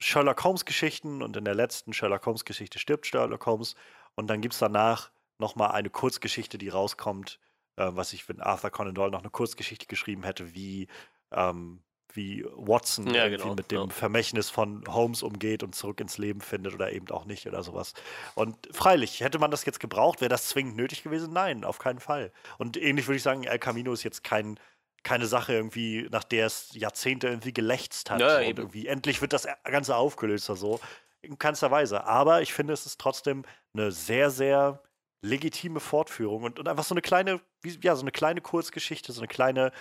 [0.00, 3.74] Sherlock Holmes Geschichten und in der letzten Sherlock Holmes Geschichte stirbt Sherlock Holmes
[4.16, 7.38] und dann gibt es danach nochmal eine Kurzgeschichte, die rauskommt,
[7.76, 10.88] äh, was ich, wenn Arthur Conan Doyle noch eine Kurzgeschichte geschrieben hätte, wie,
[11.32, 13.88] ähm, wie Watson Ja, irgendwie genau, mit dem ja.
[13.88, 17.94] Vermächtnis von Holmes umgeht und zurück ins Leben findet oder eben auch nicht oder sowas.
[18.34, 21.32] Und freilich, hätte man das jetzt gebraucht, wäre das zwingend nötig gewesen?
[21.32, 22.32] Nein, auf keinen Fall.
[22.58, 24.58] Und ähnlich würde ich sagen, El Camino ist jetzt kein,
[25.02, 28.20] keine Sache irgendwie, nach der es Jahrzehnte irgendwie gelächzt hat.
[28.20, 30.80] Ja, und irgendwie endlich wird das Ganze aufgelöst oder so.
[31.22, 32.04] In keinster Weise.
[32.04, 34.82] Aber ich finde, es ist trotzdem eine sehr, sehr
[35.24, 39.20] legitime Fortführung und, und einfach so eine kleine, wie, ja, so eine kleine Kurzgeschichte, so
[39.20, 39.72] eine kleine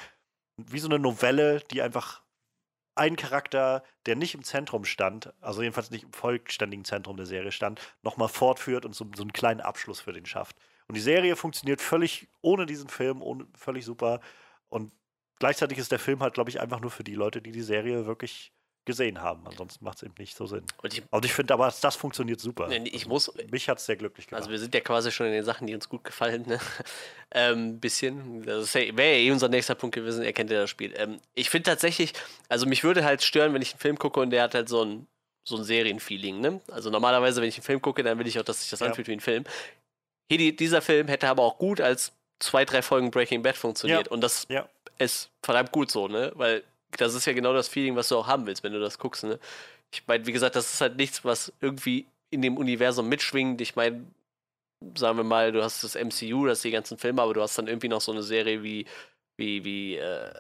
[0.57, 2.21] wie so eine Novelle, die einfach
[2.95, 7.51] einen Charakter, der nicht im Zentrum stand, also jedenfalls nicht im vollständigen Zentrum der Serie
[7.51, 10.55] stand, nochmal fortführt und so, so einen kleinen Abschluss für den schafft.
[10.87, 14.19] Und die Serie funktioniert völlig ohne diesen Film, ohne, völlig super.
[14.69, 14.91] Und
[15.39, 18.05] gleichzeitig ist der Film halt, glaube ich, einfach nur für die Leute, die die Serie
[18.05, 18.53] wirklich
[18.85, 19.47] gesehen haben.
[19.47, 20.63] Ansonsten macht es eben nicht so Sinn.
[20.81, 22.69] Und ich, Und ich finde aber, das funktioniert super.
[22.69, 24.41] Ich muss- Mich hat es sehr glücklich gemacht.
[24.41, 26.59] also wir sind ja quasi schon in den Sachen, die uns gut gefallen, ne?
[27.31, 28.43] ähm, bisschen.
[28.45, 30.93] Das wäre ja eh unser nächster Punkt gewesen, er kennt ja das Spiel.
[30.97, 32.13] Ähm, ich finde tatsächlich,
[32.49, 34.83] also mich würde halt stören, wenn ich einen Film gucke und der hat halt so
[34.83, 35.07] ein,
[35.47, 36.61] so ein Serienfeeling, ne?
[36.71, 38.87] Also normalerweise, wenn ich einen Film gucke, dann will ich auch, dass sich das Ja.
[38.87, 39.43] anfühlt wie ein Film.
[40.29, 44.07] Hier, die, dieser Film hätte aber auch gut als zwei, drei Folgen Breaking Bad funktioniert.
[44.07, 44.11] Ja.
[44.11, 44.67] Und das ja.
[44.97, 46.31] ist verdammt gut so, ne?
[46.35, 46.63] Weil
[46.97, 49.23] das ist ja genau das Feeling, was du auch haben willst, wenn du das guckst,
[49.23, 49.39] ne?
[49.91, 53.61] Ich meine, wie gesagt, das ist halt nichts, was irgendwie in dem Universum mitschwingt.
[53.61, 54.05] Ich meine,
[54.95, 57.67] sagen wir mal, du hast das MCU, das die ganzen Filme, aber du hast dann
[57.67, 58.85] irgendwie noch so eine Serie wie,
[59.37, 60.31] wie, wie, äh,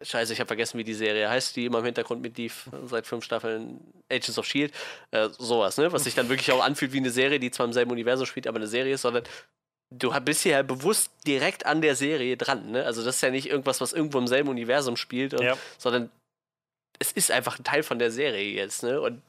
[0.00, 3.24] Scheiße, ich habe vergessen, wie die Serie heißt, die immer im Hintergrund mitlief, seit fünf
[3.24, 4.72] Staffeln, Agents of Shield,
[5.10, 5.92] äh, sowas, ne?
[5.92, 8.46] Was sich dann wirklich auch anfühlt wie eine Serie, die zwar im selben Universum spielt,
[8.46, 9.24] aber eine Serie ist, sondern
[9.90, 12.84] du bist hier ja bewusst direkt an der Serie dran, ne?
[12.84, 15.56] Also das ist ja nicht irgendwas, was irgendwo im selben Universum spielt, und, Ja.
[15.78, 16.10] sondern
[16.98, 19.00] es ist einfach ein Teil von der Serie jetzt, ne?
[19.00, 19.22] Und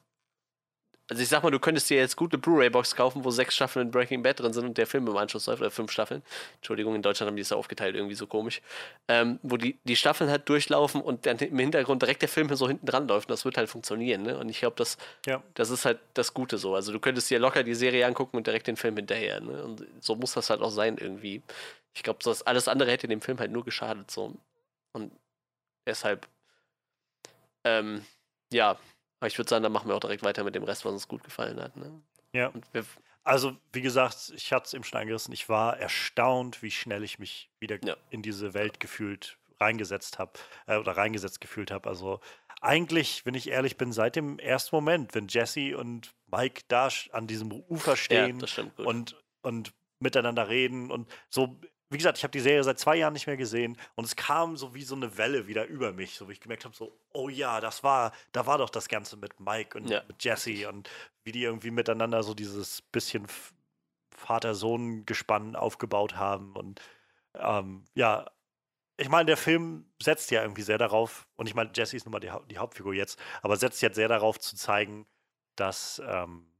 [1.10, 3.90] also ich sag mal, du könntest dir jetzt gut eine Blu-ray-Box kaufen, wo sechs Staffeln
[3.90, 6.22] Breaking Bad drin sind und der Film im Anschluss läuft, oder fünf Staffeln.
[6.58, 8.62] Entschuldigung, in Deutschland haben die es ja aufgeteilt, irgendwie so komisch.
[9.08, 12.68] Ähm, wo die, die Staffeln halt durchlaufen und dann im Hintergrund direkt der Film so
[12.68, 14.38] hinten dran läuft und das wird halt funktionieren, ne?
[14.38, 15.42] Und ich glaube, das, Ja.
[15.56, 16.76] das ist halt das Gute so.
[16.76, 19.64] Also du könntest dir locker die Serie angucken und direkt den Film hinterher, ne?
[19.64, 21.42] Und so muss das halt auch sein irgendwie.
[21.96, 24.36] Ich glaube, das alles andere hätte dem Film halt nur geschadet so.
[24.94, 25.12] Und
[25.88, 26.28] deshalb,
[27.64, 28.06] ähm,
[28.54, 28.78] ja,
[29.20, 31.08] aber ich würde sagen, dann machen wir auch direkt weiter mit dem Rest, was uns
[31.08, 31.76] gut gefallen hat.
[31.76, 32.02] Ne?
[32.34, 32.52] Ja.
[33.24, 35.34] Also, wie gesagt, ich hatte es eben schon angerissen.
[35.34, 37.98] Ich war erstaunt, wie schnell ich mich wieder Ja.
[38.10, 40.32] in diese Welt gefühlt reingesetzt habe
[40.68, 41.90] äh, oder reingesetzt gefühlt habe.
[41.90, 42.22] Also,
[42.62, 47.28] eigentlich, wenn ich ehrlich bin, seit dem ersten Moment, wenn Jesse und Mike da an
[47.28, 48.80] diesem Ufer ja, stehen gut.
[48.80, 51.60] und, und miteinander reden und so.
[51.92, 54.58] Wie gesagt, ich habe die Serie seit zwei Jahren nicht mehr gesehen und es kam
[54.58, 57.30] so wie so eine Welle wieder über mich, so wie ich gemerkt habe, so, oh
[57.30, 60.04] ja, das war, da war doch das Ganze mit Mike und Ja.
[60.08, 60.90] mit Jesse und
[61.24, 63.26] wie die irgendwie miteinander so dieses bisschen
[64.12, 66.80] Vater-Sohn-Gespann aufgebaut haben und
[67.34, 68.30] ähm, ja,
[68.98, 72.12] ich meine, der Film setzt ja irgendwie sehr darauf, und ich meine, Jesse ist nun
[72.12, 75.08] mal die, Hau- die Hauptfigur jetzt, aber setzt jetzt sehr darauf zu zeigen,
[75.56, 76.52] dass, ähm,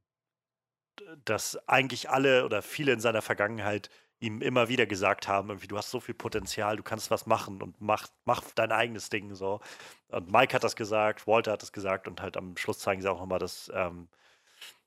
[1.24, 3.90] dass eigentlich alle oder viele in seiner Vergangenheit
[4.20, 7.62] ihm immer wieder gesagt haben, irgendwie, du hast so viel Potenzial, du kannst was machen
[7.62, 9.60] und mach, mach dein eigenes Ding so.
[10.08, 13.10] Und Mike hat das gesagt, Walter hat das gesagt und halt am Schluss zeigen sie
[13.10, 14.08] auch nochmal, dass ähm,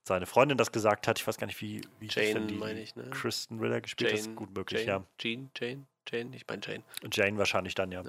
[0.04, 1.20] seine Freundin das gesagt hat.
[1.20, 3.10] Ich weiß gar nicht, wie, wie Jane, denn die meine ich, ne?
[3.10, 6.84] Kristen Ritter gespielt ist gut möglich, Jane, Jean, Jane, Jane, ich meine Jane.
[7.02, 7.10] ja.
[7.12, 8.04] Jane wahrscheinlich dann, ja.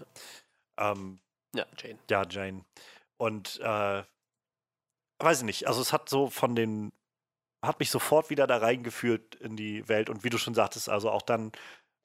[0.76, 1.20] Ähm,
[1.54, 1.98] Ja, Jane.
[2.10, 2.64] ja, Jane.
[3.16, 4.02] Und äh,
[5.20, 6.92] weiß ich nicht, also es hat so von den,
[7.66, 11.10] hat mich sofort wieder da reingeführt in die Welt und wie du schon sagtest, also
[11.10, 11.52] auch dann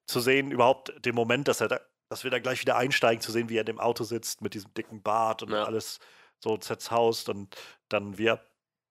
[0.07, 1.79] zu sehen, überhaupt den Moment, dass er da,
[2.09, 4.53] dass wir da gleich wieder einsteigen, zu sehen, wie er in dem Auto sitzt mit
[4.53, 5.63] diesem dicken Bart und Ja.
[5.65, 5.99] alles
[6.43, 7.55] so zerzaust und
[7.89, 8.43] dann wie er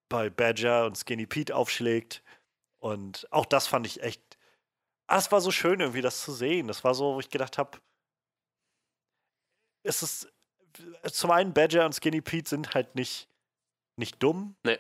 [0.09, 2.23] bei Badger und Skinny Pete aufschlägt.
[2.79, 4.39] Und auch das fand ich echt.
[5.09, 6.69] Ah, es war so schön, irgendwie das zu sehen.
[6.69, 7.79] Das war so, wo ich gedacht habe,
[9.83, 10.33] es ist.
[11.11, 13.29] Zum einen, Badger und Skinny Pete sind halt nicht,
[13.97, 14.55] nicht dumm.
[14.65, 14.79] Nee.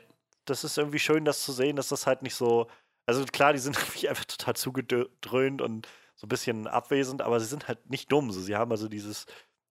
[0.50, 2.68] Das ist irgendwie schön, das zu sehen, dass das halt nicht so.
[3.06, 7.46] Also klar, die sind irgendwie einfach total zugedröhnt und so ein bisschen abwesend, aber sie
[7.46, 8.30] sind halt nicht dumm.
[8.32, 9.26] So, sie haben also dieses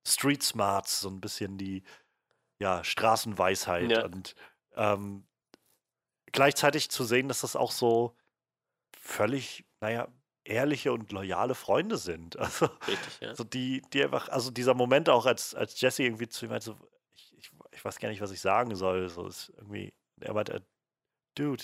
[0.08, 1.84] Street Smarts, so ein bisschen die
[2.60, 4.06] ja, Straßenweisheit Ja.
[4.06, 4.34] und
[4.76, 5.28] ähm,
[6.32, 8.16] gleichzeitig zu sehen, dass das auch so
[8.98, 10.08] völlig, naja,
[10.44, 12.36] ehrliche und loyale Freunde sind.
[12.40, 13.30] Also, Richtig, ja.
[13.30, 16.66] also die, die einfach, also dieser Moment auch, als, als Jesse irgendwie zu ihm meinte,
[16.66, 16.78] so,
[17.14, 19.10] ich, ich, ich weiß gar nicht, was ich sagen soll.
[19.10, 20.66] So ist irgendwie, er meinte,
[21.36, 21.64] Dude,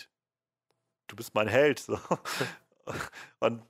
[1.07, 1.79] du bist mein Held.
[1.79, 1.99] So.
[3.39, 3.63] und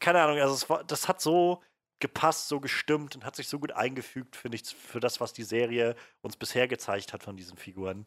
[0.00, 1.62] keine Ahnung, also war, das hat so
[2.00, 5.42] gepasst, so gestimmt und hat sich so gut eingefügt, finde ich, für das, was die
[5.42, 8.04] Serie uns bisher gezeigt hat von diesen Figuren.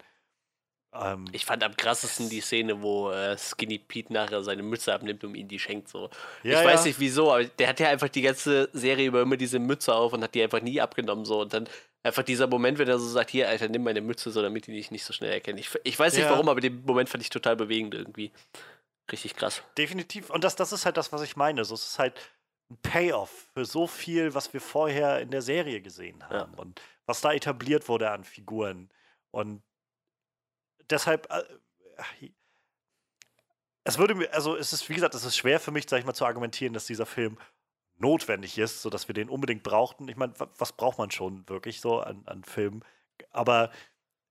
[0.94, 5.24] Ähm, Ich fand am krassesten die Szene, wo äh, Skinny Pete nachher seine Mütze abnimmt
[5.24, 5.88] und ihm die schenkt.
[5.88, 6.10] So.
[6.42, 6.86] ja, ich weiß ja.
[6.86, 10.12] nicht wieso, aber der hat ja einfach die ganze Serie über immer diese Mütze auf
[10.12, 11.24] und hat die einfach nie abgenommen.
[11.24, 11.40] So.
[11.40, 11.68] Und dann
[12.02, 14.72] einfach dieser Moment, wenn er so sagt: Hier, Alter, nimm meine Mütze, so damit die
[14.72, 15.58] dich nicht so schnell erkennen.
[15.58, 16.30] Ich, ich weiß nicht Ja.
[16.30, 18.32] warum, aber den Moment fand ich total bewegend irgendwie.
[19.10, 19.62] Richtig krass.
[19.76, 20.30] Definitiv.
[20.30, 21.64] Und das, das ist halt das, was ich meine.
[21.64, 22.14] So, es ist halt
[22.70, 27.20] ein Payoff für so viel, was wir vorher in der Serie gesehen haben und was
[27.20, 28.88] da etabliert wurde an Figuren.
[29.30, 29.62] Und
[30.88, 31.42] deshalb, äh,
[33.84, 36.04] es würde mir, also es ist, wie gesagt, es ist schwer für mich, sag ich
[36.06, 37.36] mal, zu argumentieren, dass dieser Film
[38.02, 40.08] notwendig ist, sodass wir den unbedingt brauchten.
[40.08, 42.84] Ich meine, was braucht man schon wirklich so an, an Filmen?
[43.30, 43.70] Aber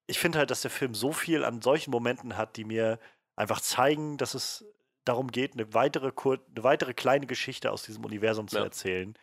[0.06, 3.00] ich finde halt, dass der Film so viel an solchen Momenten hat, die mir
[3.36, 4.66] einfach zeigen, dass es
[5.06, 8.64] darum geht, eine weitere, eine weitere kleine Geschichte aus diesem Universum zu ja.
[8.64, 9.18] erzählen,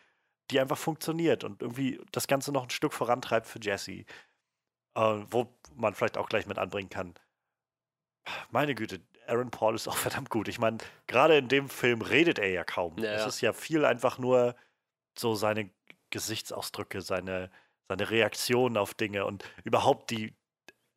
[0.51, 4.03] die einfach funktioniert und irgendwie das Ganze noch ein Stück vorantreibt für Jesse.
[4.95, 7.13] Äh, wo man vielleicht auch gleich mit anbringen kann.
[8.49, 10.47] Meine Güte, Aaron Paul ist auch verdammt gut.
[10.47, 10.77] Ich meine,
[11.07, 12.97] gerade in dem Film redet er ja kaum.
[12.97, 14.55] Ja, es ist ja viel einfach nur
[15.17, 15.69] so seine
[16.09, 17.49] Gesichtsausdrücke, seine,
[17.87, 20.33] seine Reaktionen auf Dinge und überhaupt die.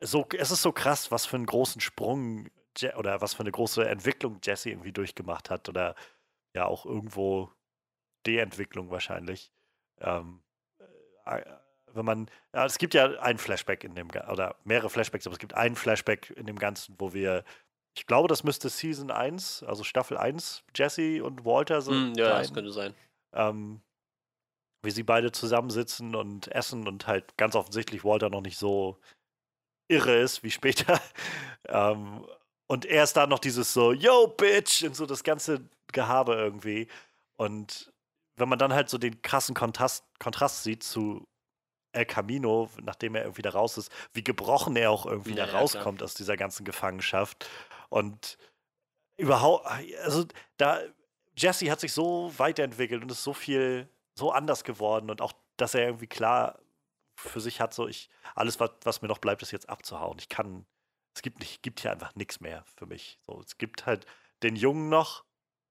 [0.01, 2.49] So, es ist so krass, was für einen großen Sprung
[2.97, 5.95] oder was für eine große Entwicklung Jesse irgendwie durchgemacht hat oder
[6.53, 7.51] ja auch irgendwo
[8.25, 9.51] Deentwicklung wahrscheinlich.
[9.99, 10.41] Ähm,
[11.25, 11.41] äh,
[11.95, 15.39] wenn man, ja, es gibt ja ein Flashback in dem, oder mehrere Flashbacks, aber es
[15.39, 17.43] gibt einen Flashback in dem Ganzen, wo wir,
[17.95, 22.13] ich glaube, das müsste Season 1, also Staffel 1, Jesse und Walter sind.
[22.13, 22.93] Mm, ja, das könnte sein.
[23.33, 23.81] Ähm,
[24.81, 28.99] wie sie beide zusammensitzen und essen und halt ganz offensichtlich Walter noch nicht so
[29.87, 30.99] irre ist wie später.
[31.67, 32.25] ähm,
[32.67, 35.61] und er ist da noch dieses so, yo, Bitch, und so das ganze
[35.91, 36.87] Gehabe irgendwie.
[37.37, 37.93] Und
[38.35, 41.27] wenn man dann halt so den krassen Kontrast, Kontrast sieht zu
[41.91, 45.59] El Camino, nachdem er irgendwie da raus ist, wie gebrochen er auch irgendwie ja, da
[45.59, 47.47] rauskommt ja, aus dieser ganzen Gefangenschaft.
[47.93, 48.39] Und
[49.17, 49.67] überhaupt,
[50.03, 50.25] also
[50.57, 50.79] da,
[51.37, 55.75] Jesse hat sich so weiterentwickelt und ist so viel, so anders geworden und auch, dass
[55.75, 56.57] er irgendwie klar
[57.15, 60.17] für sich hat, so ich, alles, was, was mir noch bleibt, ist jetzt abzuhauen.
[60.17, 60.65] Ich kann,
[61.13, 63.19] es gibt nicht, gibt hier einfach nichts mehr für mich.
[63.27, 64.07] So, es gibt halt
[64.41, 65.23] den Jungen noch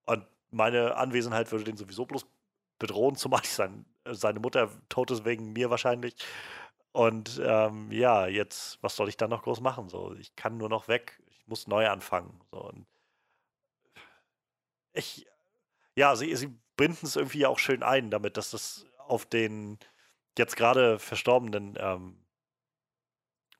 [0.05, 2.25] und meine Anwesenheit würde den sowieso bloß
[2.79, 6.15] bedrohen, zumal ich sein, seine Mutter tot ist wegen mir wahrscheinlich.
[6.93, 9.89] Und ähm, ja, jetzt, was soll ich dann noch groß machen?
[9.89, 12.39] So, ich kann nur noch weg, ich muss neu anfangen.
[12.51, 12.87] So, und
[14.93, 15.25] ich,
[15.95, 16.47] ja, sie, sie
[16.77, 19.77] binden es irgendwie auch schön ein, damit, dass das auf den
[20.37, 22.25] jetzt gerade verstorbenen, ähm,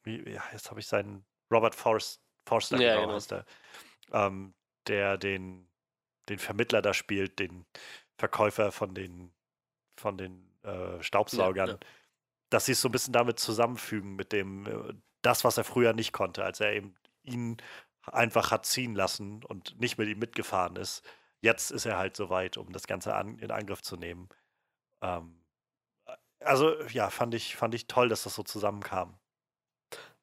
[0.03, 3.25] wie, ja, jetzt habe ich seinen Robert Forst, Forster, ja, genau, genau.
[3.29, 3.45] Der,
[4.11, 4.53] ähm,
[4.87, 5.69] der den,
[6.29, 7.65] den Vermittler da spielt, den
[8.17, 9.33] Verkäufer von den,
[9.97, 11.79] von den äh, Staubsaugern, ja, ja.
[12.49, 15.93] dass sie es so ein bisschen damit zusammenfügen mit dem, äh, das, was er früher
[15.93, 17.57] nicht konnte, als er eben ihn
[18.11, 21.03] einfach hat ziehen lassen und nicht mit ihm mitgefahren ist.
[21.41, 24.29] Jetzt ist er halt so weit, um das Ganze an, in Angriff zu nehmen.
[25.01, 25.43] Ähm,
[26.39, 29.17] also ja, fand ich, fand ich toll, dass das so zusammenkam.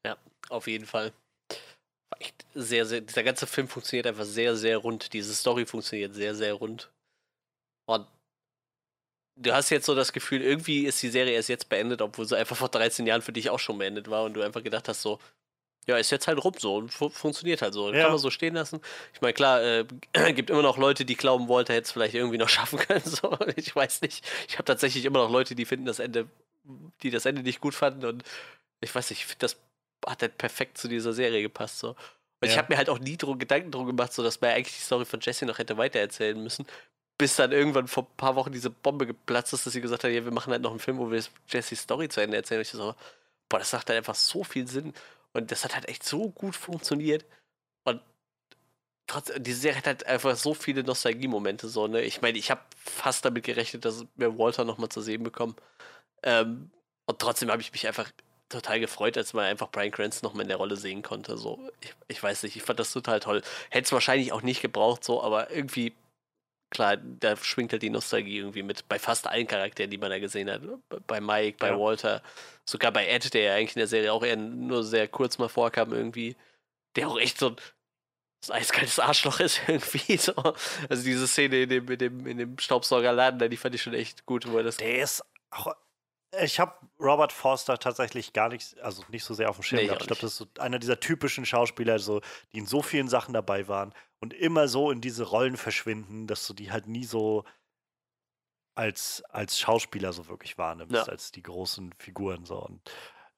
[0.05, 0.17] Ja,
[0.49, 1.13] auf jeden Fall.
[2.19, 5.13] Echt sehr, sehr, dieser ganze Film funktioniert einfach sehr, sehr rund.
[5.13, 6.91] Diese Story funktioniert sehr, sehr rund.
[7.87, 8.07] Und
[9.37, 12.37] du hast jetzt so das Gefühl, irgendwie ist die Serie erst jetzt beendet, obwohl sie
[12.37, 15.03] einfach vor 13 Jahren für dich auch schon beendet war und du einfach gedacht hast,
[15.03, 15.19] so,
[15.87, 17.93] ja, ist jetzt halt rum so und fu funktioniert halt so.
[17.93, 18.03] Ja.
[18.03, 18.81] Kann man so stehen lassen.
[19.15, 19.85] Ich meine, klar, äh,
[20.35, 23.05] gibt immer noch Leute, die glauben, Walter hätte es vielleicht irgendwie noch schaffen können.
[23.05, 23.37] So.
[23.57, 24.25] Ich weiß nicht.
[24.49, 26.29] Ich habe tatsächlich immer noch Leute, die finden das Ende,
[27.03, 28.23] die das Ende nicht gut fanden und
[28.81, 29.57] ich weiß nicht, ich finde, das
[30.07, 31.79] hat halt perfekt zu dieser Serie gepasst.
[31.79, 31.91] So.
[31.91, 31.97] Und
[32.43, 32.53] ja.
[32.53, 34.83] ich habe mir halt auch nie drum, Gedanken drum gemacht, so dass man eigentlich die
[34.83, 36.67] Story von Jesse noch hätte weitererzählen müssen,
[37.19, 40.11] bis dann irgendwann vor ein paar Wochen diese Bombe geplatzt ist, dass sie gesagt hat,
[40.11, 42.61] ja, wir machen halt noch einen Film, wo wir Jessys Story zu Ende erzählen.
[42.61, 42.95] Und ich so,
[43.49, 44.95] boah, das macht halt einfach so viel Sinn.
[45.33, 47.25] Und das hat halt echt so gut funktioniert.
[47.85, 48.03] Und
[49.07, 51.69] trotzdem, die Serie hat halt einfach so viele Nostalgie-Momente.
[51.69, 52.03] So, ne?
[52.03, 55.57] Ich meine, ich habe fast damit gerechnet, dass wir Walter nochmal zu sehen bekommen.
[56.23, 56.71] Ähm,
[57.07, 58.11] und trotzdem habe ich mich einfach
[58.49, 61.37] total gefreut, als man einfach Brian Cranston nochmal in der Rolle sehen konnte.
[61.39, 63.43] So, ich, ich weiß nicht, ich fand das total toll.
[63.71, 65.95] Hätte es wahrscheinlich auch nicht gebraucht, so, aber irgendwie
[66.71, 68.89] klar, da schwingt halt die Nostalgie irgendwie mit.
[68.89, 70.63] Bei fast allen Charakteren, die man da gesehen hat.
[71.07, 71.79] Bei Mike, bei ja.
[71.79, 72.23] Walter,
[72.65, 75.49] sogar bei Ed, der ja eigentlich in der Serie auch eher nur sehr kurz mal
[75.49, 76.37] vorkam irgendwie.
[76.97, 77.57] Der auch echt so ein,
[78.45, 80.17] so eiskaltes Arschloch ist irgendwie.
[80.17, 80.35] So.
[80.89, 84.25] Also diese Szene in dem, in dem, in dem Staubsaugerladen, die fand ich schon echt
[84.27, 84.51] gut.
[84.51, 85.75] Wo das der ist auch
[86.43, 89.87] ich habe Robert Forster tatsächlich gar nicht, also nicht so sehr auf dem Schirm nee,
[89.87, 90.03] gehabt.
[90.03, 92.21] Ich glaube, das ist so einer dieser typischen Schauspieler, so,
[92.53, 96.47] die in so vielen Sachen dabei waren und immer so in diese Rollen verschwinden, dass
[96.47, 97.45] du die halt nie so
[98.75, 101.03] als, als Schauspieler so wirklich wahrnimmst, ja.
[101.03, 102.59] als die großen Figuren so.
[102.65, 102.81] Und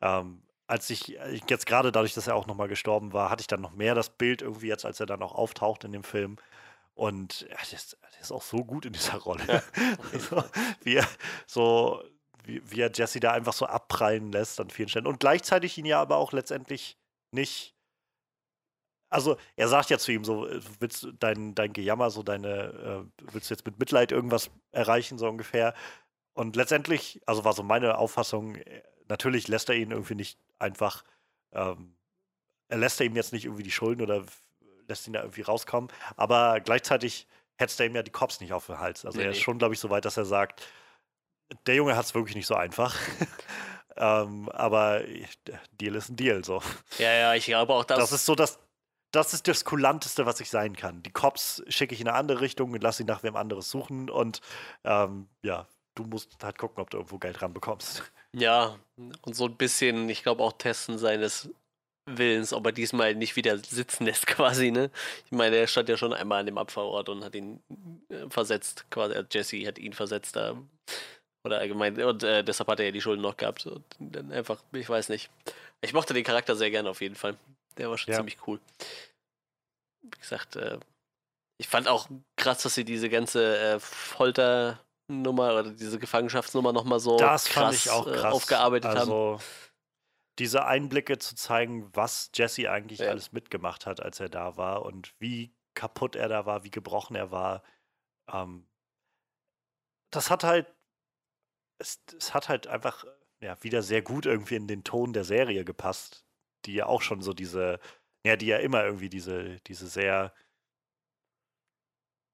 [0.01, 3.61] ähm, als ich, jetzt gerade dadurch, dass er auch nochmal gestorben war, hatte ich dann
[3.61, 6.37] noch mehr das Bild irgendwie jetzt, als er dann auch auftaucht in dem Film.
[6.95, 9.43] Und ja, der, ist, der ist auch so gut in dieser Rolle.
[9.47, 9.63] Ja.
[10.19, 10.45] so,
[10.83, 11.09] wie er
[11.47, 12.03] so
[12.45, 15.07] wie, wie er Jesse da einfach so abprallen lässt an vielen Stellen.
[15.07, 16.97] Und gleichzeitig ihn ja aber auch letztendlich
[17.31, 17.75] nicht.
[19.11, 23.07] Also, er sagt ja zu ihm so, äh, willst du dein, dein Gejammer, so deine,
[23.19, 25.75] äh, willst du jetzt mit Mitleid irgendwas erreichen, so ungefähr.
[26.35, 31.05] Und letztendlich, also war so meine Auffassung, äh, natürlich lässt er ihn irgendwie nicht einfach,
[31.53, 31.97] ähm,
[32.69, 34.25] er lässt er ihm jetzt nicht irgendwie die Schulden oder
[34.89, 37.27] lässt ihn da irgendwie rauskommen, aber gleichzeitig
[37.59, 39.05] hetzt er ihm ja die Cops nicht auf den Hals.
[39.05, 39.43] Also Nee, er ist nee.
[39.43, 40.67] schon, glaube ich, so weit, dass er sagt,
[41.67, 42.97] der Junge hat es wirklich nicht so einfach.
[43.97, 45.03] ähm, aber
[45.81, 46.45] Deal ist ein Deal.
[46.45, 46.63] So.
[46.99, 47.99] Ja, ja, ich glaube auch, dass.
[47.99, 48.59] Das ist so das,
[49.13, 51.03] das ist das Kulanteste, was ich sein kann.
[51.03, 54.11] Die Cops schicke ich in eine andere Richtung und lass sie nach wem anderes suchen
[54.11, 54.41] und
[54.85, 58.03] ähm, ja, du musst halt gucken, ob du irgendwo Geld ranbekommst.
[58.35, 61.51] Ja, und so ein bisschen, ich glaube auch testen seines
[62.07, 64.91] Willens, ob er diesmal nicht wieder sitzen lässt, quasi, ne?
[65.27, 67.63] Ich meine, er stand ja schon einmal an dem Abfahrort und hat ihn
[68.09, 69.15] äh, versetzt, quasi.
[69.15, 70.57] äh, Jesse hat ihn versetzt da.
[71.45, 73.67] Oder allgemein, und äh, deshalb hat er ja die Schulden noch gehabt.
[73.67, 75.31] Und dann einfach, ich weiß nicht.
[75.81, 77.37] Ich mochte den Charakter sehr gerne auf jeden Fall.
[77.77, 78.19] Der war schon Ja.
[78.19, 78.61] ziemlich cool.
[80.03, 80.79] Wie gesagt, äh,
[81.59, 87.17] ich fand auch krass, dass sie diese ganze äh, Folternummer oder diese Gefangenschaftsnummer nochmal so
[87.17, 88.35] das krass, fand ich auch äh, krass.
[88.35, 88.99] aufgearbeitet haben.
[88.99, 89.41] also,
[90.39, 93.09] diese Einblicke zu zeigen, was Jesse eigentlich Ja.
[93.11, 97.17] alles mitgemacht hat, als er da war und wie kaputt er da war, wie gebrochen
[97.17, 97.63] er war.
[98.33, 98.67] Ähm,
[100.11, 100.67] das hat halt,
[101.83, 103.05] es, es hat halt einfach
[103.41, 106.25] ja, wieder sehr gut irgendwie in den Ton der Serie gepasst,
[106.65, 107.81] die ja auch schon so diese,
[108.25, 110.33] ja, die ja immer irgendwie diese, diese sehr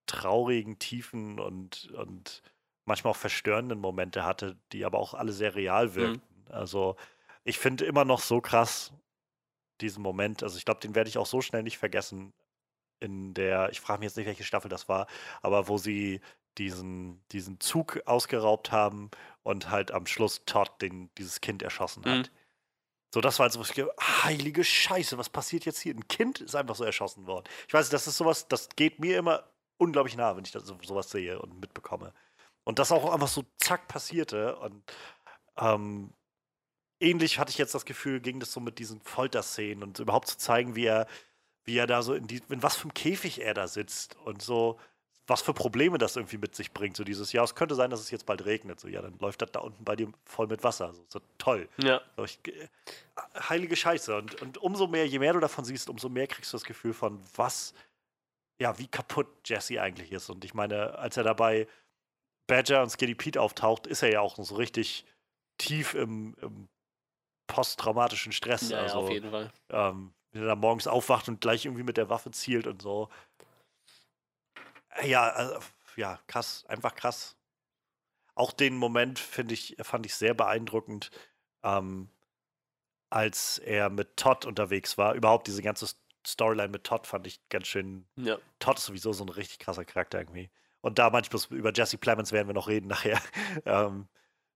[0.07, 2.43] traurigen, tiefen und, und
[2.85, 6.47] manchmal auch verstörenden Momente hatte, die aber auch alle sehr real wirkten.
[6.51, 6.97] Also
[7.45, 8.93] ich finde immer noch so krass
[9.81, 12.33] diesen Moment, also ich glaube, den werde ich auch so schnell nicht vergessen
[13.01, 15.07] in der, ich frage mich jetzt nicht, welche Staffel das war,
[15.41, 16.20] aber wo sie
[16.59, 19.10] diesen, diesen Zug ausgeraubt haben
[19.43, 22.30] und halt am Schluss Todd den, dieses Kind erschossen hat.
[22.30, 22.35] Mhm.
[23.14, 25.94] So, das war halt so, was ich ge- heilige Scheiße, was passiert jetzt hier?
[25.94, 27.47] Ein Kind ist einfach so erschossen worden.
[27.66, 29.44] Ich weiß, das ist sowas, das geht mir immer
[29.78, 32.12] unglaublich nah, wenn ich das, so- sowas sehe und mitbekomme.
[32.64, 34.56] Und das auch einfach so zack passierte.
[34.56, 34.82] Und
[35.56, 36.12] ähm,
[37.01, 40.36] ähnlich hatte ich jetzt das Gefühl, ging das so mit diesen Folterszenen und überhaupt zu
[40.36, 41.06] zeigen, wie er,
[41.64, 44.43] wie er da so in die, in was für einem Käfig er da sitzt und
[44.43, 44.78] so,
[45.29, 46.97] was für Probleme das irgendwie mit sich bringt.
[46.97, 48.81] So dieses, ja, es könnte sein, dass es jetzt bald regnet.
[48.81, 50.95] So, ja, dann läuft das da unten bei dir voll mit Wasser.
[50.95, 51.69] So, so toll.
[51.83, 52.67] Ja, So, ich, äh,
[53.49, 54.17] heilige Scheiße.
[54.17, 56.95] Und, und umso mehr, je mehr du davon siehst, umso mehr kriegst du das Gefühl
[56.95, 57.75] von, was,
[58.59, 60.31] ja, wie kaputt Jesse eigentlich ist.
[60.31, 61.69] Und ich meine, als er dabei
[62.47, 65.05] Badger und Skinny Pete auftaucht, ist er ja auch so richtig
[65.59, 66.69] tief im, im
[67.49, 68.71] posttraumatischen Stress.
[68.71, 69.53] ja, ja, also, auf jeden Fall.
[69.69, 73.11] ähm, wenn er da morgens aufwacht und gleich irgendwie mit der Waffe zielt und so.
[75.02, 75.59] Ja, also,
[75.97, 77.36] ja, krass, einfach krass.
[78.35, 81.10] Auch den Moment finde ich, fand ich sehr beeindruckend,
[81.62, 82.09] ähm,
[83.10, 85.15] als er mit Todd unterwegs war.
[85.15, 85.89] Überhaupt diese ganze
[86.27, 88.06] Storyline mit Todd fand ich ganz schön.
[88.16, 88.39] Ja.
[88.59, 90.51] Todd ist sowieso so ein richtig krasser Charakter irgendwie.
[90.81, 93.20] Und da manchmal über Jesse Plemons werden wir noch reden nachher.
[93.65, 94.09] ähm,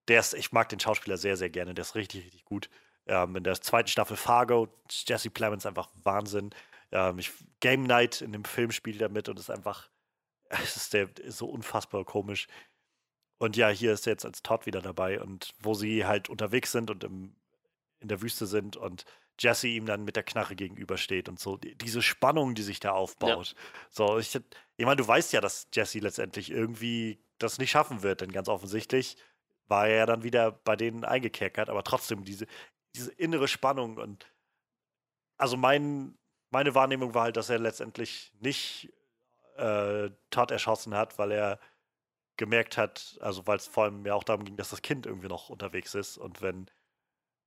[0.09, 1.75] der ist, ich mag den Schauspieler sehr, sehr gerne.
[1.75, 2.69] Der ist richtig, richtig gut.
[3.07, 6.51] Ähm, in der zweiten Staffel Fargo, Jesse Plemons einfach Wahnsinn.
[6.93, 9.91] Ähm, ich, Game Night in dem Film spielt er mit und ist einfach,
[10.63, 12.47] es ist, der, ist so unfassbar komisch.
[13.39, 16.73] Und ja, hier ist er jetzt als Todd wieder dabei und wo sie halt unterwegs
[16.73, 17.35] sind und im,
[18.01, 19.05] in der Wüste sind und
[19.41, 21.57] Jesse ihm dann mit der Knarre gegenübersteht und so.
[21.57, 23.55] Die, diese Spannung, die sich da aufbaut.
[23.91, 24.39] So, ich,
[24.77, 28.49] ich meine, du weißt ja, dass Jesse letztendlich irgendwie das nicht schaffen wird, denn ganz
[28.49, 29.17] offensichtlich
[29.67, 32.47] war er ja dann wieder bei denen eingekerkert, aber trotzdem diese,
[32.95, 34.27] diese innere Spannung und
[35.39, 36.17] also mein,
[36.51, 38.93] meine Wahrnehmung war halt, dass er letztendlich nicht
[39.57, 41.59] äh, Todd erschossen hat, weil er
[42.37, 45.29] gemerkt hat, also weil es vor allem ja auch darum ging, dass das Kind irgendwie
[45.29, 46.71] noch unterwegs ist und wenn,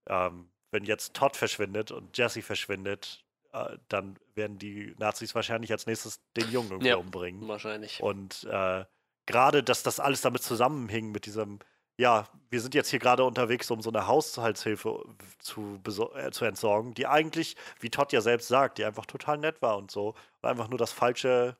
[0.07, 5.85] ähm, wenn jetzt Todd verschwindet und Jesse verschwindet, äh, dann werden die Nazis wahrscheinlich als
[5.87, 6.97] nächstes den Jungen irgendwie Ja.
[6.97, 7.47] umbringen.
[7.47, 8.01] Wahrscheinlich.
[8.01, 8.85] Und äh,
[9.25, 11.59] gerade, dass das alles damit zusammenhing, mit diesem,
[11.97, 15.03] ja, wir sind jetzt hier gerade unterwegs, um so eine Haushaltshilfe
[15.39, 15.79] zu,
[16.15, 19.77] äh, zu entsorgen, die eigentlich, wie Todd ja selbst sagt, die einfach total nett war
[19.77, 20.09] und so
[20.41, 21.57] und einfach nur das falsche,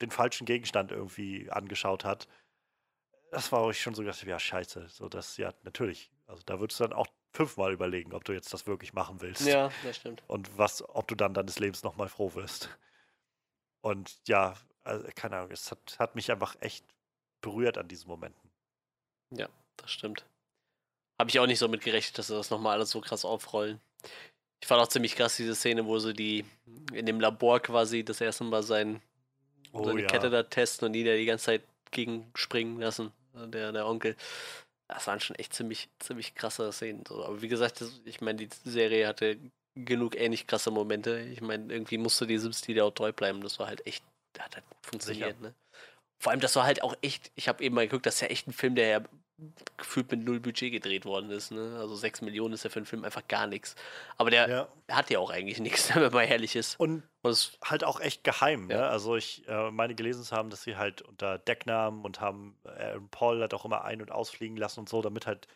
[0.00, 2.28] den falschen Gegenstand irgendwie angeschaut hat.
[3.30, 6.10] Das war, ich schon so gedacht, ja, scheiße, so das, ja, natürlich.
[6.26, 9.46] Also da würdest du dann auch fünfmal überlegen, ob du jetzt das wirklich machen willst
[9.46, 10.22] Ja, das stimmt.
[10.26, 12.68] und was, ob du dann deines Lebens nochmal froh wirst.
[13.82, 16.84] Und ja, also, keine Ahnung, es hat, hat mich einfach echt
[17.40, 18.50] berührt an diesen Momenten.
[19.76, 20.26] Das stimmt.
[21.18, 23.80] Habe ich auch nicht so mit gerechnet, dass sie das nochmal alles so krass aufrollen.
[24.60, 26.44] Ich fand auch ziemlich krass diese Szene, wo sie die
[26.92, 29.00] in dem Labor quasi das erste Mal sein,
[29.72, 30.06] Oh seine ja.
[30.06, 34.16] Kette da testen und die da die ganze Zeit gegen springen lassen, der, der Onkel.
[34.88, 37.04] Das waren schon echt ziemlich, ziemlich krasse Szenen.
[37.06, 37.24] So.
[37.24, 39.38] Aber wie gesagt, das, ich meine, die Serie hatte
[39.74, 41.20] genug ähnlich krasse Momente.
[41.20, 43.40] Ich meine, irgendwie musste diesem Stil auch treu bleiben.
[43.40, 44.04] Das war halt echt,
[44.38, 45.40] hat halt funktioniert.
[45.40, 45.54] Ne?
[46.18, 48.28] Vor allem, das war halt auch echt, ich habe eben mal geguckt, das ist ja
[48.28, 49.00] echt ein Film, der ja
[49.76, 51.50] gefühlt mit null Budget gedreht worden ist.
[51.50, 51.76] Ne?
[51.78, 53.74] Also 6 Millionen ist ja für einen Film einfach gar nichts.
[54.16, 54.68] Aber der Ja.
[54.90, 56.78] hat ja auch eigentlich nichts, wenn man mal ehrlich ist.
[56.78, 58.70] Und Und halt auch echt geheim.
[58.70, 58.76] Ja.
[58.78, 58.86] Ne?
[58.88, 63.08] Also ich äh, meine gelesen zu haben, dass sie halt unter Decknamen und haben Aaron
[63.10, 65.46] Paul halt auch immer ein- und ausfliegen lassen und so, damit halt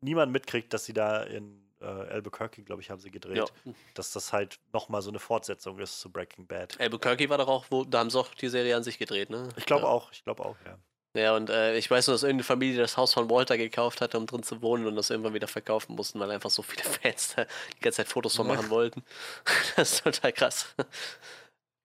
[0.00, 3.72] niemand mitkriegt, dass sie da in äh, Albuquerque, glaube ich, haben sie gedreht, ja.
[3.94, 6.78] dass das halt nochmal so eine Fortsetzung ist zu Breaking Bad.
[6.78, 9.48] Albuquerque war doch auch, wo, da haben sie auch die Serie an sich gedreht, ne?
[9.56, 10.78] Ich glaube auch, ich glaube auch, ja.
[11.16, 14.16] Ja, und äh, ich weiß nur, dass irgendeine Familie das Haus von Walter gekauft hatte,
[14.16, 17.34] um drin zu wohnen und das irgendwann wieder verkaufen mussten, weil einfach so viele Fans
[17.34, 17.46] da
[17.76, 19.02] die ganze Zeit Fotos von machen wollten.
[19.76, 20.74] Das ist total krass.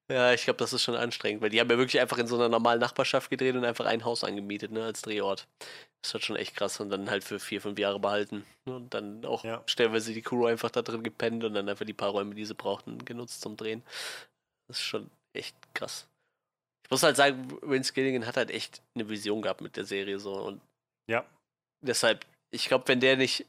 [0.07, 2.35] Ja, ich glaube, das ist schon anstrengend, weil die haben ja wirklich einfach in so
[2.35, 5.47] einer normalen Nachbarschaft gedreht und einfach ein Haus angemietet, ne, als Drehort.
[5.59, 8.45] Das ist halt schon echt krass und dann halt für vier, fünf Jahre behalten.
[8.65, 9.63] ne, Und dann auch Ja.
[9.65, 12.53] stellenweise die Crew einfach da drin gepennt und dann einfach die paar Räume, die sie
[12.53, 13.81] brauchten, genutzt zum Drehen.
[14.67, 16.07] Das ist schon echt krass.
[16.85, 20.19] Ich muss halt sagen, Vince Gilligan hat halt echt eine Vision gehabt mit der Serie
[20.19, 20.61] so und
[21.09, 21.25] Ja,
[21.81, 23.45] deshalb, ich glaube, wenn der nicht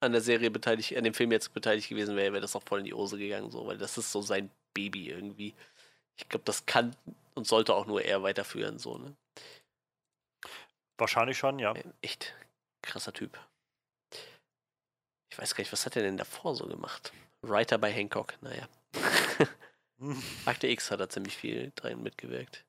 [0.00, 2.80] an der Serie beteiligt, an dem Film jetzt beteiligt gewesen wäre, wäre das auch voll
[2.80, 5.54] in die Hose gegangen, so, weil das ist so sein Baby irgendwie.
[6.16, 6.94] Ich glaube, das kann
[7.34, 9.16] und sollte auch nur er weiterführen, so, ne?
[10.98, 11.74] wahrscheinlich schon, ja.
[12.02, 12.34] Echt
[12.82, 13.38] krasser Typ.
[15.32, 17.12] Ich weiß gar nicht, was hat er denn davor so gemacht?
[17.42, 18.68] Writer bei Hancock, naja.
[20.44, 22.64] Akte X hat er ziemlich viel dran mitgewirkt.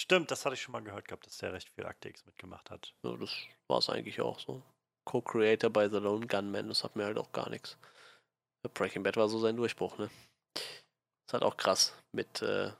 [0.00, 2.70] Stimmt, das hatte ich schon mal gehört gehabt, dass der recht viel Akte X mitgemacht
[2.70, 2.94] hat.
[3.02, 3.34] So, das
[3.66, 4.62] war es eigentlich auch so.
[5.04, 7.76] Co-Creator bei The Lone Gunman, das hat mir halt auch gar nichts.
[8.74, 10.10] Breaking Bad war so sein Durchbruch, ne?
[10.54, 10.62] Das
[11.28, 11.94] ist halt auch krass.
[12.12, 12.72] Mit, äh,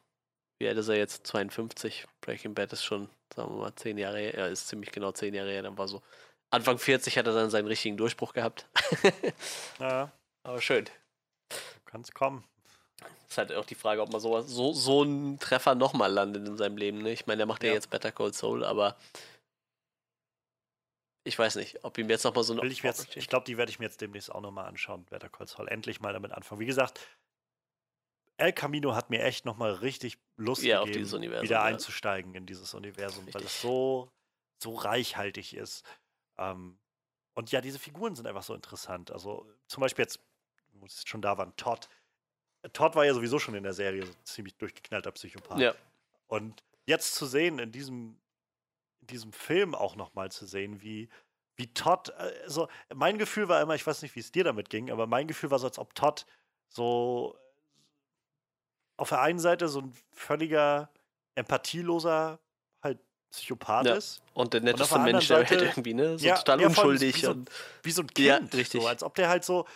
[0.60, 1.26] wie alt ist er jetzt?
[1.26, 2.06] 52.
[2.20, 4.34] Breaking Bad ist schon, sagen wir mal, 10 Jahre her.
[4.34, 5.62] Er ist ziemlich genau 10 Jahre her.
[5.62, 6.02] Dann war so,
[6.50, 8.68] Anfang 40 hat er dann seinen richtigen Durchbruch gehabt.
[9.80, 10.12] Ja,
[10.44, 10.88] Aber schön.
[11.84, 12.44] kann es kommen.
[13.28, 16.56] Ist halt auch die Frage, ob man sowas, so, so einen Treffer nochmal landet in
[16.56, 17.02] seinem Leben.
[17.02, 17.12] Ne?
[17.12, 17.74] Ich meine, der macht ja Ja.
[17.74, 18.96] jetzt Better Call Soul, aber
[21.24, 23.58] ich weiß nicht, ob ihm jetzt nochmal so eine Will ich jetzt, ich glaube, die
[23.58, 25.68] werde ich mir jetzt demnächst auch nochmal anschauen, Better Call Saul.
[25.68, 26.60] Endlich mal damit anfangen.
[26.60, 27.00] Wie gesagt,
[28.38, 31.62] El Camino hat mir echt nochmal richtig Lust Ja, gegeben, wieder ja.
[31.64, 33.46] einzusteigen in dieses Universum, weil Richtig.
[33.46, 34.10] es so,
[34.62, 35.84] so reichhaltig ist.
[36.38, 36.78] Ähm,
[37.34, 39.10] und ja, diese Figuren sind einfach so interessant.
[39.10, 40.20] Also zum Beispiel jetzt,
[40.74, 41.88] wo es schon da waren, Todd.
[42.72, 45.60] Todd war ja sowieso schon in der Serie so ziemlich durchgeknallter Psychopath.
[45.60, 45.74] Ja,
[46.26, 48.18] Und jetzt zu sehen, in diesem,
[49.00, 51.08] in diesem Film auch nochmal zu sehen, wie,
[51.56, 52.10] wie Todd,
[52.44, 55.28] also mein Gefühl war immer, ich weiß nicht, wie es dir damit ging, aber mein
[55.28, 56.26] Gefühl war so, als ob Todd
[56.68, 57.38] so
[58.96, 60.90] auf der einen Seite so ein völliger,
[61.36, 62.40] empathieloser
[62.82, 62.98] halt
[63.30, 63.94] Psychopath Ja.
[63.94, 66.18] ist, und der netteste anderen Mensch der Welt Seite- irgendwie, ne?
[66.18, 67.50] So Ja, total ja, unschuldig wie so- und
[67.82, 68.54] wie so ein Ja, Kind.
[68.54, 68.82] richtig.
[68.82, 69.66] So, als ob der halt so,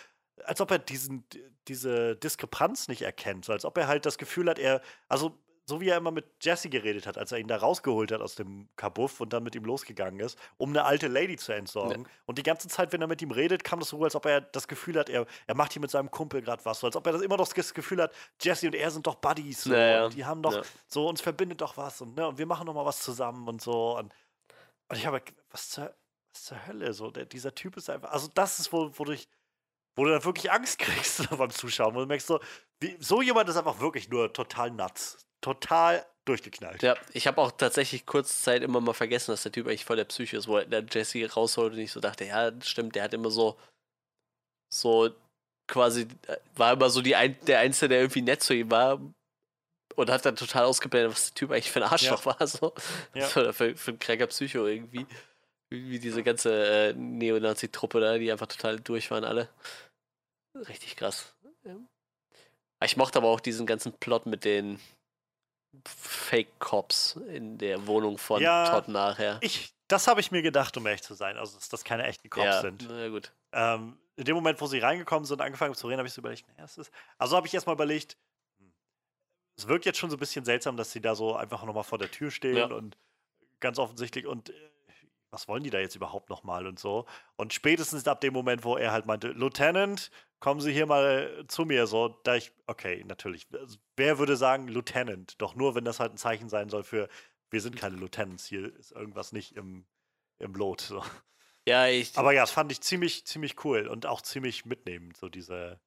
[0.45, 1.23] als ob er diesen,
[1.67, 3.45] diese Diskrepanz nicht erkennt.
[3.45, 6.25] So, als ob er halt das Gefühl hat, er, also so wie er immer mit
[6.41, 9.55] Jesse geredet hat, als er ihn da rausgeholt hat aus dem Kabuff und dann mit
[9.55, 12.05] ihm losgegangen ist, um eine alte Lady zu entsorgen.
[12.25, 14.41] Und die ganze Zeit, wenn er mit ihm redet, kam das so, als ob er
[14.41, 16.81] das Gefühl hat, er, er macht hier mit seinem Kumpel gerade was.
[16.81, 19.15] So, als ob er das immer noch das Gefühl hat, Jesse und er sind doch
[19.15, 19.63] Buddies.
[19.63, 20.05] So, Ja, ja.
[20.05, 20.61] und die haben doch, Ja.
[20.87, 23.61] so, uns verbindet doch was und, ne, und wir machen doch mal was zusammen und
[23.61, 23.97] so.
[23.97, 24.13] Und,
[24.89, 25.95] und ich habe, was zur,
[26.33, 26.91] was zur Hölle?
[26.91, 29.15] So, der, dieser Typ ist einfach, also das ist, wo, wo, du,
[29.95, 32.39] wo du dann wirklich Angst kriegst beim Zuschauen, wo du merkst, so,
[32.79, 35.17] wie, so jemand ist einfach wirklich nur total nuts.
[35.41, 36.81] Total durchgeknallt.
[36.83, 39.97] Ja, ich habe auch tatsächlich kurz Zeit immer mal vergessen, dass der Typ eigentlich voll
[39.97, 43.03] der Psycho ist, wo er der Jesse rausholt und ich so dachte, ja, stimmt, der
[43.03, 43.59] hat immer so,
[44.69, 45.09] so
[45.67, 48.99] quasi, äh, war immer so die ein, der Einzige, der irgendwie nett zu ihm war
[49.95, 52.73] und hat dann total ausgeblendet, was der Typ eigentlich für ein Arschloch war, so.
[53.13, 53.27] Ja.
[53.27, 55.05] So, für, für ein kranker Psycho irgendwie.
[55.69, 59.49] Wie, wie diese ganze äh, Neonazi-Truppe da, die einfach total durch waren, alle.
[60.55, 61.33] Richtig krass.
[61.63, 61.75] Ja.
[62.83, 64.79] Ich mochte aber auch diesen ganzen Plot mit den
[65.85, 68.69] Fake Cops in der Wohnung von Ja.
[68.69, 69.39] Todd nachher.
[69.41, 72.29] Ich, das habe ich mir gedacht, um ehrlich zu sein, also dass das keine echten
[72.29, 72.85] Cops ja, sind.
[72.89, 73.31] na gut.
[73.51, 76.13] Ähm, in dem Moment, wo sie reingekommen sind und angefangen haben zu reden, habe ich
[76.13, 76.91] so überlegt, naja, es ist.
[77.17, 78.17] Also habe ich erstmal überlegt,
[78.59, 78.71] hm,
[79.57, 81.97] es wirkt jetzt schon so ein bisschen seltsam, dass sie da so einfach nochmal vor
[81.97, 82.65] der Tür stehen Ja.
[82.65, 82.97] und
[83.59, 84.53] ganz offensichtlich und äh,
[85.31, 87.07] was wollen die da jetzt überhaupt nochmal und so.
[87.37, 90.11] Und spätestens ab dem Moment, wo er halt meinte, Lieutenant,
[90.43, 93.47] kommen Sie hier mal zu mir, so, da ich, okay, natürlich.
[93.53, 95.41] Also, Wer würde sagen Lieutenant?
[95.41, 97.07] Doch nur, wenn das halt ein Zeichen sein soll für,
[97.49, 99.85] wir sind keine Lieutenants, hier ist irgendwas nicht im,
[100.39, 100.81] im Lot.
[100.81, 101.01] So.
[101.65, 102.17] Ja, ich.
[102.17, 105.79] Aber ja, das fand ich ziemlich, ziemlich cool und auch ziemlich mitnehmend, so diese,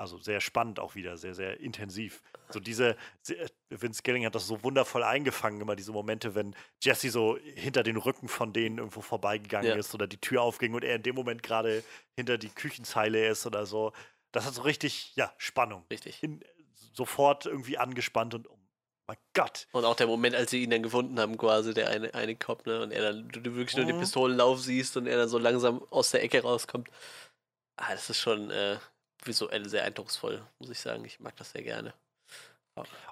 [0.00, 2.22] also sehr spannend auch wieder, sehr, sehr intensiv.
[2.48, 3.36] So diese, se-
[3.68, 7.96] Vince Gilling hat das so wundervoll eingefangen, immer diese Momente, wenn Jesse so hinter den
[7.96, 9.76] Rücken von denen irgendwo vorbeigegangen Ja.
[9.76, 11.84] ist oder die Tür aufging und er in dem Moment gerade
[12.16, 13.92] hinter die Küchenzeile ist oder so.
[14.32, 15.84] Das hat so richtig, ja, Spannung.
[15.90, 16.22] richtig.
[16.22, 16.40] In,
[16.94, 18.58] sofort irgendwie angespannt und oh
[19.06, 19.66] mein Gott.
[19.72, 22.64] Und auch der Moment, als sie ihn dann gefunden haben, quasi, der eine, eine Cop,
[22.66, 22.80] ne?
[22.82, 25.82] Und er dann, du, du wirklich nur den Pistolenlauf siehst und er dann so langsam
[25.90, 26.88] aus der Ecke rauskommt.
[27.76, 28.78] Ah, das ist schon äh,
[29.24, 31.04] visuell sehr eindrucksvoll, muss ich sagen.
[31.04, 31.94] Ich mag das sehr gerne.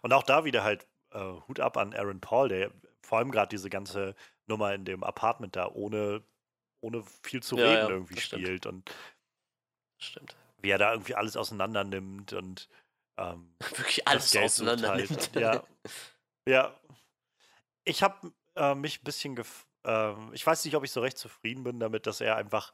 [0.03, 1.19] Und auch da wieder halt äh,
[1.49, 2.71] Hut ab an Aaron Paul, der
[3.03, 4.15] vor allem gerade diese ganze
[4.47, 6.23] Nummer in dem Apartment da ohne,
[6.81, 8.43] ohne viel zu Ja, reden ja, irgendwie das stimmt.
[8.43, 8.91] spielt und
[10.01, 10.37] Stimmt.
[10.63, 12.69] wie er da irgendwie alles auseinander nimmt und
[13.19, 15.11] ähm, Wirklich alles auseinander halt.
[15.11, 15.35] nimmt.
[15.35, 15.65] Ja.
[16.49, 16.75] Ja.
[17.85, 21.19] Ich habe äh, mich ein bisschen gef ähm, ich weiß nicht, ob ich so recht
[21.19, 22.73] zufrieden bin damit, dass er einfach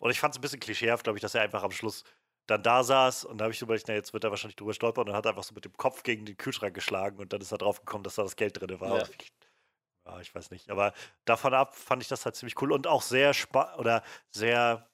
[0.00, 2.04] oder ich fand es ein bisschen klischeehaft, glaube ich, dass er einfach am Schluss
[2.46, 4.74] dann da saß und da habe ich so überlegt, na, jetzt wird er wahrscheinlich drüber
[4.74, 7.52] stolpern und hat einfach so mit dem Kopf gegen den Kühlschrank geschlagen und dann ist
[7.52, 8.98] er drauf gekommen, dass da das Geld drin war.
[8.98, 9.08] Ja.
[9.18, 9.32] Ich,
[10.06, 10.70] ja, ich weiß nicht.
[10.70, 10.92] Aber
[11.24, 14.90] davon ab fand ich das halt ziemlich cool und auch sehr spa oder sehr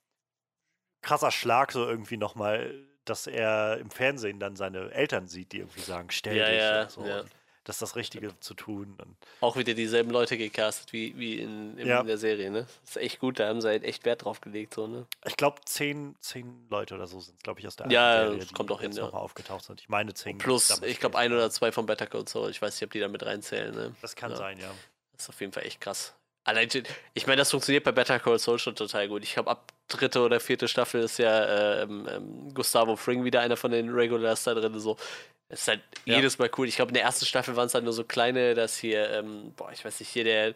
[1.02, 5.81] krasser Schlag so irgendwie nochmal, dass er im Fernsehen dann seine Eltern sieht, die irgendwie
[5.81, 7.05] sagen, stell Ja, dich ja, und so.
[7.05, 7.20] ja.
[7.20, 7.31] Und
[7.65, 8.97] das ist das Richtige zu tun.
[9.01, 12.03] Und Auch wieder dieselben Leute gecastet wie, wie in, in Ja.
[12.03, 12.66] der Serie, ne?
[12.82, 15.07] Das ist echt gut, da haben sie halt echt Wert drauf gelegt, so, ne?
[15.27, 18.39] ich glaube, zehn, zehn Leute oder so sind es, glaube ich, aus der Ja, Serie,
[18.39, 19.05] das die kommt auch hin, ja.
[19.05, 19.81] nochmal aufgetaucht sind.
[19.81, 20.39] Ich meine zehn.
[20.39, 22.51] Plus, ich glaube, ein oder zwei von Better Call Saul.
[22.51, 23.95] Ich weiß nicht, ob die da mit reinzählen, ne?
[24.01, 24.37] Das kann Ja.
[24.37, 24.73] sein, ja.
[25.12, 26.15] Das ist auf jeden Fall echt krass.
[26.45, 26.69] Allein,
[27.12, 29.23] ich meine, das funktioniert bei Better Call Saul schon total gut.
[29.23, 33.59] Ich glaube, ab dritte oder vierte Staffel ist ja ähm, ähm, Gustavo Fring wieder einer
[33.59, 34.78] von den Regulars da drin.
[34.81, 34.97] So.
[35.51, 36.16] Das ist halt Ja.
[36.16, 36.68] jedes Mal cool.
[36.68, 39.52] Ich glaube, in der ersten Staffel waren es halt nur so kleine, dass hier, ähm,
[39.56, 40.55] boah, ich weiß nicht, hier der,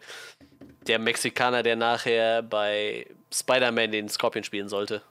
[0.87, 5.03] der Mexikaner, der nachher bei Spider-Man den Scorpion spielen sollte.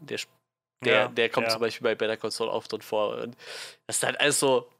[0.00, 0.18] Der,
[0.82, 1.52] der, Ja, der kommt ja.
[1.52, 3.18] zum Beispiel bei Better Saul auf und vor.
[3.18, 3.36] Und
[3.86, 4.70] das ist halt alles so,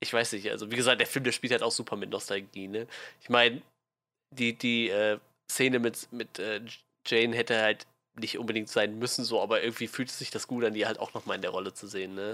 [0.00, 2.68] ich weiß nicht, also wie gesagt, der Film, der spielt halt auch super mit Nostalgie,
[2.68, 2.86] ne?
[3.20, 3.60] Ich meine,
[4.32, 5.18] die, die äh,
[5.50, 6.60] Szene mit, mit äh,
[7.06, 7.86] Jane hätte halt
[8.18, 11.14] nicht unbedingt sein müssen, so, aber irgendwie fühlt sich das gut an, die halt auch
[11.14, 12.32] nochmal in der Rolle zu sehen, ne?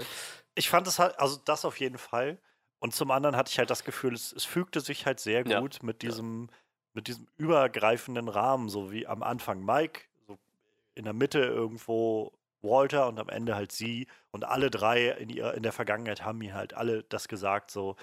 [0.55, 2.37] Ich fand es halt, also das auf jeden Fall.
[2.79, 5.59] Und zum anderen hatte ich halt das Gefühl, es, es fügte sich halt sehr Ja,
[5.59, 6.49] gut mit diesem,
[6.93, 10.37] mit diesem übergreifenden Rahmen, so wie am Anfang Mike, so
[10.95, 14.07] in der Mitte irgendwo Walter und am Ende halt sie.
[14.31, 17.95] Und alle drei in, ihr, in der Vergangenheit haben mir halt alle das gesagt, so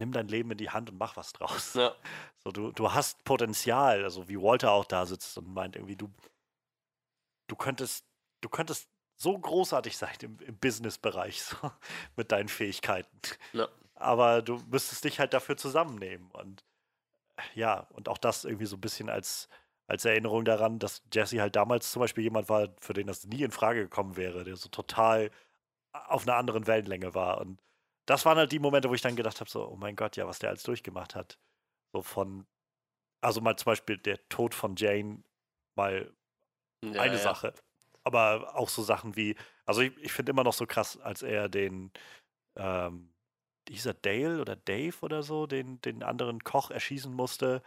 [0.00, 1.74] nimm dein Leben in die Hand und mach was draus.
[1.74, 1.94] Ja.
[2.42, 6.08] So, du, du hast Potenzial, also wie Walter auch da sitzt und meint irgendwie, du,
[7.48, 8.06] du könntest,
[8.40, 11.56] du könntest so großartig sein im, im Business-Bereich so,
[12.16, 13.20] mit deinen Fähigkeiten.
[13.52, 13.68] Ja.
[13.94, 16.30] Aber du müsstest dich halt dafür zusammennehmen.
[16.30, 16.64] Und
[17.54, 19.50] ja, und auch das irgendwie so ein bisschen als,
[19.86, 23.42] als Erinnerung daran, dass Jesse halt damals zum Beispiel jemand war, für den das nie
[23.42, 25.30] in Frage gekommen wäre, der so total
[25.92, 27.38] auf einer anderen Wellenlänge war.
[27.42, 27.60] Und
[28.10, 30.26] das waren halt die Momente, wo ich dann gedacht habe: so, oh mein Gott, ja,
[30.26, 31.38] was der alles durchgemacht hat.
[31.94, 32.46] So von,
[33.22, 35.24] also mal zum Beispiel der Tod von Jane,
[35.76, 36.14] mal
[36.84, 37.18] Ja, eine ja.
[37.18, 37.54] Sache.
[38.04, 41.48] Aber auch so Sachen wie, also ich, ich finde immer noch so krass, als er
[41.48, 41.92] den,
[42.56, 43.14] ähm,
[43.68, 47.62] hieß er Dale oder Dave oder so, den, den anderen Koch erschießen musste,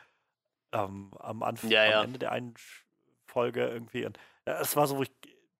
[0.74, 2.56] ähm, am, Anf Ja, am Ende der einen
[3.28, 4.06] Folge irgendwie.
[4.06, 5.11] Und äh, es war so, wo ich,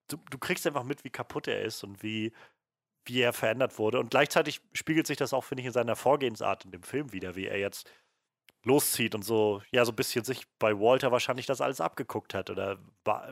[0.08, 2.32] du, du kriegst einfach mit, wie kaputt er ist und wie,
[3.06, 4.00] wie er verändert wurde.
[4.00, 7.36] Und gleichzeitig spiegelt sich das auch, finde ich, in seiner Vorgehensart in dem Film wieder,
[7.36, 7.90] wie er jetzt
[8.64, 12.50] loszieht und so, ja, so ein bisschen sich bei Walter wahrscheinlich das alles abgeguckt hat
[12.50, 12.78] oder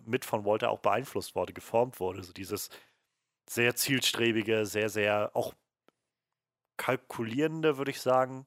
[0.04, 2.22] mit von Walter auch beeinflusst wurde, geformt wurde.
[2.22, 2.68] So dieses
[3.48, 5.54] sehr zielstrebige, sehr, sehr auch
[6.76, 8.46] kalkulierende, würde ich sagen.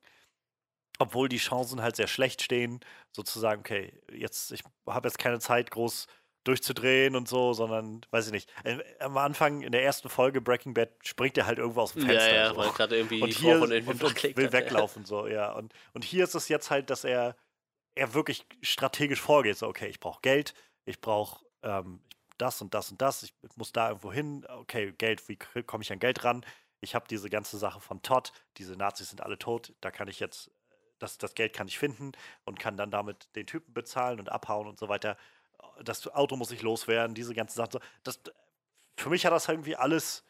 [0.97, 2.79] Obwohl die Chancen halt sehr schlecht stehen,
[3.11, 6.07] sozusagen, okay, jetzt, ich habe jetzt keine Zeit, groß
[6.45, 8.49] durchzudrehen und so, sondern, weiß ich nicht.
[8.63, 12.03] Äh, Am Anfang in der ersten Folge Breaking Bad springt er halt irgendwo aus dem
[12.03, 12.33] Ja, Fenster.
[12.35, 14.59] ja, so weil gerade irgendwie und hier und, und flachgelegt will hat, ja.
[14.59, 17.35] weglaufen so ja und und hier ist es jetzt halt dass er
[17.95, 20.53] er wirklich strategisch vorgeht so okay ich brauche Geld
[20.85, 21.99] ich brauche ähm,
[22.37, 25.91] das und das und das ich muss da irgendwo hin okay Geld wie komme ich
[25.91, 26.45] an Geld ran
[26.81, 30.19] ich habe diese ganze Sache von Todd diese Nazis sind alle tot da kann ich
[30.19, 30.51] jetzt
[30.99, 32.13] das, das Geld kann ich finden
[32.45, 35.17] und kann dann damit den Typen bezahlen und abhauen und so weiter.
[35.83, 37.79] Das Auto muss ich loswerden, diese ganzen Sachen.
[38.03, 38.19] Das,
[38.97, 40.23] für mich hat das irgendwie alles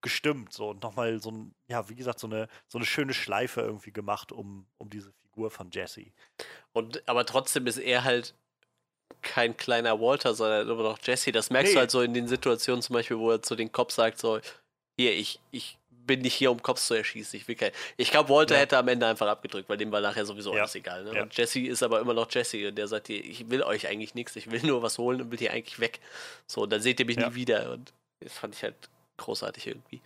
[0.00, 0.52] gestimmt.
[0.52, 3.92] So und nochmal so ein, ja, wie gesagt, so eine, so eine schöne Schleife irgendwie
[3.92, 6.12] gemacht um, um diese Figur von Jesse.
[6.72, 8.34] Und, aber trotzdem ist er halt
[9.22, 11.32] kein kleiner Walter, sondern immer noch Jesse.
[11.32, 11.74] Das merkst Nee.
[11.74, 14.40] du halt so in den Situationen zum Beispiel, wo er zu den Cops sagt, so,
[14.96, 17.38] hier, ich, ich bin nicht hier, um Cops zu erschießen.
[17.38, 17.72] Ich will kein.
[17.96, 18.60] Ich glaube, Walter Ja.
[18.60, 20.60] hätte am Ende einfach abgedrückt, weil dem war nachher sowieso Ja.
[20.60, 21.04] alles egal.
[21.04, 21.14] Ne?
[21.14, 21.22] Ja.
[21.22, 24.14] Und Jesse ist aber immer noch Jesse und der sagt dir, ich will euch eigentlich
[24.14, 26.00] nichts, ich will nur was holen und will hier eigentlich weg.
[26.46, 27.28] So, und dann seht ihr mich Ja.
[27.28, 27.72] nie wieder.
[27.72, 28.74] Und das fand ich halt
[29.16, 30.00] großartig irgendwie.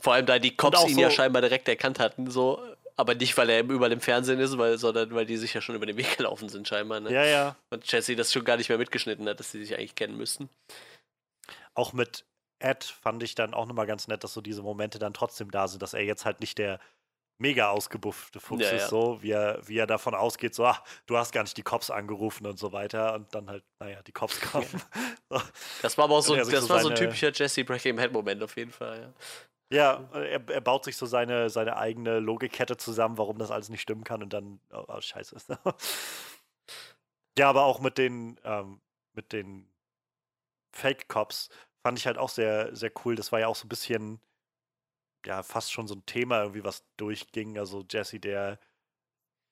[0.00, 2.62] Vor allem, da die Cops ihn ja so- scheinbar direkt erkannt hatten, so,
[2.96, 5.74] aber nicht, weil er überall im Fernsehen ist, weil, sondern weil die sich ja schon
[5.74, 7.00] über den Weg gelaufen sind, scheinbar.
[7.00, 7.12] Ne?
[7.12, 7.56] Ja, ja.
[7.70, 10.48] Und Jesse das schon gar nicht mehr mitgeschnitten hat, dass sie sich eigentlich kennen müssten.
[11.74, 12.24] Auch mit
[12.60, 15.68] Ed fand ich dann auch nochmal ganz nett, dass so diese Momente dann trotzdem da
[15.68, 16.80] sind, dass er jetzt halt nicht der,
[17.38, 18.88] mega ausgebuffte Fuchs Ja, ist, ja.
[18.88, 21.90] so, wie er, wie er davon ausgeht, so, ach, du hast gar nicht die Cops
[21.90, 23.14] angerufen und so weiter.
[23.14, 24.66] Und dann halt, naja, die Cops kommen.
[25.30, 25.40] so.
[25.82, 28.42] Das war aber auch so, das so war so ein typischer Jesse Breaking Bad Moment
[28.42, 29.00] auf jeden Fall.
[29.00, 29.12] Ja.
[29.70, 33.82] Ja, er, er baut sich so seine, seine eigene Logikkette zusammen, warum das alles nicht
[33.82, 35.36] stimmen kann und dann, oh, oh scheiße.
[37.38, 38.80] ja, aber auch mit den, ähm,
[39.12, 39.68] mit den
[40.74, 41.50] Fake-Cops
[41.82, 43.14] fand ich halt auch sehr, sehr cool.
[43.14, 44.20] Das war ja auch so ein bisschen,
[45.24, 47.58] ja, fast schon so ein Thema irgendwie, was durchging.
[47.58, 48.58] Also Jesse, der,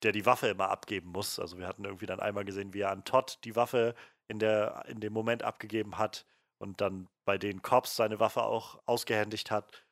[0.02, 1.38] der die Waffe immer abgeben muss.
[1.38, 3.94] Also wir hatten irgendwie dann einmal gesehen, wie er an Todd die Waffe
[4.28, 6.26] in, der, in dem Moment abgegeben hat
[6.58, 9.84] und dann bei den Cops seine Waffe auch ausgehändigt hat.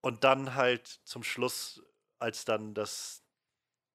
[0.00, 1.82] Und dann halt zum Schluss,
[2.18, 3.24] als dann das,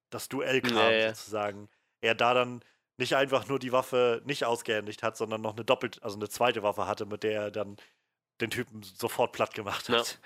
[0.09, 1.13] das Duell kam, ja.
[1.13, 1.69] sozusagen,
[2.01, 2.63] er da dann
[2.97, 6.63] nicht einfach nur die Waffe nicht ausgehändigt hat, sondern noch eine doppelt, also eine zweite
[6.63, 7.77] Waffe hatte, mit der er dann
[8.41, 9.99] den Typen sofort platt gemacht Ja.
[9.99, 10.19] hat.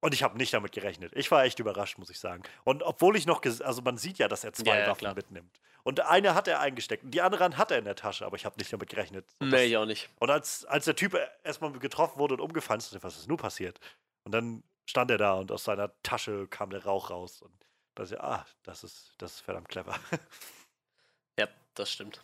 [0.00, 1.12] Und ich habe nicht damit gerechnet.
[1.16, 2.44] Ich war echt überrascht, muss ich sagen.
[2.64, 5.14] Und obwohl ich noch, also man sieht ja, dass er zwei Ja, ja, Waffen klar.
[5.14, 5.60] mitnimmt.
[5.82, 8.44] Und eine hat er eingesteckt und die anderen hat er in der Tasche, aber ich
[8.44, 9.26] habe nicht damit gerechnet.
[9.40, 10.08] Und Nee, ich auch nicht.
[10.20, 13.80] und als, als der Typ erstmal getroffen wurde und umgefallen ist, was ist nun passiert?
[14.24, 17.42] Und dann stand er da und aus seiner Tasche kam der Rauch raus.
[17.42, 17.52] Und
[17.94, 19.94] da ah, das ist, das ist verdammt clever.
[21.78, 22.20] Das stimmt.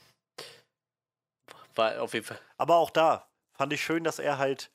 [1.75, 2.41] War auf jeden Fall.
[2.57, 4.73] Aber auch da fand ich schön, dass er halt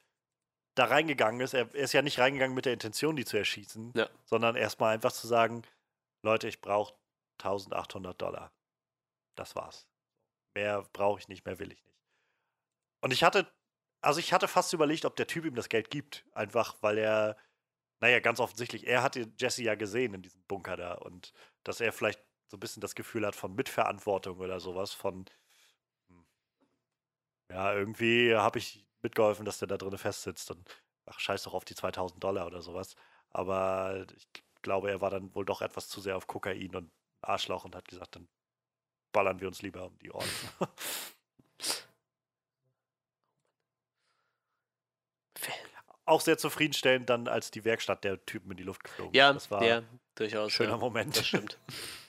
[0.75, 1.53] da reingegangen ist.
[1.53, 4.09] Er, er ist ja nicht reingegangen mit der Intention, die zu erschießen, Ja.
[4.25, 5.63] sondern erstmal einfach zu sagen,
[6.23, 6.93] Leute, ich brauche
[7.39, 8.51] 1800 Dollar.
[9.35, 9.87] Das war's.
[10.55, 11.97] Mehr brauche ich nicht, mehr will ich nicht.
[13.01, 13.51] Und ich hatte,
[14.01, 16.25] also ich hatte fast überlegt, ob der Typ ihm das Geld gibt.
[16.33, 17.37] Einfach, weil er,
[18.01, 21.33] naja, ganz offensichtlich, er hatte Jesse ja gesehen in diesem Bunker da und
[21.63, 25.25] dass er vielleicht so ein bisschen das Gefühl hat von Mitverantwortung oder sowas, von,
[26.09, 26.25] hm,
[27.51, 30.69] ja, irgendwie habe ich mitgeholfen, dass der da drin festsitzt und
[31.05, 32.95] ach, scheiß doch auf die 2000 Dollar oder sowas.
[33.31, 34.27] Aber ich
[34.61, 37.87] glaube, er war dann wohl doch etwas zu sehr auf Kokain und Arschloch und hat
[37.87, 38.27] gesagt, dann
[39.11, 40.27] ballern wir uns lieber um die Ohren.
[46.05, 49.35] Auch sehr zufriedenstellend dann, als die Werkstatt der Typen in die Luft geflogen Ja, ist.
[49.35, 50.51] Das war ja, ein durchaus.
[50.51, 50.77] schöner ja.
[50.77, 51.15] Moment.
[51.15, 51.59] Das stimmt.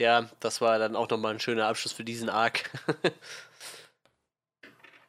[0.00, 2.70] Ja, das war dann auch nochmal ein schöner Abschluss für diesen Arc.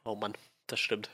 [0.03, 0.33] oh Mann,
[0.67, 1.09] das stimmt.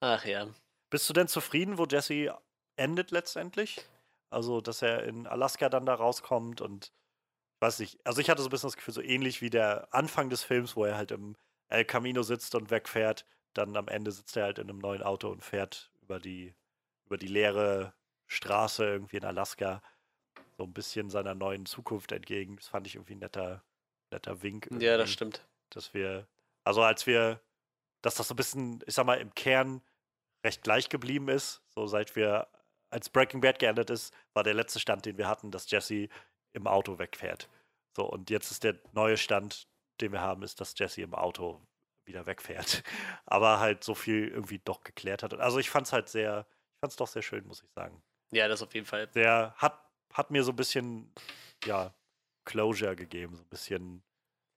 [0.00, 0.46] Ach ja.
[0.90, 2.36] Bist du denn zufrieden, wo Jesse
[2.76, 3.86] endet letztendlich?
[4.28, 6.92] Also, dass er in Alaska dann da rauskommt und
[7.54, 9.88] ich weiß nicht, also ich hatte so ein bisschen das Gefühl, so ähnlich wie der
[9.94, 11.36] Anfang des Films, wo er halt im
[11.68, 13.24] El Camino sitzt und wegfährt,
[13.54, 16.54] dann am Ende sitzt er halt in einem neuen Auto und fährt über die,
[17.06, 17.94] über die leere
[18.26, 19.80] Straße irgendwie in Alaska
[20.60, 22.56] so ein bisschen seiner neuen Zukunft entgegen.
[22.56, 23.64] Das fand ich irgendwie ein netter,
[24.12, 24.68] netter Wink.
[24.78, 25.42] Ja, das stimmt.
[25.70, 26.26] dass wir,
[26.64, 27.40] also als wir,
[28.02, 29.80] dass das so ein bisschen, ich sag mal, im Kern
[30.44, 32.46] recht gleich geblieben ist, so seit wir,
[32.90, 36.08] als Breaking Bad geendet ist, war der letzte Stand, den wir hatten, dass Jesse
[36.52, 37.48] im Auto wegfährt.
[37.96, 39.66] So, und jetzt ist der neue Stand,
[40.02, 41.58] den wir haben, ist, dass Jesse im Auto
[42.04, 42.82] wieder wegfährt.
[43.24, 45.32] Aber halt so viel irgendwie doch geklärt hat.
[45.32, 48.02] Also ich fand's halt sehr, ich fand's doch sehr schön, muss ich sagen.
[48.30, 49.06] Ja, das auf jeden Fall.
[49.08, 51.12] Der hat, hat mir so ein bisschen,
[51.64, 51.94] ja,
[52.44, 54.02] Closure gegeben, so ein bisschen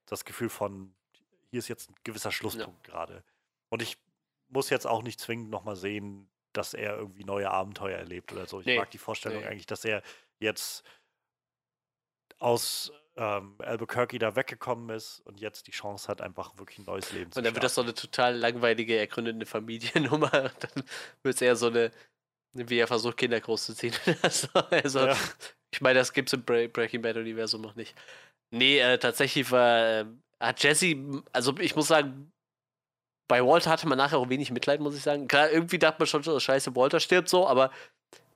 [0.06, 0.94] das Gefühl von,
[1.50, 3.24] hier ist jetzt ein gewisser Schlusspunkt gerade.
[3.70, 3.98] Und ich
[4.48, 8.60] muss jetzt auch nicht zwingend nochmal sehen, dass er irgendwie neue Abenteuer erlebt oder so.
[8.60, 9.48] Ich Nee, mag die Vorstellung nee.
[9.48, 10.04] eigentlich, dass er
[10.40, 10.84] jetzt
[12.40, 17.12] aus ähm, Albuquerque da weggekommen ist und jetzt die Chance hat, einfach wirklich ein neues
[17.12, 20.30] Leben zu Und dann wird das so eine total langweilige, ergründete Familiennummer.
[20.60, 20.84] Dann
[21.22, 21.92] wird es eher so eine,
[22.54, 23.94] wie er versucht, Kinder großzuziehen.
[24.22, 25.18] also, also Ja.
[25.74, 27.96] ich meine, das gibt es im Breaking Bad-Universum noch nicht.
[28.52, 30.06] Nee, äh, tatsächlich war, äh,
[30.40, 30.96] hat Jesse,
[31.32, 32.30] also ich muss sagen,
[33.30, 35.28] bei Walter hatte man nachher auch wenig Mitleid, muss ich sagen.
[35.28, 37.72] Klar, irgendwie dachte man schon scheiße, Walter stirbt so, aber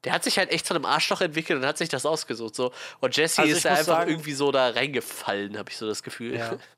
[0.03, 2.55] der hat sich halt echt zu einem Arschloch entwickelt und hat sich das ausgesucht.
[2.55, 2.71] So.
[3.01, 6.35] Und Jesse Also ist einfach sagen- irgendwie so da reingefallen, habe ich so das Gefühl.
[6.35, 6.57] Ja.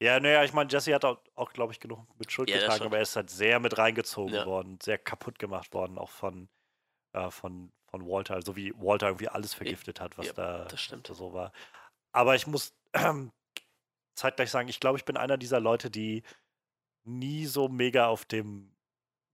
[0.00, 2.84] Ja, naja, ich meine, Jesse hat auch, auch glaube ich, genug mit Schuld Ja, getragen,
[2.84, 4.46] aber er ist halt sehr mit reingezogen Ja.
[4.46, 6.48] worden, sehr kaputt gemacht worden, auch von,
[7.12, 10.80] äh, von, von Walter, also wie Walter irgendwie alles vergiftet hat, was Ja, da das
[10.80, 11.10] stimmt.
[11.10, 11.52] da so war.
[12.12, 13.32] Aber ich muss ähm,
[14.16, 16.22] zeitgleich sagen, ich glaube, ich bin einer dieser Leute, die
[17.04, 18.76] nie so mega auf dem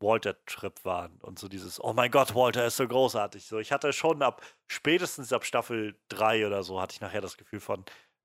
[0.01, 3.47] Walter-Trip waren und so dieses, oh mein Gott, Walter ist so großartig.
[3.47, 7.37] So, ich hatte schon ab, spätestens ab Staffel 3 oder so, hatte ich nachher das
[7.37, 7.85] Gefühl von,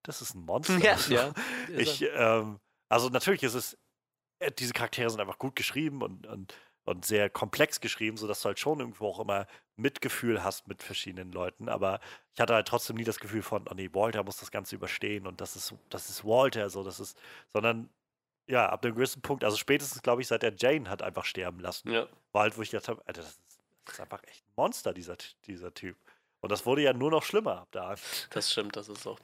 [0.10, 0.78] das ist ein Monster.
[0.84, 1.14] Ja, So.
[1.14, 1.32] ja.
[1.78, 2.60] Ich, ähm,
[2.90, 3.78] also natürlich ist es,
[4.40, 6.56] äh, diese Charaktere sind einfach gut geschrieben und, und,
[6.86, 9.46] und sehr komplex geschrieben, sodass du halt schon irgendwo auch immer
[9.76, 11.70] Mitgefühl hast mit verschiedenen Leuten.
[11.70, 12.00] Aber
[12.34, 15.28] ich hatte halt trotzdem nie das Gefühl von, oh nee, Walter muss das Ganze überstehen
[15.28, 17.16] und das ist, das ist Walter, so, das ist,
[17.54, 17.90] sondern
[18.48, 21.60] ja, ab einem gewissen Punkt, also spätestens, glaube ich, seit er Jane hat einfach sterben
[21.60, 22.08] lassen, ja.
[22.32, 23.62] war halt, wo ich gedacht habe, Alter, das ist,
[23.92, 25.96] ist einfach echt ein Monster, dieser, dieser Typ.
[26.42, 27.96] Und das wurde ja nur noch schlimmer ab da.
[28.32, 29.18] Das stimmt, das ist so.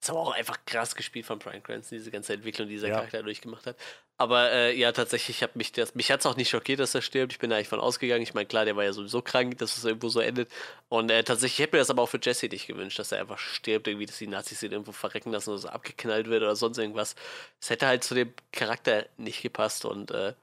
[0.00, 2.96] Ist aber auch einfach krass gespielt von Brian Cranston, diese ganze Entwicklung, die dieser Ja.
[2.96, 3.76] Charakter durchgemacht hat.
[4.16, 7.02] Aber äh, ja, tatsächlich, hat mich das, mich hat es auch nicht schockiert, dass er
[7.02, 7.32] stirbt.
[7.32, 8.22] Ich bin da eigentlich von ausgegangen.
[8.22, 10.50] Ich meine, klar, der war ja sowieso krank, dass es irgendwo so endet.
[10.88, 13.38] Und äh, tatsächlich hätte mir das aber auch für Jesse nicht gewünscht, dass er einfach
[13.38, 16.78] stirbt, irgendwie, dass die Nazis ihn irgendwo verrecken lassen oder so abgeknallt wird oder sonst
[16.78, 17.14] irgendwas.
[17.60, 19.84] Es hätte halt zu dem Charakter nicht gepasst.
[19.84, 20.34] Und äh,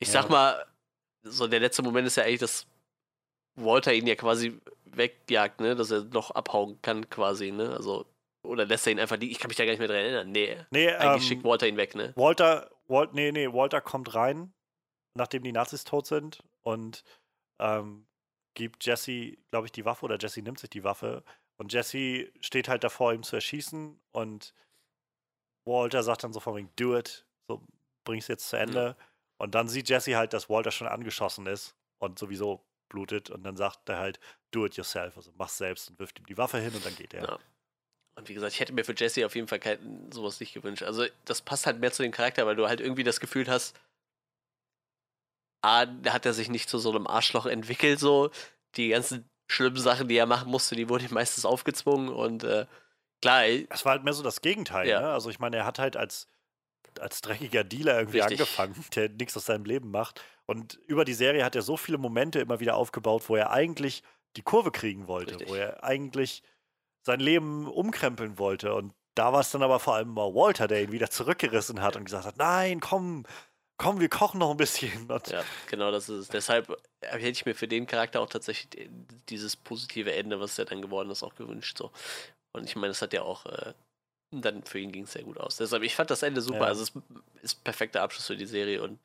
[0.00, 0.22] ich Ja.
[0.22, 0.66] sag mal,
[1.24, 2.66] so der letzte Moment ist ja eigentlich, dass
[3.56, 5.76] Walter ihn ja quasi wegjagt, ne?
[5.76, 7.70] Dass er noch abhauen kann, quasi, ne?
[7.76, 8.06] Also,
[8.44, 9.32] oder lässt er ihn einfach liegen?
[9.32, 10.30] Ich kann mich da gar nicht mehr dran erinnern.
[10.30, 12.12] Nee, Nee, eigentlich ähm, schickt Walter ihn weg, ne?
[12.16, 14.52] Walter, Walt, nee, nee, Walter kommt rein,
[15.14, 17.04] nachdem die Nazis tot sind und
[17.58, 18.06] ähm,
[18.54, 21.24] gibt Jesse, glaube ich, die Waffe oder Jesse nimmt sich die Waffe
[21.56, 24.54] und Jesse steht halt davor, ihm zu erschießen und
[25.64, 27.62] Walter sagt dann so von wegen, do it, so
[28.04, 28.96] bring's jetzt zu Ende.
[29.38, 33.56] Und dann sieht Jesse halt, dass Walter schon angeschossen ist und sowieso blutet und dann
[33.56, 36.72] sagt er halt, do it yourself, also mach's selbst und wirft ihm die Waffe hin
[36.74, 37.24] und dann geht er.
[37.24, 37.38] Ja.
[38.16, 40.84] Und wie gesagt, ich hätte mir für Jesse auf jeden Fall kein, sowas nicht gewünscht.
[40.84, 43.76] Also, das passt halt mehr zu dem Charakter, weil du halt irgendwie das Gefühl hast,
[45.62, 48.30] A, hat er sich nicht zu so einem Arschloch entwickelt, so.
[48.76, 52.66] Die ganzen schlimmen Sachen, die er machen musste, die wurden ihm meistens aufgezwungen und äh,
[53.22, 54.88] klar, Es war halt mehr so das Gegenteil.
[54.88, 55.00] Ja.
[55.00, 55.08] Ne?
[55.08, 56.28] Also ich meine, er hat halt als,
[57.00, 58.40] als dreckiger Dealer irgendwie Richtig.
[58.40, 60.22] angefangen, der nichts aus seinem Leben macht.
[60.46, 64.02] Und über die Serie hat er so viele Momente immer wieder aufgebaut, wo er eigentlich
[64.36, 65.48] die Kurve kriegen wollte, Richtig.
[65.48, 66.42] wo er eigentlich
[67.04, 68.74] sein Leben umkrempeln wollte.
[68.74, 71.96] Und da war es dann aber vor allem mal Walter, der ihn wieder zurückgerissen hat
[71.96, 73.24] und gesagt hat, nein, komm,
[73.76, 74.90] komm, wir kochen noch ein bisschen.
[75.10, 76.28] Und Ja, genau das ist es.
[76.28, 76.68] Deshalb
[77.00, 78.90] hätte ich mir für den Charakter auch tatsächlich die-
[79.28, 81.78] dieses positive Ende, was er dann geworden ist, auch gewünscht.
[81.78, 81.90] So.
[82.52, 83.74] Und ich meine, das hat ja auch, äh,
[84.32, 85.56] dann für ihn ging es sehr gut aus.
[85.56, 86.60] Deshalb, ich fand das Ende super.
[86.60, 86.64] Ja.
[86.66, 86.92] Also es
[87.42, 88.98] ist perfekter Abschluss für die Serie und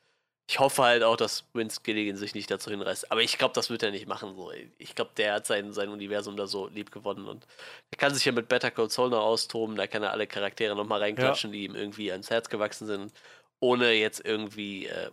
[0.50, 3.12] ich hoffe halt auch, dass Vince Gilligan sich nicht dazu hinreißt.
[3.12, 4.34] Aber ich glaube, das wird er nicht machen.
[4.36, 4.50] So.
[4.78, 7.46] Ich glaube, der hat sein, sein Universum da so lieb gewonnen und
[7.92, 9.76] er kann sich ja mit Better Call Saul noch austoben.
[9.76, 13.12] Da kann er alle Charaktere nochmal reinklatschen, die ihm irgendwie ans Herz gewachsen sind,
[13.60, 15.10] ohne jetzt irgendwie äh,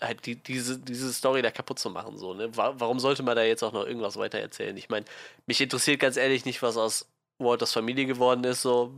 [0.00, 2.18] halt die, diese, diese Story da kaputt zu machen.
[2.18, 2.56] So, ne?
[2.56, 4.76] Wa- Warum sollte man da jetzt auch noch irgendwas weiter erzählen?
[4.76, 5.06] Ich meine,
[5.46, 7.08] mich interessiert ganz ehrlich nicht, was aus
[7.38, 8.62] Walters Familie geworden ist.
[8.62, 8.94] So,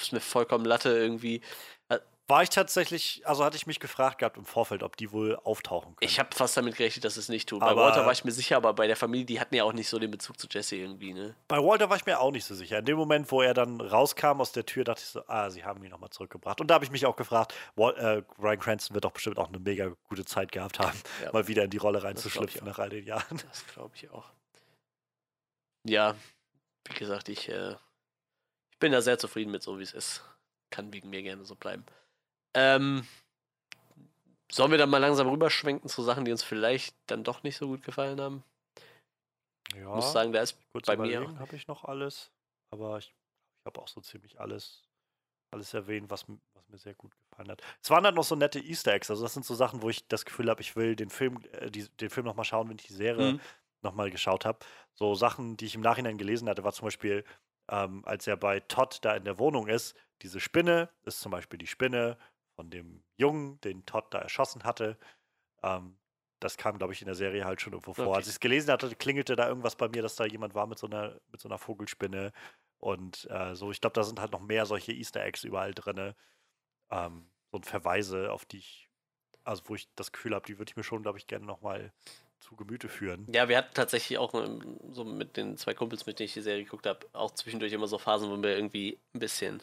[0.00, 1.40] ist mir vollkommen Latte irgendwie.
[2.30, 5.96] War ich tatsächlich, also hatte ich mich gefragt gehabt im Vorfeld, ob die wohl auftauchen
[5.96, 6.08] können.
[6.08, 7.60] Ich habe fast damit gerechnet, dass es nicht tut.
[7.60, 9.88] Bei Walter war ich mir sicher, aber bei der Familie, die hatten ja auch nicht
[9.88, 11.34] so den Bezug zu Jesse irgendwie, ne?
[11.48, 12.78] Bei Walter war ich mir auch nicht so sicher.
[12.78, 15.64] In dem Moment, wo er dann rauskam aus der Tür, dachte ich so, ah, sie
[15.64, 16.60] haben ihn nochmal zurückgebracht.
[16.60, 19.48] Und da habe ich mich auch gefragt, Wal äh, Ryan Cranston wird doch bestimmt auch
[19.48, 21.32] eine mega gute Zeit gehabt haben, Ja.
[21.32, 23.40] mal wieder in die Rolle reinzuschlüpfen nach all den Jahren.
[23.50, 24.30] Das glaube ich auch.
[25.84, 26.14] Ja,
[26.86, 27.72] wie gesagt, ich, äh,
[28.70, 30.22] ich bin da sehr zufrieden mit so, wie es ist.
[30.70, 31.84] Kann wegen mir gerne so bleiben.
[32.54, 33.06] Ähm,
[34.50, 37.68] sollen wir dann mal langsam rüberschwenken zu Sachen, die uns vielleicht dann doch nicht so
[37.68, 38.44] gut gefallen haben?
[39.74, 42.32] Ja, Ich muss sagen, da ist kurz bei mir habe ich noch alles.
[42.70, 44.82] Aber ich, ich habe auch so ziemlich alles,
[45.52, 47.62] alles erwähnt, was, was mir sehr gut gefallen hat.
[47.82, 49.10] Es waren halt noch so nette Easter Eggs.
[49.10, 51.70] Also das sind so Sachen, wo ich das Gefühl habe, ich will den Film, äh,
[51.70, 53.40] die, den Film nochmal schauen, wenn ich die Serie Mhm.
[53.82, 54.58] nochmal geschaut habe.
[54.94, 57.24] So Sachen, die ich im Nachhinein gelesen hatte, war zum Beispiel,
[57.70, 61.58] ähm, als er bei Todd da in der Wohnung ist, diese Spinne ist zum Beispiel
[61.58, 62.18] die Spinne
[62.60, 64.98] von dem Jungen, den Todd da erschossen hatte.
[65.62, 65.96] Ähm,
[66.40, 68.08] das kam, glaube ich, in der Serie halt schon irgendwo vor.
[68.08, 68.16] Okay.
[68.16, 70.78] Als ich es gelesen hatte, klingelte da irgendwas bei mir, dass da jemand war mit
[70.78, 72.32] so einer, mit so einer Vogelspinne.
[72.78, 76.12] Und äh, so, ich glaube, da sind halt noch mehr solche Easter Eggs überall drin.
[76.90, 78.90] Ähm, und Verweise, auf die ich,
[79.42, 81.94] also wo ich das Gefühl habe, die würde ich mir schon, glaube ich, gerne nochmal
[82.40, 83.26] zu Gemüte führen.
[83.32, 86.42] Ja, wir hatten tatsächlich auch ähm, so mit den zwei Kumpels, mit denen ich die
[86.42, 89.62] Serie geguckt habe, auch zwischendurch immer so Phasen, wo wir irgendwie ein bisschen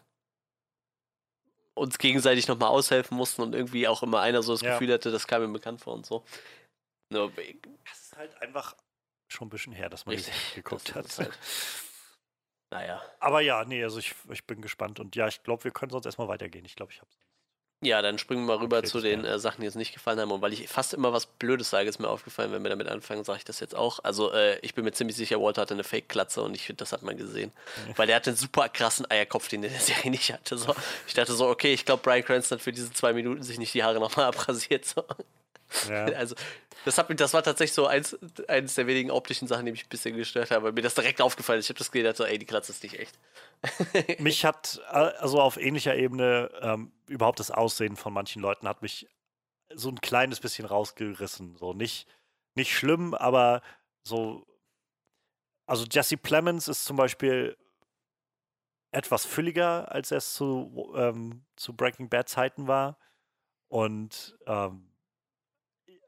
[1.77, 4.73] uns gegenseitig nochmal aushelfen mussten und irgendwie auch immer einer so das Ja.
[4.73, 6.23] Gefühl hatte, das kam ihm bekannt vor und so.
[7.13, 8.75] Nur, Das ist halt einfach
[9.31, 11.17] schon ein bisschen her, dass man Richtig, das geguckt hat.
[11.17, 11.39] halt-
[12.73, 13.01] naja.
[13.19, 16.05] Aber ja, nee, also ich, ich bin gespannt und ja, ich glaube, wir können sonst
[16.05, 16.65] erstmal weitergehen.
[16.65, 17.09] Ich glaube, ich habe
[17.81, 20.19] Ja, dann springen wir mal rüber Okay, zu den äh, Sachen, die uns nicht gefallen
[20.19, 20.31] haben.
[20.31, 23.23] Und weil ich fast immer was Blödes sage, ist mir aufgefallen, wenn wir damit anfangen,
[23.23, 23.99] sage ich das jetzt auch.
[24.03, 26.91] Also, äh, ich bin mir ziemlich sicher, Walter hatte eine Fake-Klatze und ich finde, das
[26.91, 27.51] hat man gesehen.
[27.95, 30.57] Weil der hatte einen super krassen Eierkopf, den der in der Serie nicht hatte.
[30.57, 30.75] So.
[31.05, 33.75] Ich dachte so, okay, ich glaube, Brian Cranston hat für diese zwei Minuten sich nicht
[33.75, 34.85] die Haare nochmal abrasiert.
[34.85, 35.03] So.
[35.89, 36.05] Ja.
[36.15, 36.35] Also,
[36.85, 38.17] das, hat mich, das war tatsächlich so eins,
[38.47, 41.21] eines der wenigen optischen Sachen, die mich ein bisschen gestört haben, weil mir das direkt
[41.21, 41.65] aufgefallen ist.
[41.65, 43.17] Ich habe das gesehen, dachte, ey, die Kratze ist nicht echt.
[44.19, 49.07] mich hat also auf ähnlicher Ebene ähm, überhaupt das Aussehen von manchen Leuten hat mich
[49.73, 51.57] so ein kleines bisschen rausgerissen.
[51.57, 52.07] So nicht,
[52.55, 53.61] nicht schlimm, aber
[54.03, 54.45] so.
[55.65, 57.57] Also Jesse Plemons ist zum Beispiel
[58.91, 62.97] etwas fülliger, als er es zu, ähm, zu Breaking Bad Zeiten war.
[63.67, 64.86] Und ähm,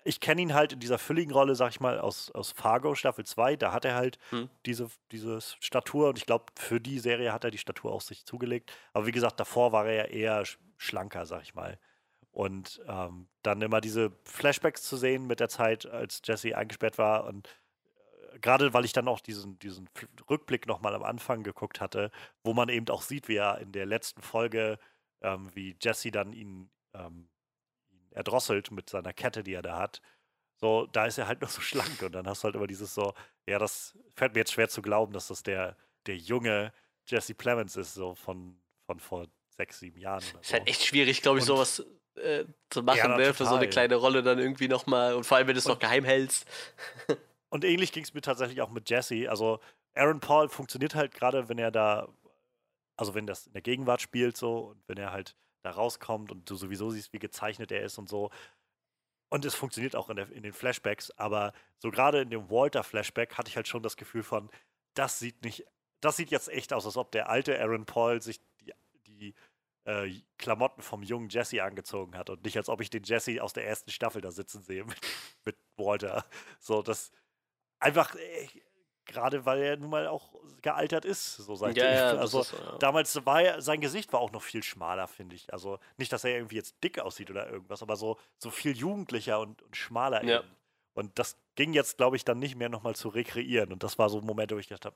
[0.10, 3.26] ich kenne ihn halt in dieser fülligen Rolle, sag ich mal, aus, aus Fargo Staffel
[3.26, 3.56] 2.
[3.56, 4.50] Da hat er halt Hm.
[4.66, 8.26] diese, diese Statur und ich glaube, für die Serie hat er die Statur auch sich
[8.26, 8.74] zugelegt.
[8.94, 11.80] Aber wie gesagt, davor war er ja eher sch- schlanker, sag ich mal.
[12.32, 17.26] Und ähm, dann immer diese Flashbacks zu sehen mit der Zeit, als Jesse eingesperrt war
[17.26, 17.48] und
[18.34, 19.90] äh, gerade weil ich dann auch diesen, diesen
[20.30, 22.12] Rückblick nochmal am Anfang geguckt hatte,
[22.44, 24.80] wo man eben auch sieht, wie er in der letzten Folge,
[25.22, 27.39] ähm, wie Jesse dann ihn, ähm, ihn
[28.20, 30.02] erdrosselt mit seiner Kette, die er da hat.
[30.58, 32.94] So, da ist er halt noch so schlank und dann hast du halt immer dieses
[32.94, 33.14] so,
[33.48, 35.76] ja, das fällt mir jetzt schwer zu glauben, dass das der,
[36.06, 36.72] der junge
[37.08, 39.28] Jesse Plemons ist, so von, von vor
[39.58, 40.24] sechs, sieben Jahren.
[40.32, 40.54] Oder Ist so.
[40.54, 41.84] halt echt schwierig, glaube ich, Und- sowas
[42.16, 43.34] äh, zu machen, Ja, ne?
[43.34, 45.16] Für so eine kleine Rolle dann irgendwie nochmal.
[45.16, 46.46] Und vor allem, wenn du es noch geheim hältst.
[47.50, 49.30] Und ähnlich ging es mir tatsächlich auch mit Jesse.
[49.30, 49.60] Also
[49.96, 52.08] Aaron Paul funktioniert halt gerade, wenn er da,
[52.98, 56.50] also wenn das in der Gegenwart spielt so und wenn er halt da rauskommt und
[56.50, 58.32] du sowieso siehst, wie gezeichnet er ist und so.
[59.30, 63.38] Und es funktioniert auch in, der, in den Flashbacks, aber so gerade in dem Walter-Flashback
[63.38, 64.50] hatte ich halt schon das Gefühl von,
[64.96, 65.66] das sieht nicht,
[66.02, 68.74] das sieht jetzt echt aus, als ob der alte Aaron Paul sich die,
[69.06, 69.36] die
[69.86, 73.54] äh, Klamotten vom jungen Jesse angezogen hat und nicht, als ob ich den Jesse aus
[73.54, 74.98] der ersten Staffel da sitzen sehe mit,
[75.46, 76.26] mit Walter.
[76.60, 77.12] So, das
[77.80, 78.48] einfach, äh,
[79.10, 80.30] gerade weil er nun mal auch
[80.62, 82.78] gealtert ist, so seit Ja, ja, also ist ja.
[82.80, 85.52] damals war er, sein Gesicht war auch noch viel schmaler, finde ich.
[85.54, 89.40] Also nicht, dass er irgendwie jetzt dick aussieht oder irgendwas, aber so, so viel jugendlicher
[89.40, 90.40] und, und schmaler Ja.
[90.40, 90.48] eben.
[90.94, 93.72] Und das ging jetzt, glaube ich, dann nicht mehr nochmal zu rekreieren.
[93.72, 94.96] Und das war so ein Moment, wo ich gedacht habe,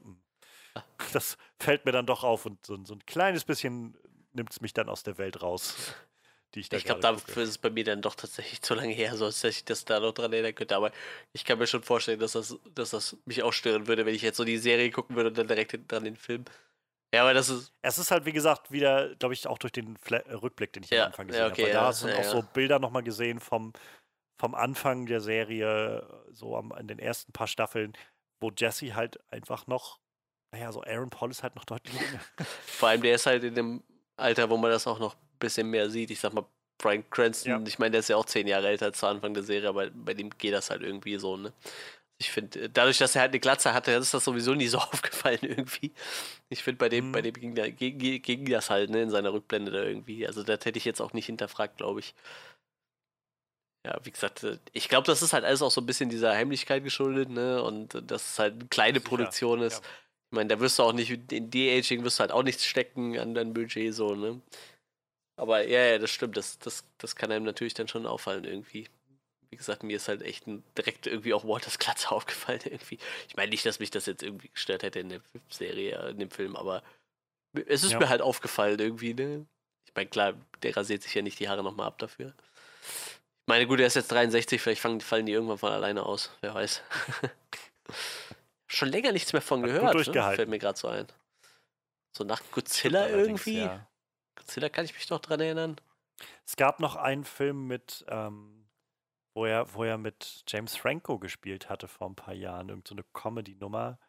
[0.75, 0.81] Ah.
[1.13, 3.95] das fällt mir dann doch auf und so, so ein kleines bisschen
[4.33, 5.75] nimmt es mich dann aus der Welt raus,
[6.55, 8.93] die ich da Ich glaube, dafür ist es bei mir dann doch tatsächlich zu lange
[8.93, 10.75] her, so dass ich das da noch dran erinnern könnte.
[10.75, 10.91] Aber
[11.33, 14.21] ich kann mir schon vorstellen, dass das, dass das mich auch stören würde, wenn ich
[14.21, 16.45] jetzt so die Serie gucken würde und dann direkt hinten dran den Film.
[17.13, 17.71] Ja, aber das ist.
[17.83, 20.83] Es ist halt, wie gesagt, wieder, glaube ich, auch durch den Fla äh, Rückblick, den
[20.83, 21.61] ich Ja, am Anfang ja, gesehen okay, habe.
[21.61, 22.29] Weil ja, da hast du ja, auch ja.
[22.29, 23.73] so Bilder nochmal gesehen vom,
[24.39, 27.93] vom Anfang der Serie, so am, in den ersten paar Staffeln,
[28.41, 29.99] wo Jesse halt einfach noch,
[30.51, 32.19] naja, so Aaron Paul ist halt noch deutlich jünger.
[32.65, 33.83] Vor allem, der ist halt in dem
[34.17, 36.11] Alter, wo man das auch noch bisschen mehr sieht.
[36.11, 36.45] Ich sag mal,
[36.79, 37.61] Brian Cranston, Ja.
[37.67, 40.13] ich meine, der ist ja auch zehn Jahre älter zu Anfang der Serie, aber bei
[40.15, 41.53] dem geht das halt irgendwie so, ne?
[42.19, 45.39] Ich finde, dadurch, dass er halt eine Glatze hatte, ist das sowieso nie so aufgefallen
[45.43, 45.93] irgendwie.
[46.49, 47.23] Ich finde, bei dem, bei Mhm.
[47.23, 50.27] dem ging, da, ging, ging das halt, ne, in seiner Rückblende da irgendwie.
[50.27, 52.15] Also das hätte ich jetzt auch nicht hinterfragt, glaube ich.
[53.85, 56.31] Ja, wie gesagt, äh, ich glaube, das ist halt alles auch so ein bisschen dieser
[56.33, 57.61] Heimlichkeit geschuldet, ne?
[57.63, 59.83] Und äh, dass es halt eine kleine Sicher, Produktion ist.
[59.83, 59.89] ja.
[60.31, 63.17] Ich meine, da wirst du auch nicht, in De-Aging wirst du halt auch nichts stecken
[63.19, 64.41] an dein Budget, so, ne?
[65.35, 68.87] Aber ja, ja, das stimmt, das, das, das kann einem natürlich dann schon auffallen irgendwie.
[69.49, 70.45] Wie gesagt, mir ist halt echt
[70.77, 72.97] direkt irgendwie auch Walters Glatze aufgefallen irgendwie.
[73.27, 76.31] Ich meine nicht, dass mich das jetzt irgendwie gestört hätte in der Serie, in dem
[76.31, 76.83] Film, aber
[77.67, 77.99] es ist Ja.
[77.99, 79.45] mir halt aufgefallen irgendwie, ne?
[79.85, 80.33] Ich meine, klar,
[80.63, 82.33] der rasiert sich ja nicht die Haare nochmal ab dafür.
[82.81, 86.31] Ich meine, gut, er ist jetzt 63, vielleicht fangen, fallen die irgendwann von alleine aus,
[86.41, 86.81] wer weiß.
[88.67, 90.35] Schon länger nichts mehr von Hat gehört, ne?
[90.35, 91.07] fällt mir gerade so ein.
[92.11, 93.57] So nach Godzilla irgendwie.
[93.65, 93.87] ja.
[94.35, 95.75] Godzilla kann ich mich noch dran erinnern.
[96.45, 98.69] Es gab noch einen Film mit, ähm,
[99.33, 102.69] wo, er, wo er mit James Franco gespielt hatte vor ein paar Jahren.
[102.69, 103.99] Irgend so eine Comedy-Nummer.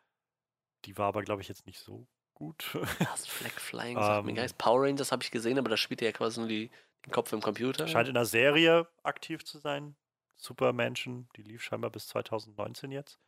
[0.85, 2.75] Die war aber, glaube ich, jetzt nicht so gut.
[3.01, 4.37] Last Flag Flying, sagt mir Ähm.
[4.37, 4.59] gar nichts.
[4.59, 6.71] Power Rangers habe ich gesehen, aber da spielt er ja quasi nur die,
[7.07, 7.87] den Kopf im Computer.
[7.89, 9.97] Scheint in der Serie aktiv zu sein.
[10.37, 13.19] Supermenschen, die lief scheinbar bis 2019 jetzt.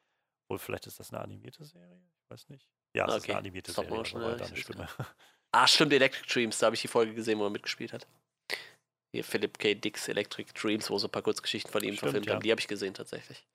[0.49, 2.01] Wohl, vielleicht ist das eine animierte Serie?
[2.25, 2.69] Ich weiß nicht.
[2.95, 3.33] Ja, es ist Okay.
[3.33, 3.99] eine animierte Stop Serie.
[3.99, 4.89] Motion, aber ja, deine Stimme.
[5.57, 8.07] Ah, stimmt, Electric Dreams, da habe ich die Folge gesehen, wo er mitgespielt hat.
[9.15, 9.75] Hier Philip K.
[9.75, 12.35] Dicks Electric Dreams, wo so ein paar Kurzgeschichten von ihm Stimmt, verfilmt ja.
[12.35, 12.43] haben.
[12.43, 13.47] Die habe ich gesehen tatsächlich.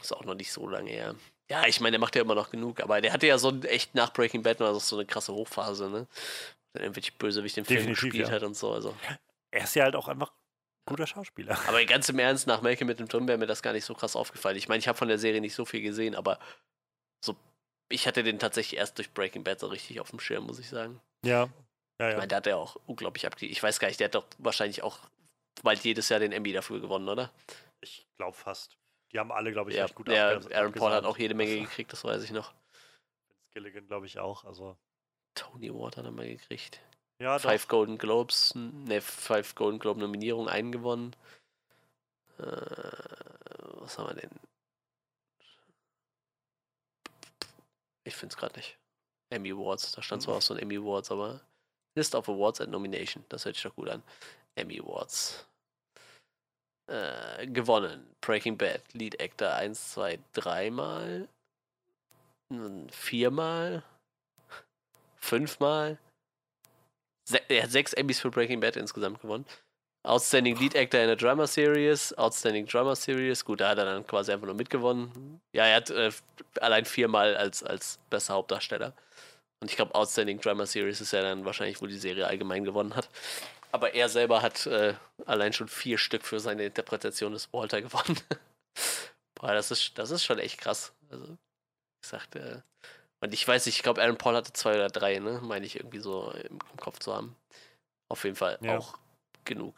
[0.00, 1.16] Ist auch noch nicht so lange her.
[1.50, 3.64] Ja, ich meine, der macht ja immer noch genug, aber der hatte ja so ein-
[3.64, 6.06] echt nach Breaking Bad noch so eine krasse Hochphase, ne?
[6.74, 8.30] Der irgendwelche Bösewicht im Film gespielt ja.
[8.30, 8.72] hat und so.
[8.72, 8.94] Also.
[9.50, 11.58] Er ist ja halt auch einfach ein guter Schauspieler.
[11.66, 13.94] Aber ganz im Ernst, nach Malcolm mit dem Tom wäre mir das gar nicht so
[13.94, 14.56] krass aufgefallen.
[14.56, 16.38] Ich meine, ich habe von der Serie nicht so viel gesehen, aber
[17.24, 17.36] so,
[17.88, 20.68] ich hatte den tatsächlich erst durch Breaking Bad so richtig auf dem Schirm, muss ich
[20.68, 21.00] sagen.
[21.24, 21.48] Ja.
[22.00, 22.16] Ja, Ich ja.
[22.18, 23.50] meine, der hat ja auch unglaublich aktiv.
[23.50, 24.98] Ich weiß gar nicht, der hat doch wahrscheinlich auch
[25.62, 27.30] bald jedes Jahr den Emmy dafür gewonnen, oder?
[27.80, 28.76] Ich glaube fast.
[29.12, 31.56] Die haben alle, glaube ich, Ja, recht gut abges- Aaron Paul hat auch jede Menge
[31.60, 32.52] gekriegt, das weiß ich noch.
[33.52, 34.44] Gilligan, glaube ich, auch.
[34.44, 34.76] Also,
[35.36, 36.80] Tony Award hat er mal gekriegt.
[37.20, 37.68] ja, Five doch.
[37.68, 41.14] Golden Globes, ne, Five Golden Globe Nominierungen eingewonnen.
[42.38, 44.30] Äh, was haben wir denn?
[48.04, 48.78] Ich finde es gerade nicht.
[49.30, 51.40] Emmy Awards, da stand zwar auch so ein Emmy Awards, aber
[51.96, 54.02] List of Awards and Nomination, das hört sich doch gut an.
[54.54, 55.46] Emmy Awards.
[56.86, 58.14] Äh, gewonnen.
[58.20, 61.28] Breaking Bad, Lead Actor 1, 2, 3 Mal.
[62.52, 63.82] Hm, Viermal.
[65.16, 65.98] Fünfmal.
[67.26, 69.46] Se er hat sechs Emmys für Breaking Bad insgesamt gewonnen.
[70.04, 74.06] Outstanding Lead Actor in a Drama Series, Outstanding Drama Series, gut, da hat er dann
[74.06, 75.40] quasi einfach nur mitgewonnen.
[75.52, 76.10] Ja, er hat äh,
[76.60, 78.92] allein viermal als, als bester Hauptdarsteller.
[79.60, 82.94] Und ich glaube, Outstanding Drama Series ist ja dann wahrscheinlich, wo die Serie allgemein gewonnen
[82.94, 83.08] hat.
[83.72, 84.94] Aber er selber hat äh,
[85.24, 88.20] allein schon vier Stück für seine Interpretation des Walter gewonnen.
[89.34, 90.92] Boah, das ist, das ist schon echt krass.
[91.10, 91.24] Also,
[92.02, 92.86] ich sagte, äh,
[93.20, 95.40] und ich weiß nicht, ich glaube, Aaron Paul hatte zwei oder drei, ne?
[95.42, 97.34] Meine ich irgendwie so im, im Kopf zu haben.
[98.10, 98.76] Auf jeden Fall Ja.
[98.76, 98.98] auch
[99.44, 99.74] genug.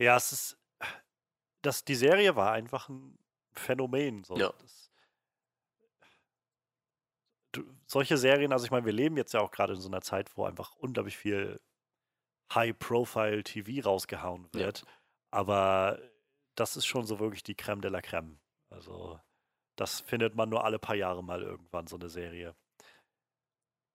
[0.00, 0.56] Ja, es ist.
[1.62, 3.18] Das, die Serie war einfach ein
[3.52, 4.24] Phänomen.
[4.24, 4.34] So.
[4.36, 4.52] Ja.
[4.58, 4.90] Das,
[7.52, 10.00] du, solche Serien, also ich meine, wir leben jetzt ja auch gerade in so einer
[10.00, 11.60] Zeit, wo einfach unglaublich viel
[12.54, 14.60] High-Profile-TV rausgehauen Ja.
[14.60, 14.84] wird.
[15.30, 16.00] Aber
[16.54, 18.40] das ist schon so wirklich die Creme de la Creme.
[18.70, 19.20] Also,
[19.76, 22.56] das findet man nur alle paar Jahre mal irgendwann, so eine Serie.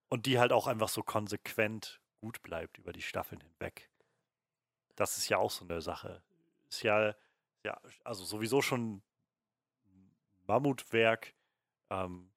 [0.10, 3.90] Und die halt auch einfach so konsequent gut bleibt über die Staffeln hinweg.
[4.96, 6.24] Das ist ja auch so eine Sache.
[6.70, 7.16] Ist ja,
[7.64, 9.02] ja also sowieso schon
[9.86, 10.16] ein
[10.48, 11.34] Mammutwerk,
[11.90, 12.32] ähm,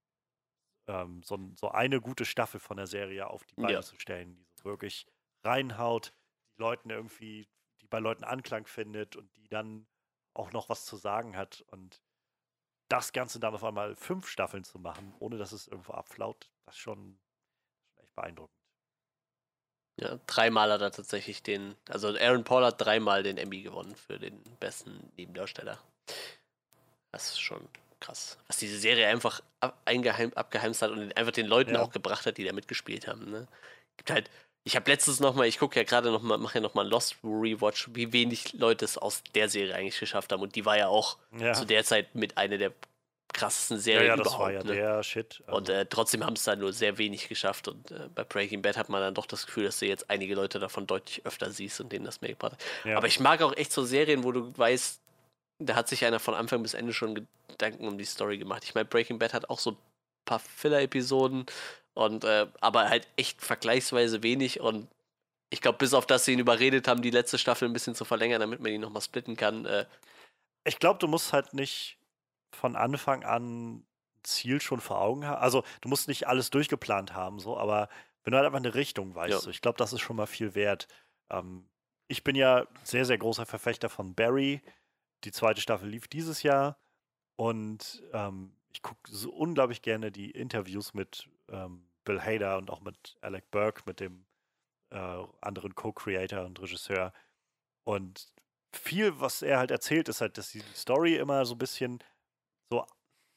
[0.87, 3.83] ähm, so, so eine gute Staffel von der Serie auf die Beine Ja.
[3.83, 5.07] zu stellen, die so wirklich
[5.45, 6.13] reinhaut,
[6.57, 7.49] die Leuten irgendwie,
[7.81, 9.87] die bei Leuten Anklang findet und die dann
[10.35, 12.03] auch noch was zu sagen hat und
[12.89, 16.75] das Ganze dann auf einmal fünf Staffeln zu machen, ohne dass es irgendwo abflaut, das
[16.75, 17.19] ist schon,
[17.87, 18.58] schon echt beeindruckend.
[20.01, 24.19] Ja, dreimal hat er tatsächlich den, also Aaron Paul hat dreimal den Emmy gewonnen für
[24.19, 25.79] den besten Nebendarsteller.
[27.13, 27.67] Das ist schon
[28.01, 28.39] krass.
[28.47, 31.83] Was diese Serie einfach ab, eingeheim, abgeheimst hat und einfach den Leuten Ja.
[31.83, 33.31] auch gebracht hat, die da mitgespielt haben.
[33.31, 33.49] Ne?
[33.97, 34.31] Gibt halt,
[34.63, 38.13] ich habe letztens nochmal, ich gucke ja gerade nochmal, mache ja nochmal Lost Rewatch, wie
[38.13, 40.43] wenig Leute es aus der Serie eigentlich geschafft haben.
[40.43, 42.73] Und die war ja auch Ja, zu der Zeit mit einer der
[43.39, 44.43] krassesten ja, Serien ja das überhaupt.
[44.43, 44.75] war ja ne?
[44.75, 45.43] der Shit.
[45.47, 47.69] Und also- äh, trotzdem haben es da nur sehr wenig geschafft.
[47.69, 50.35] Und äh, bei Breaking Bad hat man dann doch das Gefühl, dass du jetzt einige
[50.35, 52.65] Leute davon deutlich öfter siehst und denen das mehr gebracht hat.
[52.85, 52.97] ja.
[52.97, 55.01] Aber ich mag auch echt so Serien, wo du weißt,
[55.61, 58.65] da hat sich einer von Anfang bis Ende schon Gedanken um die Story gemacht.
[58.65, 59.77] Ich meine, Breaking Bad hat auch so ein
[60.25, 61.47] paar Filler-Episoden
[61.95, 64.89] und äh, aber halt echt vergleichsweise wenig und
[65.51, 68.05] ich glaube, bis auf das sie ihn überredet haben, die letzte Staffel ein bisschen zu
[68.05, 69.65] verlängern, damit man die nochmal splitten kann.
[69.65, 69.87] Äh,
[70.65, 71.98] ich glaube, du musst halt nicht
[72.53, 73.85] von Anfang an
[74.23, 75.41] Ziel schon vor Augen haben.
[75.41, 77.89] Also, du musst nicht alles durchgeplant haben, so, aber
[78.25, 79.39] wenn du halt einfach eine Richtung weißt, Ja.
[79.41, 80.87] so, ich glaube, das ist schon mal viel wert.
[81.31, 81.69] Ähm,
[82.09, 84.61] ich bin ja sehr, sehr großer Verfechter von Barry.
[85.25, 86.79] Die zweite Staffel lief dieses Jahr
[87.37, 92.81] und ähm, ich gucke so unglaublich gerne die Interviews mit ähm, Bill Hader und auch
[92.81, 94.27] mit Alec Burke, mit dem
[94.91, 97.13] äh, anderen Co-Creator und Regisseur.
[97.85, 98.29] Und
[98.73, 101.99] viel, was er halt erzählt, ist halt, dass die Story immer so ein bisschen
[102.71, 102.85] so,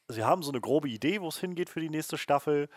[0.08, 2.70] sie haben so eine grobe Idee, wo es hingeht für die nächste Staffel.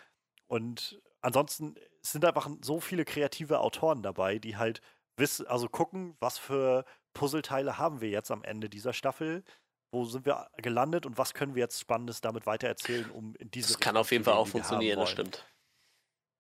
[0.47, 4.81] Und ansonsten sind einfach so viele kreative Autoren dabei, die halt
[5.17, 9.45] wissen, also gucken, was für Puzzleteile haben wir jetzt am Ende dieser Staffel,
[9.93, 13.69] wo sind wir gelandet und was können wir jetzt Spannendes damit weitererzählen, um in diese
[13.69, 15.47] das kann Richtung auf jeden Fall auch funktionieren, das stimmt.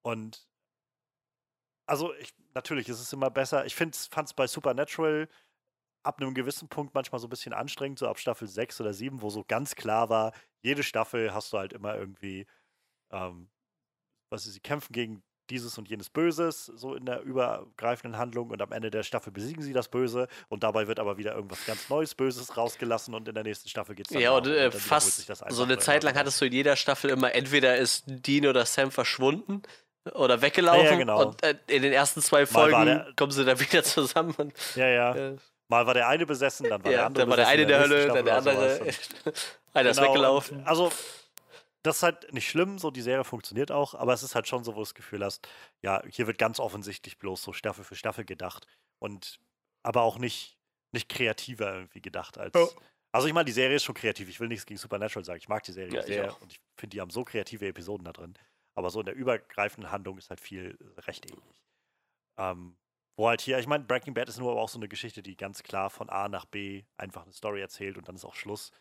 [0.03, 0.47] Und
[1.87, 3.65] also ich, natürlich ist es immer besser.
[3.67, 5.29] Ich fand es bei Supernatural
[6.05, 9.23] ab einem gewissen Punkt manchmal so ein bisschen anstrengend, so ab Staffel 6 oder 7,
[9.23, 10.33] wo so ganz klar war,
[10.63, 12.47] jede Staffel hast du halt immer irgendwie,
[13.11, 13.49] ähm,
[14.31, 18.63] was ist, sie kämpfen gegen dieses und jenes Böses, so in der übergreifenden Handlung und
[18.63, 21.91] am Ende der Staffel besiegen sie das Böse und dabei wird aber wieder irgendwas ganz
[21.91, 24.81] Neues Böses rausgelassen und in der nächsten Staffel geht es dann Ja, und äh, sich
[24.83, 28.65] fast so eine Zeit lang hattest du in jeder Staffel immer, entweder ist Dean oder
[28.65, 29.61] Sam verschwunden
[30.15, 31.27] oder weggelaufen genau.
[31.29, 34.35] und äh, in den ersten zwei Folgen der- kommen sie dann wieder zusammen.
[34.39, 35.15] Und, Ja, ja.
[35.15, 35.37] äh,
[35.75, 37.69] Mal war der eine besessen, dann war der ja, andere dann war der eine in
[37.69, 38.81] der nächsten Hölle, dann der andere.
[39.75, 40.59] einer ist Genau, weggelaufen.
[40.59, 40.93] und Also,
[41.83, 44.65] das ist halt nicht schlimm, so die Serie funktioniert auch, aber es ist halt schon
[44.65, 45.47] so, wo du das Gefühl hast,
[45.83, 48.67] ja, hier wird ganz offensichtlich bloß so Staffel für Staffel gedacht
[49.01, 49.41] und
[49.83, 50.57] aber auch nicht,
[50.93, 52.55] nicht kreativer irgendwie gedacht als.
[52.55, 52.67] Ja.
[53.13, 54.29] Also ich meine, die Serie ist schon kreativ.
[54.29, 55.39] Ich will nichts gegen Supernatural sagen.
[55.39, 58.13] Ich mag die Serie Ja, sehr und ich finde, die haben so kreative Episoden da
[58.13, 58.35] drin.
[58.75, 60.77] Aber so in der übergreifenden Handlung ist halt viel
[61.07, 61.63] recht ähnlich.
[62.39, 62.77] Ähm,
[63.17, 65.37] wo halt hier, ich meine, Breaking Bad ist nur aber auch so eine Geschichte, die
[65.37, 68.73] ganz klar von A nach B einfach eine Story erzählt und dann ist auch Schluss.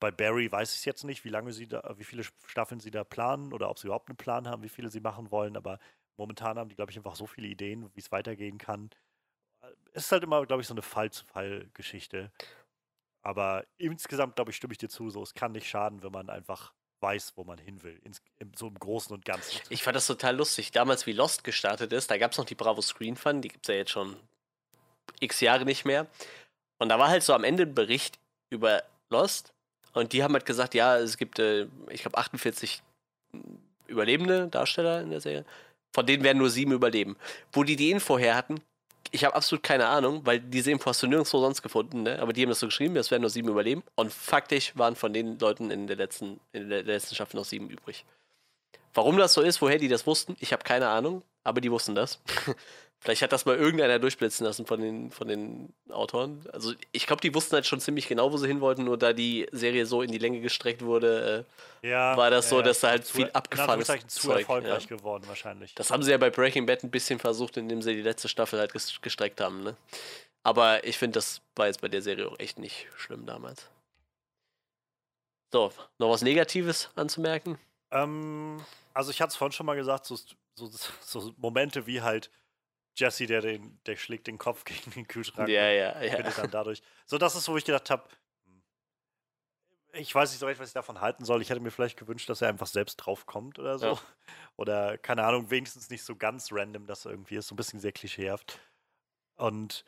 [0.00, 3.04] Bei Barry weiß ich jetzt nicht, wie lange sie da, wie viele Staffeln sie da
[3.04, 5.78] planen oder ob sie überhaupt einen Plan haben, wie viele sie machen wollen, aber
[6.16, 8.90] momentan haben die, glaube ich, einfach so viele Ideen, wie es weitergehen kann.
[9.92, 12.32] Es ist halt immer, glaube ich, so eine Fall-zu-Fall-Geschichte.
[13.22, 16.30] Aber insgesamt, glaube ich, stimme ich dir zu, so es kann nicht schaden, wenn man
[16.30, 17.98] einfach weiß, wo man hin will.
[18.04, 19.60] Ins, im, so im Großen und Ganzen.
[19.68, 20.72] Ich fand das total lustig.
[20.72, 23.66] Damals, wie Lost gestartet ist, da gab es noch die Bravo Screen Fun, die gibt
[23.66, 24.16] es ja jetzt schon
[25.20, 26.06] x Jahre nicht mehr.
[26.78, 28.18] Und da war halt so am Ende ein Bericht
[28.50, 29.52] über Lost.
[29.92, 32.82] Und die haben halt gesagt, ja, es gibt, äh, ich glaube, 48
[33.86, 35.44] überlebende Darsteller in der Serie.
[35.92, 37.16] Von denen werden nur sieben überleben.
[37.52, 38.60] Wo die die Info her hatten,
[39.10, 42.20] ich habe absolut keine Ahnung, weil diese Info hast du nirgendwo sonst gefunden, ne?
[42.20, 43.82] Aber die haben das so geschrieben, es werden nur sieben überleben.
[43.94, 47.70] Und faktisch waren von den Leuten in der letzten, in der letzten Staffel noch sieben
[47.70, 48.04] übrig.
[48.94, 51.94] Warum das so ist, woher die das wussten, ich habe keine Ahnung, aber die wussten
[51.94, 52.20] das.
[53.00, 56.44] Vielleicht hat das mal irgendeiner durchblitzen lassen von den, von den Autoren.
[56.52, 59.12] Also ich glaube, die wussten halt schon ziemlich genau, wo sie hin wollten, nur da
[59.12, 61.46] die Serie so in die Länge gestreckt wurde,
[61.82, 64.40] äh, Ja, war das so, ja, dass da halt zu- viel abgefahrenes Anführungszeichen zu Zeug,
[64.40, 64.96] erfolgreich ja.
[64.96, 65.74] geworden wahrscheinlich.
[65.76, 68.58] Das haben sie ja bei Breaking Bad ein bisschen versucht, indem sie die letzte Staffel
[68.58, 69.76] halt ges- gestreckt haben, ne?
[70.42, 73.68] Aber ich finde, das war jetzt bei der Serie auch echt nicht schlimm damals.
[75.52, 77.58] So, noch was Negatives anzumerken?
[77.90, 78.60] Ähm,
[78.92, 80.16] also ich hatte es vorhin schon mal gesagt, so,
[80.54, 80.70] so,
[81.00, 82.30] so Momente wie halt
[82.98, 85.48] Jesse, der den, der schlägt den Kopf gegen den Kühlschrank.
[85.48, 86.22] Ja, ja, ja.
[86.22, 86.82] dann dadurch.
[87.06, 88.08] So, das ist, wo ich gedacht habe,
[89.92, 91.40] ich weiß nicht so recht, was ich davon halten soll.
[91.40, 93.86] Ich hätte mir vielleicht gewünscht, dass er einfach selbst draufkommt oder so.
[93.86, 94.00] Ja.
[94.56, 97.46] Oder, keine Ahnung, wenigstens nicht so ganz random, dass er irgendwie ist.
[97.46, 98.58] So ein bisschen sehr klischeehaft.
[99.36, 99.84] Und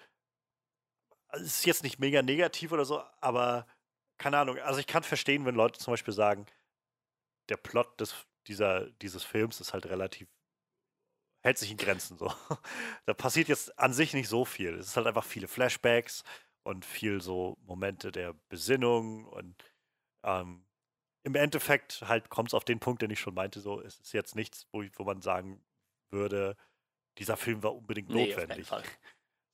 [1.32, 3.66] es ist jetzt nicht mega negativ oder so, aber
[4.16, 4.58] keine Ahnung.
[4.58, 6.46] Also ich kann verstehen, wenn Leute zum Beispiel sagen,
[7.48, 8.14] der Plot des,
[8.46, 10.28] dieser, dieses Films ist halt relativ,
[11.42, 12.32] hält sich in Grenzen so.
[13.06, 14.74] da passiert jetzt an sich nicht so viel.
[14.74, 16.24] Es ist halt einfach viele Flashbacks
[16.62, 19.56] und viel so Momente der Besinnung und
[20.24, 20.66] ähm,
[21.22, 24.12] im Endeffekt halt kommt es auf den Punkt, den ich schon meinte, so, es ist
[24.12, 25.62] jetzt nichts, wo, wo man sagen
[26.10, 26.56] würde,
[27.18, 28.68] dieser Film war unbedingt Nee, notwendig.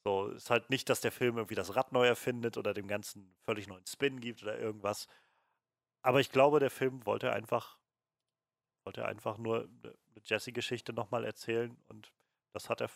[0.04, 3.34] So, ist halt nicht, dass der Film irgendwie das Rad neu erfindet oder dem Ganzen
[3.44, 5.08] völlig neuen Spin gibt oder irgendwas.
[6.02, 7.80] Aber ich glaube, der Film wollte einfach,
[8.84, 9.96] wollte einfach nur eine
[10.26, 12.12] Jesse-Geschichte nochmal erzählen und
[12.52, 12.90] das hat er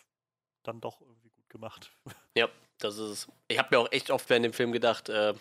[0.63, 1.91] dann doch irgendwie gut gemacht.
[2.37, 2.47] Ja,
[2.77, 3.27] das ist es.
[3.49, 5.33] Ich habe mir auch echt oft während dem Film gedacht, äh,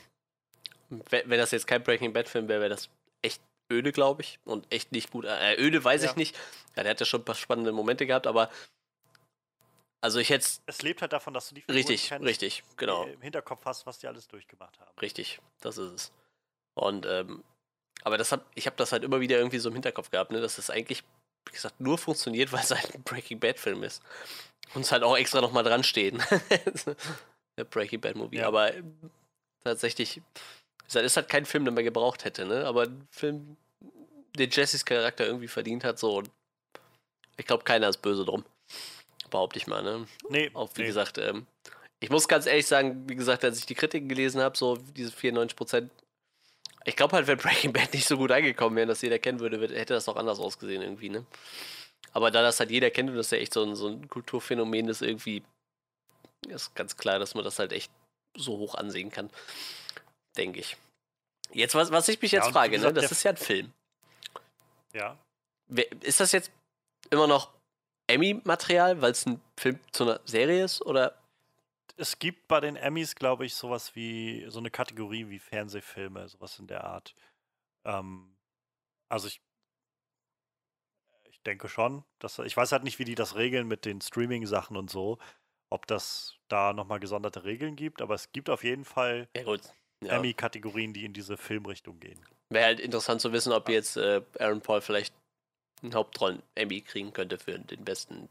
[0.89, 2.89] we- wenn das jetzt kein Breaking Bad-Film wäre, wäre das
[3.23, 3.41] echt
[3.73, 4.41] öde, glaube ich.
[4.45, 5.25] Und echt nicht gut.
[5.25, 6.11] Äh, öde weiß Ja.
[6.11, 6.37] ich nicht.
[6.77, 8.51] Ja, der hat ja schon ein paar spannende Momente gehabt, aber
[10.01, 13.05] also ich hätte Es lebt halt davon, dass du die Figuren richtig, kennst, richtig, genau.
[13.05, 14.91] im Hinterkopf hast, was die alles durchgemacht haben.
[15.01, 16.13] Richtig, das ist es.
[16.75, 17.45] Und, ähm,
[18.03, 20.41] aber das hab, ich habe das halt immer wieder irgendwie so im Hinterkopf gehabt, ne,
[20.41, 21.05] dass das eigentlich,
[21.47, 24.03] wie gesagt, nur funktioniert, weil es halt ein Breaking Bad-Film ist.
[24.75, 26.23] Und es halt auch extra nochmal dran stehen.
[27.59, 28.39] Der Breaking Bad-Movie.
[28.39, 28.47] Ja.
[28.47, 28.95] Aber ähm,
[29.65, 32.67] tatsächlich, wie gesagt, ist halt kein Film, den man gebraucht hätte, ne?
[32.67, 33.57] Aber ein Film,
[34.37, 36.23] den Jessys Charakter irgendwie verdient hat, so.
[37.37, 38.45] Ich glaube, keiner ist böse drum.
[39.31, 40.07] Behaupte ich mal, ne?
[40.29, 40.89] Nee, Auch wie nee.
[40.89, 41.47] gesagt, ähm,
[42.01, 45.13] ich muss ganz ehrlich sagen, wie gesagt, als ich die Kritiken gelesen habe, so diese
[45.13, 45.91] 94 Prozent,
[46.85, 49.61] ich glaube halt, wenn Breaking Bad nicht so gut angekommen wäre, dass jeder kennen würde,
[49.61, 51.27] hätte das doch anders ausgesehen irgendwie, ne?
[52.13, 54.89] Aber da das halt jeder kennt und das ja echt so ein, so ein Kulturphänomen
[54.89, 55.43] ist, irgendwie
[56.49, 57.93] ist ganz klar, dass man das halt echt
[58.37, 59.31] so hoch ansehen kann.
[60.37, 60.77] Denke ich.
[61.53, 63.03] Jetzt, was, was ich mich Ja, jetzt wie frage, gesagt, ne?
[63.03, 63.73] Das ist ja ein Film.
[64.93, 65.17] Ja.
[66.01, 66.51] Ist das jetzt
[67.11, 67.51] immer noch
[68.09, 70.83] Emmy-Material, weil es ein Film zu einer Serie ist?
[70.83, 71.15] Oder
[72.01, 76.59] Es gibt bei den Emmys, glaube ich, sowas wie so eine Kategorie wie Fernsehfilme, sowas
[76.59, 77.15] in der Art.
[77.85, 78.37] Ähm,
[79.11, 79.43] also ich,
[81.29, 84.79] ich denke schon, dass ich weiß halt nicht, wie die das regeln mit den Streaming-Sachen
[84.79, 85.19] und so,
[85.69, 89.45] ob das da nochmal gesonderte Regeln gibt, aber es gibt auf jeden Fall Ja.
[90.03, 90.17] Ja.
[90.17, 92.19] Emmy-Kategorien, die in diese Filmrichtung gehen.
[92.49, 95.15] Wäre halt interessant zu wissen, ob jetzt äh, Aaron Paul vielleicht
[95.83, 98.31] einen Hauptrollen-Emmy kriegen könnte für den besten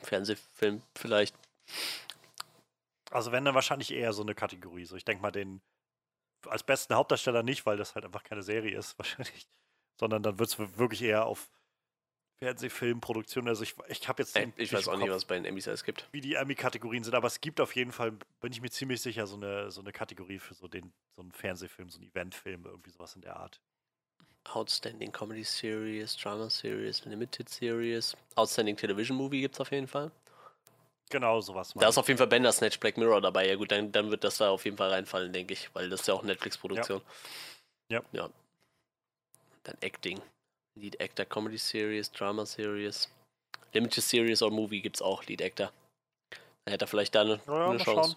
[0.00, 1.34] Fernsehfilm vielleicht.
[3.10, 4.84] Also wenn dann wahrscheinlich eher so eine Kategorie.
[4.84, 5.60] So, ich denke mal den
[6.46, 9.48] als besten Hauptdarsteller nicht, weil das halt einfach keine Serie ist, wahrscheinlich.
[9.98, 11.50] Sondern dann wird es wirklich eher auf
[12.40, 13.48] Fernsehfilmproduktion.
[13.48, 15.44] Also ich, ich habe jetzt Äh, den- ich weiß auch nicht, Kopf, was bei den
[15.44, 16.08] Emmys alles gibt.
[16.12, 19.26] wie die Emmy-Kategorien sind, aber es gibt auf jeden Fall, bin ich mir ziemlich sicher,
[19.26, 22.90] so eine, so eine Kategorie für so den so einen Fernsehfilm, so einen Eventfilm, irgendwie
[22.90, 23.60] sowas in der Art.
[24.44, 30.12] Outstanding Comedy Series, Drama Series, Limited Series, Outstanding Television Movie gibt es auf jeden Fall.
[31.10, 31.72] Genau, sowas.
[31.74, 33.48] Da ist auf jeden Fall Bandersnatch Black Mirror dabei.
[33.48, 36.00] Ja gut, dann, dann wird das da auf jeden Fall reinfallen, denke ich, weil das
[36.02, 37.00] ist ja auch Netflix-Produktion.
[37.90, 38.02] Ja.
[38.12, 38.28] Ja.
[39.64, 40.20] Dann Acting.
[40.78, 43.08] Lead Actor Comedy Series, Drama Series.
[43.72, 45.72] Limited Series or Movie gibt es auch, Lead Actor.
[46.64, 48.16] Dann hätte er vielleicht da eine, Ja, ja, eine Chance.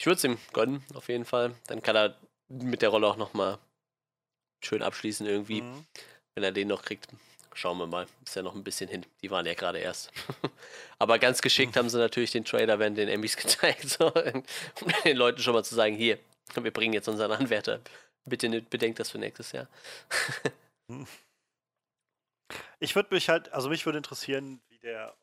[0.00, 1.54] Ich würde es ihm gönnen, auf jeden Fall.
[1.66, 2.16] Dann kann er
[2.48, 3.58] mit der Rolle auch nochmal
[4.64, 5.86] schön abschließen irgendwie, Mhm.
[6.34, 7.08] wenn er den noch kriegt.
[7.54, 8.06] Schauen wir mal.
[8.24, 9.04] Ist ja noch ein bisschen hin.
[9.20, 10.10] Die waren ja gerade erst.
[10.98, 15.16] Aber ganz geschickt haben sie natürlich den Trailer während den Emmys gezeigt, so, um den
[15.16, 16.18] Leuten schon mal zu sagen, hier,
[16.54, 17.80] wir bringen jetzt unseren Anwärter.
[18.24, 19.68] Bitte nicht, bedenkt das für nächstes Jahr.
[22.80, 25.14] Ich würde mich halt, also mich würde interessieren, wie der,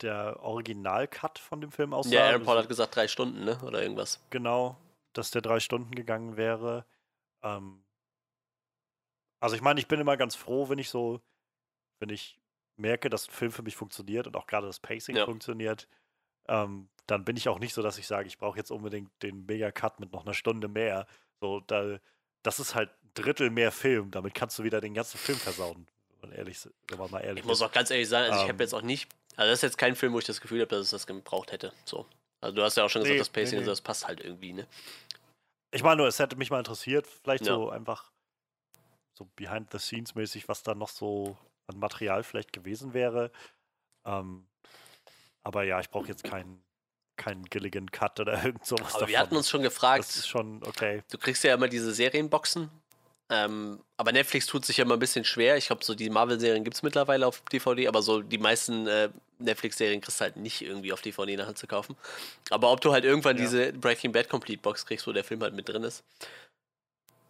[0.00, 2.10] der Original-Cut von dem Film aussah.
[2.10, 3.58] Ja, Aaron Also- Paul hat gesagt drei Stunden, ne?
[3.64, 4.20] Oder irgendwas.
[4.30, 4.76] genau,
[5.12, 6.84] dass der drei Stunden gegangen wäre.
[7.42, 7.84] Ähm,
[9.40, 11.20] also ich meine, ich bin immer ganz froh, wenn ich so,
[12.02, 12.38] wenn ich
[12.76, 15.24] merke, dass ein Film für mich funktioniert und auch gerade das Pacing Ja.
[15.24, 15.88] funktioniert.
[16.48, 19.46] ähm, dann bin ich auch nicht so, dass ich sage, ich brauche jetzt unbedingt den
[19.46, 21.06] Mega-Cut mit noch einer Stunde mehr.
[21.40, 21.98] So, da,
[22.42, 24.10] das ist halt ein Drittel mehr Film.
[24.10, 25.86] Damit kannst du wieder den ganzen Film versauen.
[26.20, 26.58] Wenn ehrlich,
[26.88, 27.62] wenn man mal ehrlich Ich muss ist.
[27.66, 28.54] auch ganz ehrlich sagen, also ich Ähm.
[28.54, 30.68] habe jetzt auch nicht, also das ist jetzt kein Film, wo ich das Gefühl habe,
[30.70, 31.72] dass es das gebraucht hätte.
[31.84, 32.06] So.
[32.40, 33.66] Also du hast ja auch schon gesagt, Nee, das Pacing, nee, nee.
[33.70, 34.66] das passt halt irgendwie, ne?
[35.70, 37.54] Ich meine nur, es hätte mich mal interessiert, vielleicht Ja.
[37.54, 38.10] so einfach
[39.14, 41.36] so behind-the-scenes-mäßig, was da noch so
[41.72, 43.30] an Material vielleicht gewesen wäre.
[44.04, 44.46] Ähm,
[45.42, 46.62] aber ja, ich brauche jetzt keinen
[47.16, 49.08] keinen Gilligan Cut oder irgend sowas Aber davon.
[49.08, 51.02] wir hatten uns schon gefragt, das ist schon okay.
[51.10, 52.70] du kriegst ja immer diese Serienboxen.
[53.30, 55.56] Ähm, aber Netflix tut sich ja immer ein bisschen schwer.
[55.56, 59.08] Ich glaube, so die Marvel-Serien gibt es mittlerweile auf DVD, aber so die meisten äh,
[59.38, 61.96] Netflix-Serien kriegst du halt nicht irgendwie auf DVD nachher zu kaufen.
[62.50, 63.42] Aber ob du halt irgendwann Ja.
[63.44, 66.04] diese Breaking Bad Complete Box kriegst, wo der Film halt mit drin ist.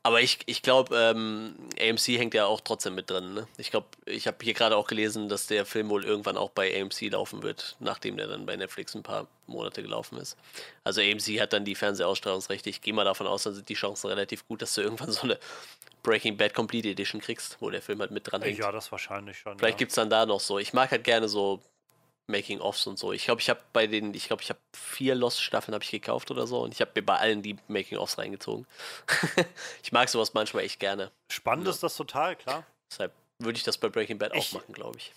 [0.05, 3.35] Aber ich, ich glaube, ähm, AMC hängt ja auch trotzdem mit drin.
[3.35, 3.47] Ne?
[3.57, 6.81] Ich glaube, ich habe hier gerade auch gelesen, dass der Film wohl irgendwann auch bei
[6.81, 10.37] AMC laufen wird, nachdem der dann bei Netflix ein paar Monate gelaufen ist.
[10.83, 12.69] Also AMC hat dann die Fernsehausstrahlungsrechte.
[12.69, 15.23] Ich gehe mal davon aus, dann sind die Chancen relativ gut, dass du irgendwann so
[15.23, 15.39] eine
[16.03, 18.59] Breaking Bad Complete Edition kriegst, wo der Film halt mit dran hängt.
[18.59, 19.57] Ja, das wahrscheinlich schon.
[19.57, 19.79] Vielleicht ja.
[19.79, 20.59] gibt es dann da noch so.
[20.59, 21.63] Ich mag halt gerne so
[22.33, 23.13] Making-ofs und so.
[23.13, 26.31] Ich glaube, ich habe bei den, ich glaube, ich habe vier Lost-Staffeln habe ich gekauft
[26.33, 28.67] oder so und ich habe mir bei allen die Making-ofs reingezogen.
[29.83, 31.13] ich mag sowas manchmal echt gerne.
[31.31, 31.71] Spannend Ja.
[31.71, 32.67] ist das total, klar.
[32.91, 35.13] Deshalb würde ich das bei Breaking Bad Ich- auch machen, glaube ich.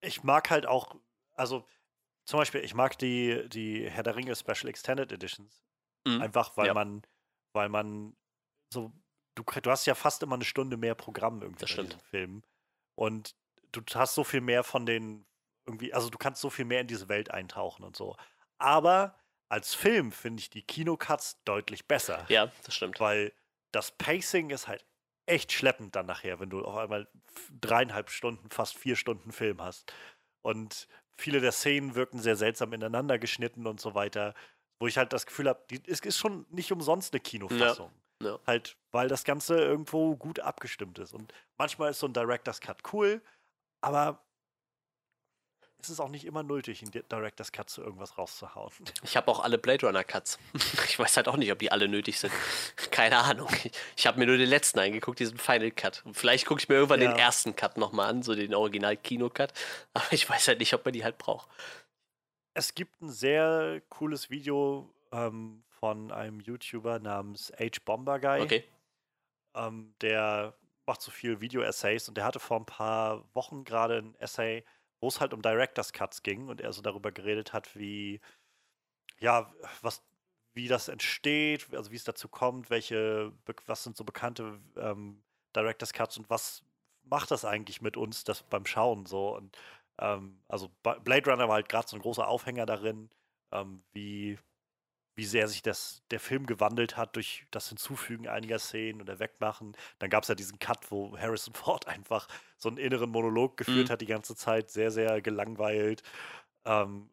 [0.00, 0.94] Ich mag halt auch,
[1.34, 1.64] also
[2.26, 5.62] zum Beispiel, ich mag die, die Herr der Ringe Special Extended Editions.
[6.06, 6.22] Mhm.
[6.22, 6.74] Einfach weil Ja.
[6.74, 7.02] man,
[7.54, 8.14] weil man
[8.72, 8.92] so,
[9.36, 11.92] du, du hast ja fast immer eine Stunde mehr Programm irgendwie Das bei stimmt.
[11.94, 12.42] diesen Filmen.
[12.94, 13.34] Und
[13.72, 15.24] du hast so viel mehr von den
[15.66, 18.16] irgendwie, also du kannst so viel mehr in diese Welt eintauchen und so.
[18.58, 19.18] Aber
[19.48, 22.24] als Film finde ich die Kinocuts deutlich besser.
[22.28, 23.00] Ja, das stimmt.
[23.00, 23.32] Weil
[23.72, 24.84] das Pacing ist halt
[25.26, 27.08] echt schleppend dann nachher, wenn du auf einmal
[27.60, 29.92] dreieinhalb Stunden, fast vier Stunden Film hast.
[30.42, 30.88] Und
[31.18, 34.34] viele der Szenen wirken sehr seltsam ineinander geschnitten und so weiter,
[34.80, 37.90] wo ich halt das Gefühl habe, es ist schon nicht umsonst eine Kinofassung.
[38.22, 38.38] ja.
[38.46, 41.12] Halt, weil das Ganze irgendwo gut abgestimmt ist.
[41.12, 43.22] Und manchmal ist so ein Director's Cut cool,
[43.80, 44.25] aber
[45.86, 48.72] es ist auch nicht immer nötig, in Director's Cut zu irgendwas rauszuhauen.
[49.02, 50.38] Ich habe auch alle Blade Runner Cuts.
[50.88, 52.32] Ich weiß halt auch nicht, ob die alle nötig sind.
[52.90, 53.48] Keine Ahnung.
[53.96, 56.02] Ich, habe mir nur den letzten angeguckt, diesen Final Cut.
[56.12, 57.10] Vielleicht gucke ich mir irgendwann Ja.
[57.12, 59.52] den ersten Cut nochmal an, so den Original Kino Cut.
[59.94, 61.48] Aber ich weiß halt nicht, ob man die halt braucht.
[62.54, 67.80] Es gibt ein sehr cooles Video ähm, von einem YouTuber namens H.
[67.84, 68.40] Bomber Guy.
[68.40, 68.64] Okay.
[69.54, 70.54] Ähm, der
[70.86, 74.64] macht so viel Video-Essays und der hatte vor ein paar Wochen gerade ein Essay,
[75.00, 78.20] wo es halt um Director's Cuts ging und er so darüber geredet hat, wie,
[79.18, 79.52] ja,
[79.82, 80.02] was,
[80.54, 83.32] wie das entsteht, also wie es dazu kommt, welche,
[83.66, 85.22] was sind so bekannte ähm,
[85.54, 86.62] Director's Cuts und was
[87.04, 89.36] macht das eigentlich mit uns, das beim Schauen so?
[89.36, 89.56] Und
[89.98, 93.10] ähm, also Blade Runner war halt gerade so ein großer Aufhänger darin,
[93.52, 94.38] ähm, wie,
[95.16, 99.76] wie sehr sich das, der Film gewandelt hat durch das Hinzufügen einiger Szenen oder Wegmachen.
[99.98, 102.28] Dann gab es ja diesen Cut, wo Harrison Ford einfach
[102.58, 103.90] so einen inneren Monolog geführt Mhm.
[103.90, 106.02] hat die ganze Zeit, sehr, sehr gelangweilt.
[106.64, 107.10] Ähm,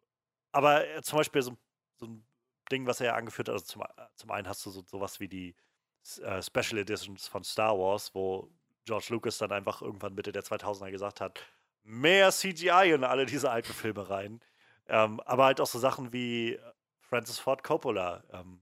[0.52, 1.56] aber äh, zum Beispiel so,
[1.98, 2.26] so ein
[2.72, 3.82] Ding, was er ja angeführt hat, also zum,
[4.16, 5.56] zum einen hast du so, sowas wie die
[6.22, 8.50] äh, Special Editions von Star Wars, wo
[8.84, 11.38] George Lucas dann einfach irgendwann Mitte der 2000er gesagt hat,
[11.82, 14.40] mehr CGI in alle diese alten Filme rein.
[14.86, 16.58] Ähm, aber halt auch so Sachen wie
[17.08, 18.60] Francis Ford Coppola, ähm,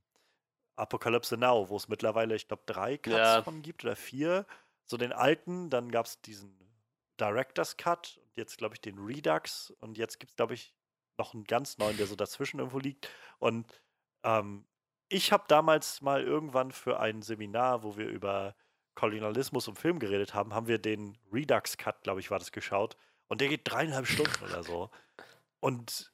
[0.77, 3.43] Apocalypse Now, wo es mittlerweile, ich glaube, drei Cuts Ja.
[3.43, 4.47] von gibt oder vier.
[4.87, 6.59] So den alten, dann gab es diesen
[7.21, 10.75] Director's Cut und jetzt, glaube ich, den Redux und jetzt gibt es, glaube ich,
[11.19, 13.09] noch einen ganz neuen, der so dazwischen irgendwo liegt.
[13.39, 13.67] Und
[14.25, 14.65] ähm,
[15.09, 18.57] ich habe damals mal irgendwann für ein Seminar, wo wir über
[18.95, 22.97] Kolonialismus und Film geredet haben, haben wir den Redux Cut, glaube ich, war das geschaut.
[23.29, 24.91] Und der geht dreieinhalb Stunden oder so.
[25.61, 26.12] Und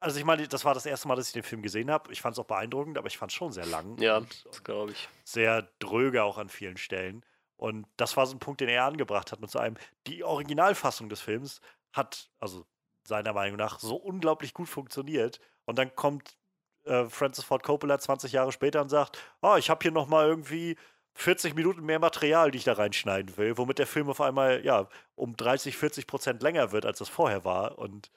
[0.00, 2.12] also ich meine, das war das erste Mal, dass ich den Film gesehen habe.
[2.12, 4.64] Ich fand es auch beeindruckend, aber ich fand es schon sehr lang Ja, und, das
[4.64, 5.08] glaube ich.
[5.24, 7.24] sehr dröge auch an vielen Stellen.
[7.56, 11.10] Und das war so ein Punkt, den er angebracht hat mit so einem, die Originalfassung
[11.10, 11.60] des Films
[11.92, 12.64] hat, also
[13.04, 15.40] seiner Meinung nach, so unglaublich gut funktioniert.
[15.66, 16.36] Und dann kommt
[16.84, 20.26] äh, Francis Ford Coppola 20 Jahre später und sagt, oh, ich habe hier noch mal
[20.26, 20.76] irgendwie
[21.14, 24.88] 40 Minuten mehr Material, die ich da reinschneiden will, womit der Film auf einmal, ja,
[25.14, 27.78] um 30, 40 Prozent länger wird, als es vorher war.
[27.78, 28.10] Und,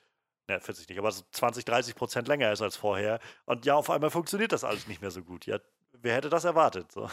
[0.56, 3.20] ne, 40 nicht, aber so 20, 30 Prozent länger ist als vorher.
[3.46, 5.46] Und ja, auf einmal funktioniert das alles nicht mehr so gut.
[5.46, 5.60] Ja,
[5.94, 6.92] wer hätte das erwartet?
[6.92, 7.10] So.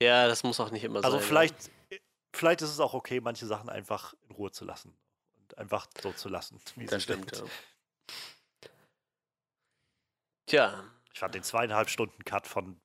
[0.00, 1.20] Ja, das muss auch nicht immer Also sein.
[1.20, 1.26] ja.
[1.26, 1.70] vielleicht,
[2.32, 4.96] vielleicht ist es auch okay, manche Sachen einfach in Ruhe zu lassen.
[5.40, 6.60] Und einfach so zu lassen.
[6.76, 7.44] Wie Das stimmt, ja.
[10.46, 12.80] Tja, Ich fand den zweieinhalb Stunden Cut von,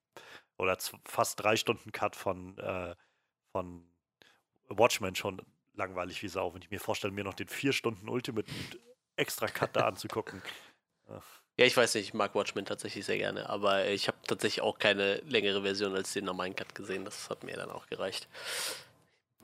[0.58, 2.96] oder fast drei Stunden Cut von, äh,
[3.52, 3.90] von
[4.68, 5.42] Watchmen schon
[5.76, 6.54] langweilig wie Sau.
[6.54, 8.52] Wenn ich mir vorstelle, mir noch den vier Stunden Ultimate
[9.16, 10.42] extra Cut da anzugucken.
[11.56, 14.80] Ja, ich weiß nicht, ich mag Watchmen tatsächlich sehr gerne, aber ich habe tatsächlich auch
[14.80, 17.06] keine längere Version als den normalen Cut gesehen.
[17.06, 18.28] Das hat mir dann auch gereicht.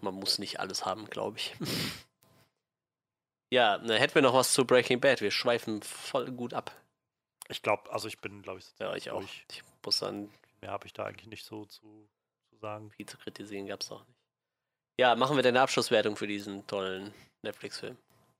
[0.01, 1.53] Man muss nicht alles haben, glaube ich.
[3.51, 5.21] ja, dann hätten wir noch was zu Breaking Bad.
[5.21, 6.71] Wir schweifen voll gut ab.
[7.47, 9.19] Ich glaube, also ich bin, glaube ich, Ja, ich auch.
[9.19, 9.45] durch.
[9.51, 10.31] Ich muss dann
[10.61, 12.09] Mehr habe ich da eigentlich nicht so zu,
[12.49, 12.89] zu sagen.
[12.91, 14.19] viel zu kritisieren, gab es auch nicht.
[14.99, 17.13] Ja, machen wir deine Abschlusswertung für diesen tollen
[17.43, 17.97] Netflix-Film.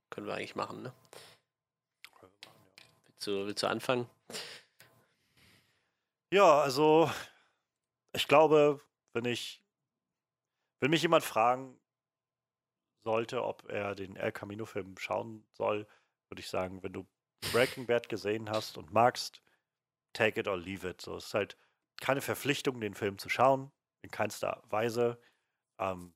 [0.09, 0.93] Können wir eigentlich machen, ne?
[3.05, 4.09] Willst du, willst du anfangen?
[6.31, 7.11] Ja, also
[8.13, 8.81] ich glaube,
[9.13, 9.63] wenn ich,
[10.79, 11.79] wenn mich jemand fragen
[13.03, 15.87] sollte, ob er den El Camino-Film schauen soll,
[16.29, 17.07] würde ich sagen, wenn du
[17.51, 19.41] Breaking Bad gesehen hast und magst,
[20.13, 21.01] take it or leave it.
[21.01, 21.57] So, es ist halt
[21.99, 23.71] keine Verpflichtung, den Film zu schauen,
[24.01, 25.19] in keinster Weise.
[25.79, 26.13] Ähm,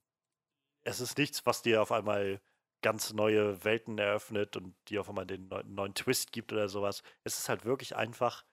[0.82, 2.40] es ist nichts, was dir auf einmal
[2.84, 7.02] ganz neue Welten eröffnet und dir auf einmal den neu- neuen Twist gibt oder sowas.
[7.24, 8.44] Es ist halt wirklich einfach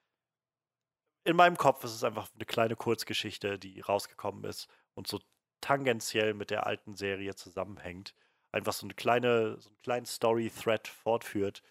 [1.24, 5.20] in meinem Kopf ist es einfach eine kleine Kurzgeschichte, die rausgekommen ist und so
[5.62, 8.16] tangentiell mit der alten Serie zusammenhängt.
[8.52, 11.62] Einfach so eine kleine, so einen kleinen Story-Thread fortführt.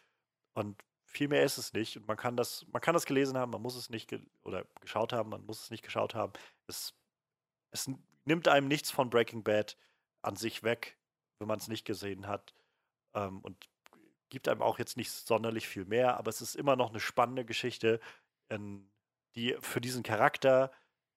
[0.55, 1.97] Und viel mehr ist es nicht.
[1.97, 4.65] Und man kann das, man kann das gelesen haben, man muss es nicht ge oder
[4.81, 6.33] geschaut haben, man muss es nicht geschaut haben.
[6.69, 6.95] Es,
[7.73, 7.91] es
[8.25, 9.77] nimmt einem nichts von Breaking Bad
[10.23, 10.97] an sich weg,
[11.41, 12.55] wenn man es nicht gesehen hat.
[13.15, 13.69] Ähm, und
[14.29, 17.45] gibt einem auch jetzt nicht sonderlich viel mehr, aber es ist immer noch eine spannende
[17.45, 17.99] Geschichte,
[18.49, 18.89] in,
[19.35, 20.71] die für diesen Charakter,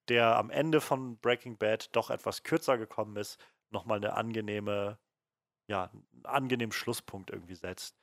[0.07, 3.39] der am Ende von Breaking Bad doch etwas kürzer gekommen ist,
[3.69, 4.97] nochmal eine angenehme,
[5.67, 7.95] ja, einen angenehmen Schlusspunkt irgendwie setzt.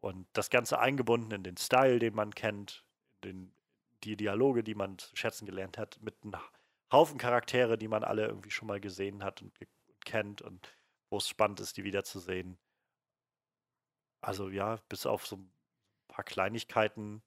[0.00, 2.84] Und das Ganze eingebunden in den Style, den man kennt,
[3.24, 3.52] den,
[4.04, 6.34] die Dialoge, die man zu schätzen gelernt hat, mit einem
[6.90, 9.52] Haufen Charaktere, die man alle irgendwie schon mal gesehen hat und
[10.04, 10.68] kennt und
[11.12, 12.58] wo es spannend ist, die wiederzusehen.
[14.22, 15.52] Also ja, bis auf so ein
[16.08, 17.22] paar Kleinigkeiten,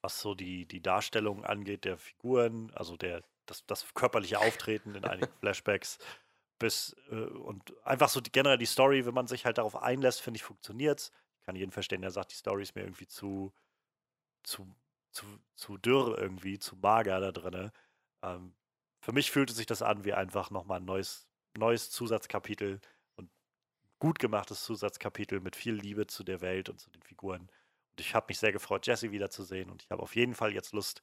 [0.00, 5.04] was so die, die Darstellung angeht der Figuren, also der, das, das körperliche Auftreten in
[5.04, 5.98] einigen Flashbacks,
[6.58, 10.22] bis äh, und einfach so die, generell die Story, wenn man sich halt darauf einlässt,
[10.22, 11.12] finde ich, funktioniert's.
[11.40, 13.52] Ich kann jeden verstehen, der sagt, die Story ist mir irgendwie zu,
[14.42, 14.66] zu,
[15.12, 17.72] zu, zu dürr irgendwie, zu mager da drinne.
[18.22, 18.54] Ähm,
[19.00, 21.27] für mich fühlte sich das an wie einfach nochmal ein neues,
[21.58, 22.80] neues Zusatzkapitel
[23.16, 23.30] und
[23.98, 27.42] gut gemachtes Zusatzkapitel mit viel Liebe zu der Welt und zu den Figuren.
[27.90, 29.70] Und ich habe mich sehr gefreut, Jesse wiederzusehen.
[29.70, 31.02] Und ich habe auf jeden Fall jetzt Lust,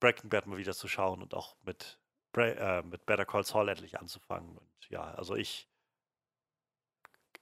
[0.00, 1.98] Breaking Bad mal wieder zu schauen und auch mit,
[2.36, 4.58] äh, mit Better Call Saul endlich anzufangen.
[4.58, 5.68] Und ja, also ich,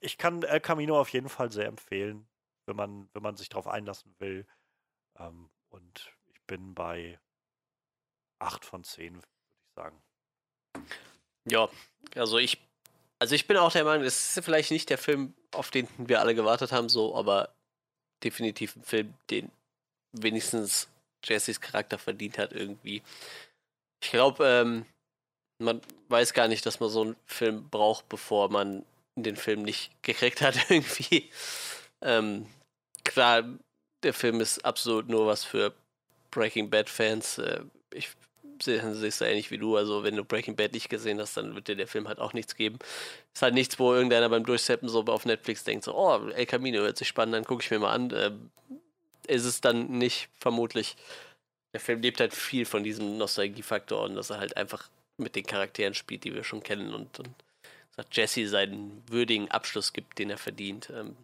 [0.00, 2.28] ich kann El Camino auf jeden Fall sehr empfehlen,
[2.66, 4.46] wenn man, wenn man sich darauf einlassen will.
[5.18, 7.18] Ähm, und ich bin bei
[8.38, 10.02] 8 von 10, würde ich sagen.
[11.48, 11.68] Ja,
[12.14, 12.58] also ich,
[13.18, 16.20] also ich bin auch der Meinung, es ist vielleicht nicht der Film, auf den wir
[16.20, 17.50] alle gewartet haben, so, aber
[18.22, 19.50] definitiv ein Film, den
[20.12, 20.88] wenigstens
[21.24, 23.02] Jessys Charakter verdient hat irgendwie.
[24.02, 24.86] Ich glaube, ähm,
[25.58, 28.84] man weiß gar nicht, dass man so einen Film braucht, bevor man
[29.16, 31.30] den Film nicht gekriegt hat irgendwie.
[32.00, 32.46] Ähm,
[33.04, 33.44] klar,
[34.02, 35.72] der Film ist absolut nur was für
[36.30, 37.38] Breaking Bad Fans.
[37.38, 37.60] Äh,
[38.60, 39.76] sehe es da ähnlich wie du.
[39.76, 42.32] Also, wenn du Breaking Bad nicht gesehen hast, dann wird dir der Film halt auch
[42.32, 42.78] nichts geben.
[43.34, 46.80] Ist halt nichts, wo irgendeiner beim Durchseppen so auf Netflix denkt, so, oh, El Camino
[46.80, 48.12] hört sich spannend an, gucke ich mir mal an.
[48.14, 48.50] Ähm,
[49.26, 50.96] ist es dann nicht, vermutlich.
[51.74, 55.46] Der Film lebt halt viel von diesem Nostalgiefaktor und dass er halt einfach mit den
[55.46, 57.34] Charakteren spielt, die wir schon kennen und, und
[58.10, 60.90] Jesse seinen würdigen Abschluss gibt, den er verdient.
[60.94, 61.16] Ähm,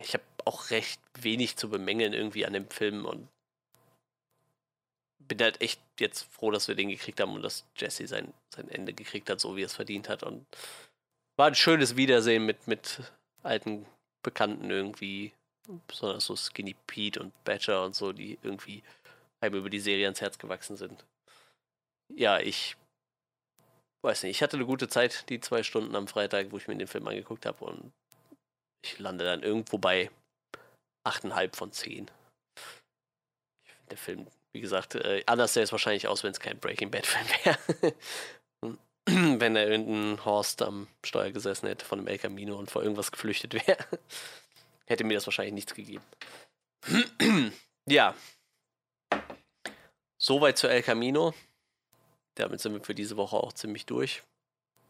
[0.00, 3.28] ich habe auch recht wenig zu bemängeln irgendwie an dem Film und
[5.28, 8.68] bin halt echt jetzt froh, dass wir den gekriegt haben und dass Jesse sein, sein
[8.68, 10.22] Ende gekriegt hat, so wie er es verdient hat.
[10.22, 10.46] Und
[11.36, 13.00] war ein schönes Wiedersehen mit, mit
[13.42, 13.86] alten
[14.22, 15.32] Bekannten irgendwie,
[15.86, 18.82] besonders so Skinny Pete und Badger und so, die irgendwie
[19.40, 21.04] einem über die Serie ans Herz gewachsen sind.
[22.14, 22.76] Ja, ich
[24.02, 26.76] weiß nicht, ich hatte eine gute Zeit, die zwei Stunden am Freitag, wo ich mir
[26.76, 27.92] den Film angeguckt habe und
[28.84, 30.10] ich lande dann irgendwo bei
[31.06, 32.10] 8,5 von 10.
[33.64, 36.58] Ich finde der Film, wie gesagt, äh, anders sähe es wahrscheinlich aus, wenn es kein
[36.58, 37.94] Breaking Bad Film wäre.
[39.40, 43.10] wenn er irgendein Horst am Steuer gesessen hätte von dem El Camino und vor irgendwas
[43.10, 43.84] geflüchtet wäre,
[44.86, 46.04] hätte mir das wahrscheinlich nichts gegeben.
[47.86, 48.14] ja.
[50.18, 51.34] Soweit zu El Camino.
[52.36, 54.22] Damit sind wir für diese Woche auch ziemlich durch.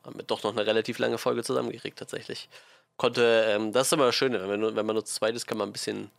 [0.05, 2.49] Haben wir doch noch eine relativ lange Folge zusammengekriegt, tatsächlich.
[2.97, 5.35] Konnte, ähm, das ist immer das Schöne, wenn man, nur, wenn man nur zu zweit
[5.35, 6.11] ist, kann man ein bisschen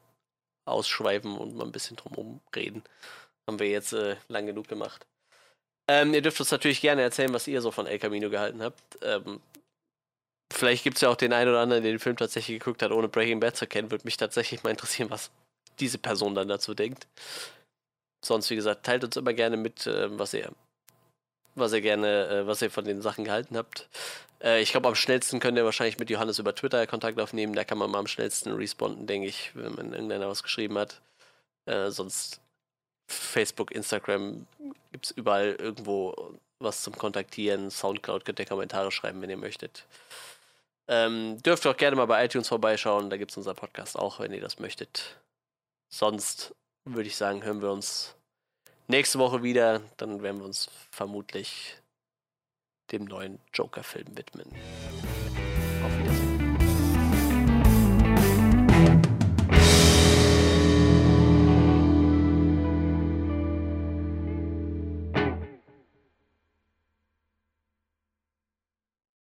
[0.66, 2.84] ausschweifen und mal ein bisschen drumherum reden.
[3.48, 5.06] Haben wir jetzt äh, lang genug gemacht.
[5.88, 8.82] Ähm, ihr dürft uns natürlich gerne erzählen, was ihr so von El Camino gehalten habt.
[9.02, 9.42] Ähm,
[10.52, 12.92] vielleicht gibt es ja auch den einen oder anderen, der den Film tatsächlich geguckt hat,
[12.92, 13.92] ohne Breaking Bad zu kennen.
[13.92, 15.30] Würde mich tatsächlich mal interessieren, was
[15.80, 17.08] diese Person dann dazu denkt.
[18.24, 20.52] Sonst, wie gesagt, teilt uns immer gerne mit, äh, was ihr,
[21.56, 23.90] was ihr gerne, äh, was ihr von den Sachen gehalten habt.
[24.42, 27.54] Äh, ich glaube, am schnellsten könnt ihr wahrscheinlich mit Johannes über Twitter Kontakt aufnehmen.
[27.54, 31.02] Da kann man mal am schnellsten responden, denke ich, wenn man irgendeiner was geschrieben hat.
[31.66, 32.43] Äh, sonst
[33.08, 34.48] Facebook, Instagram
[34.92, 37.70] gibt es überall irgendwo was zum Kontaktieren.
[37.70, 39.86] Soundcloud könnt ihr Kommentare schreiben, wenn ihr möchtet.
[40.88, 43.10] Ähm, dürft auch gerne mal bei iTunes vorbeischauen.
[43.10, 45.18] Da gibt es unseren Podcast auch, wenn ihr das möchtet.
[45.90, 46.56] Sonst
[46.86, 48.16] würde ich sagen, hören wir uns
[48.88, 49.82] nächste Woche wieder.
[49.98, 51.78] Dann werden wir uns vermutlich
[52.92, 54.52] dem neuen Joker-Film widmen.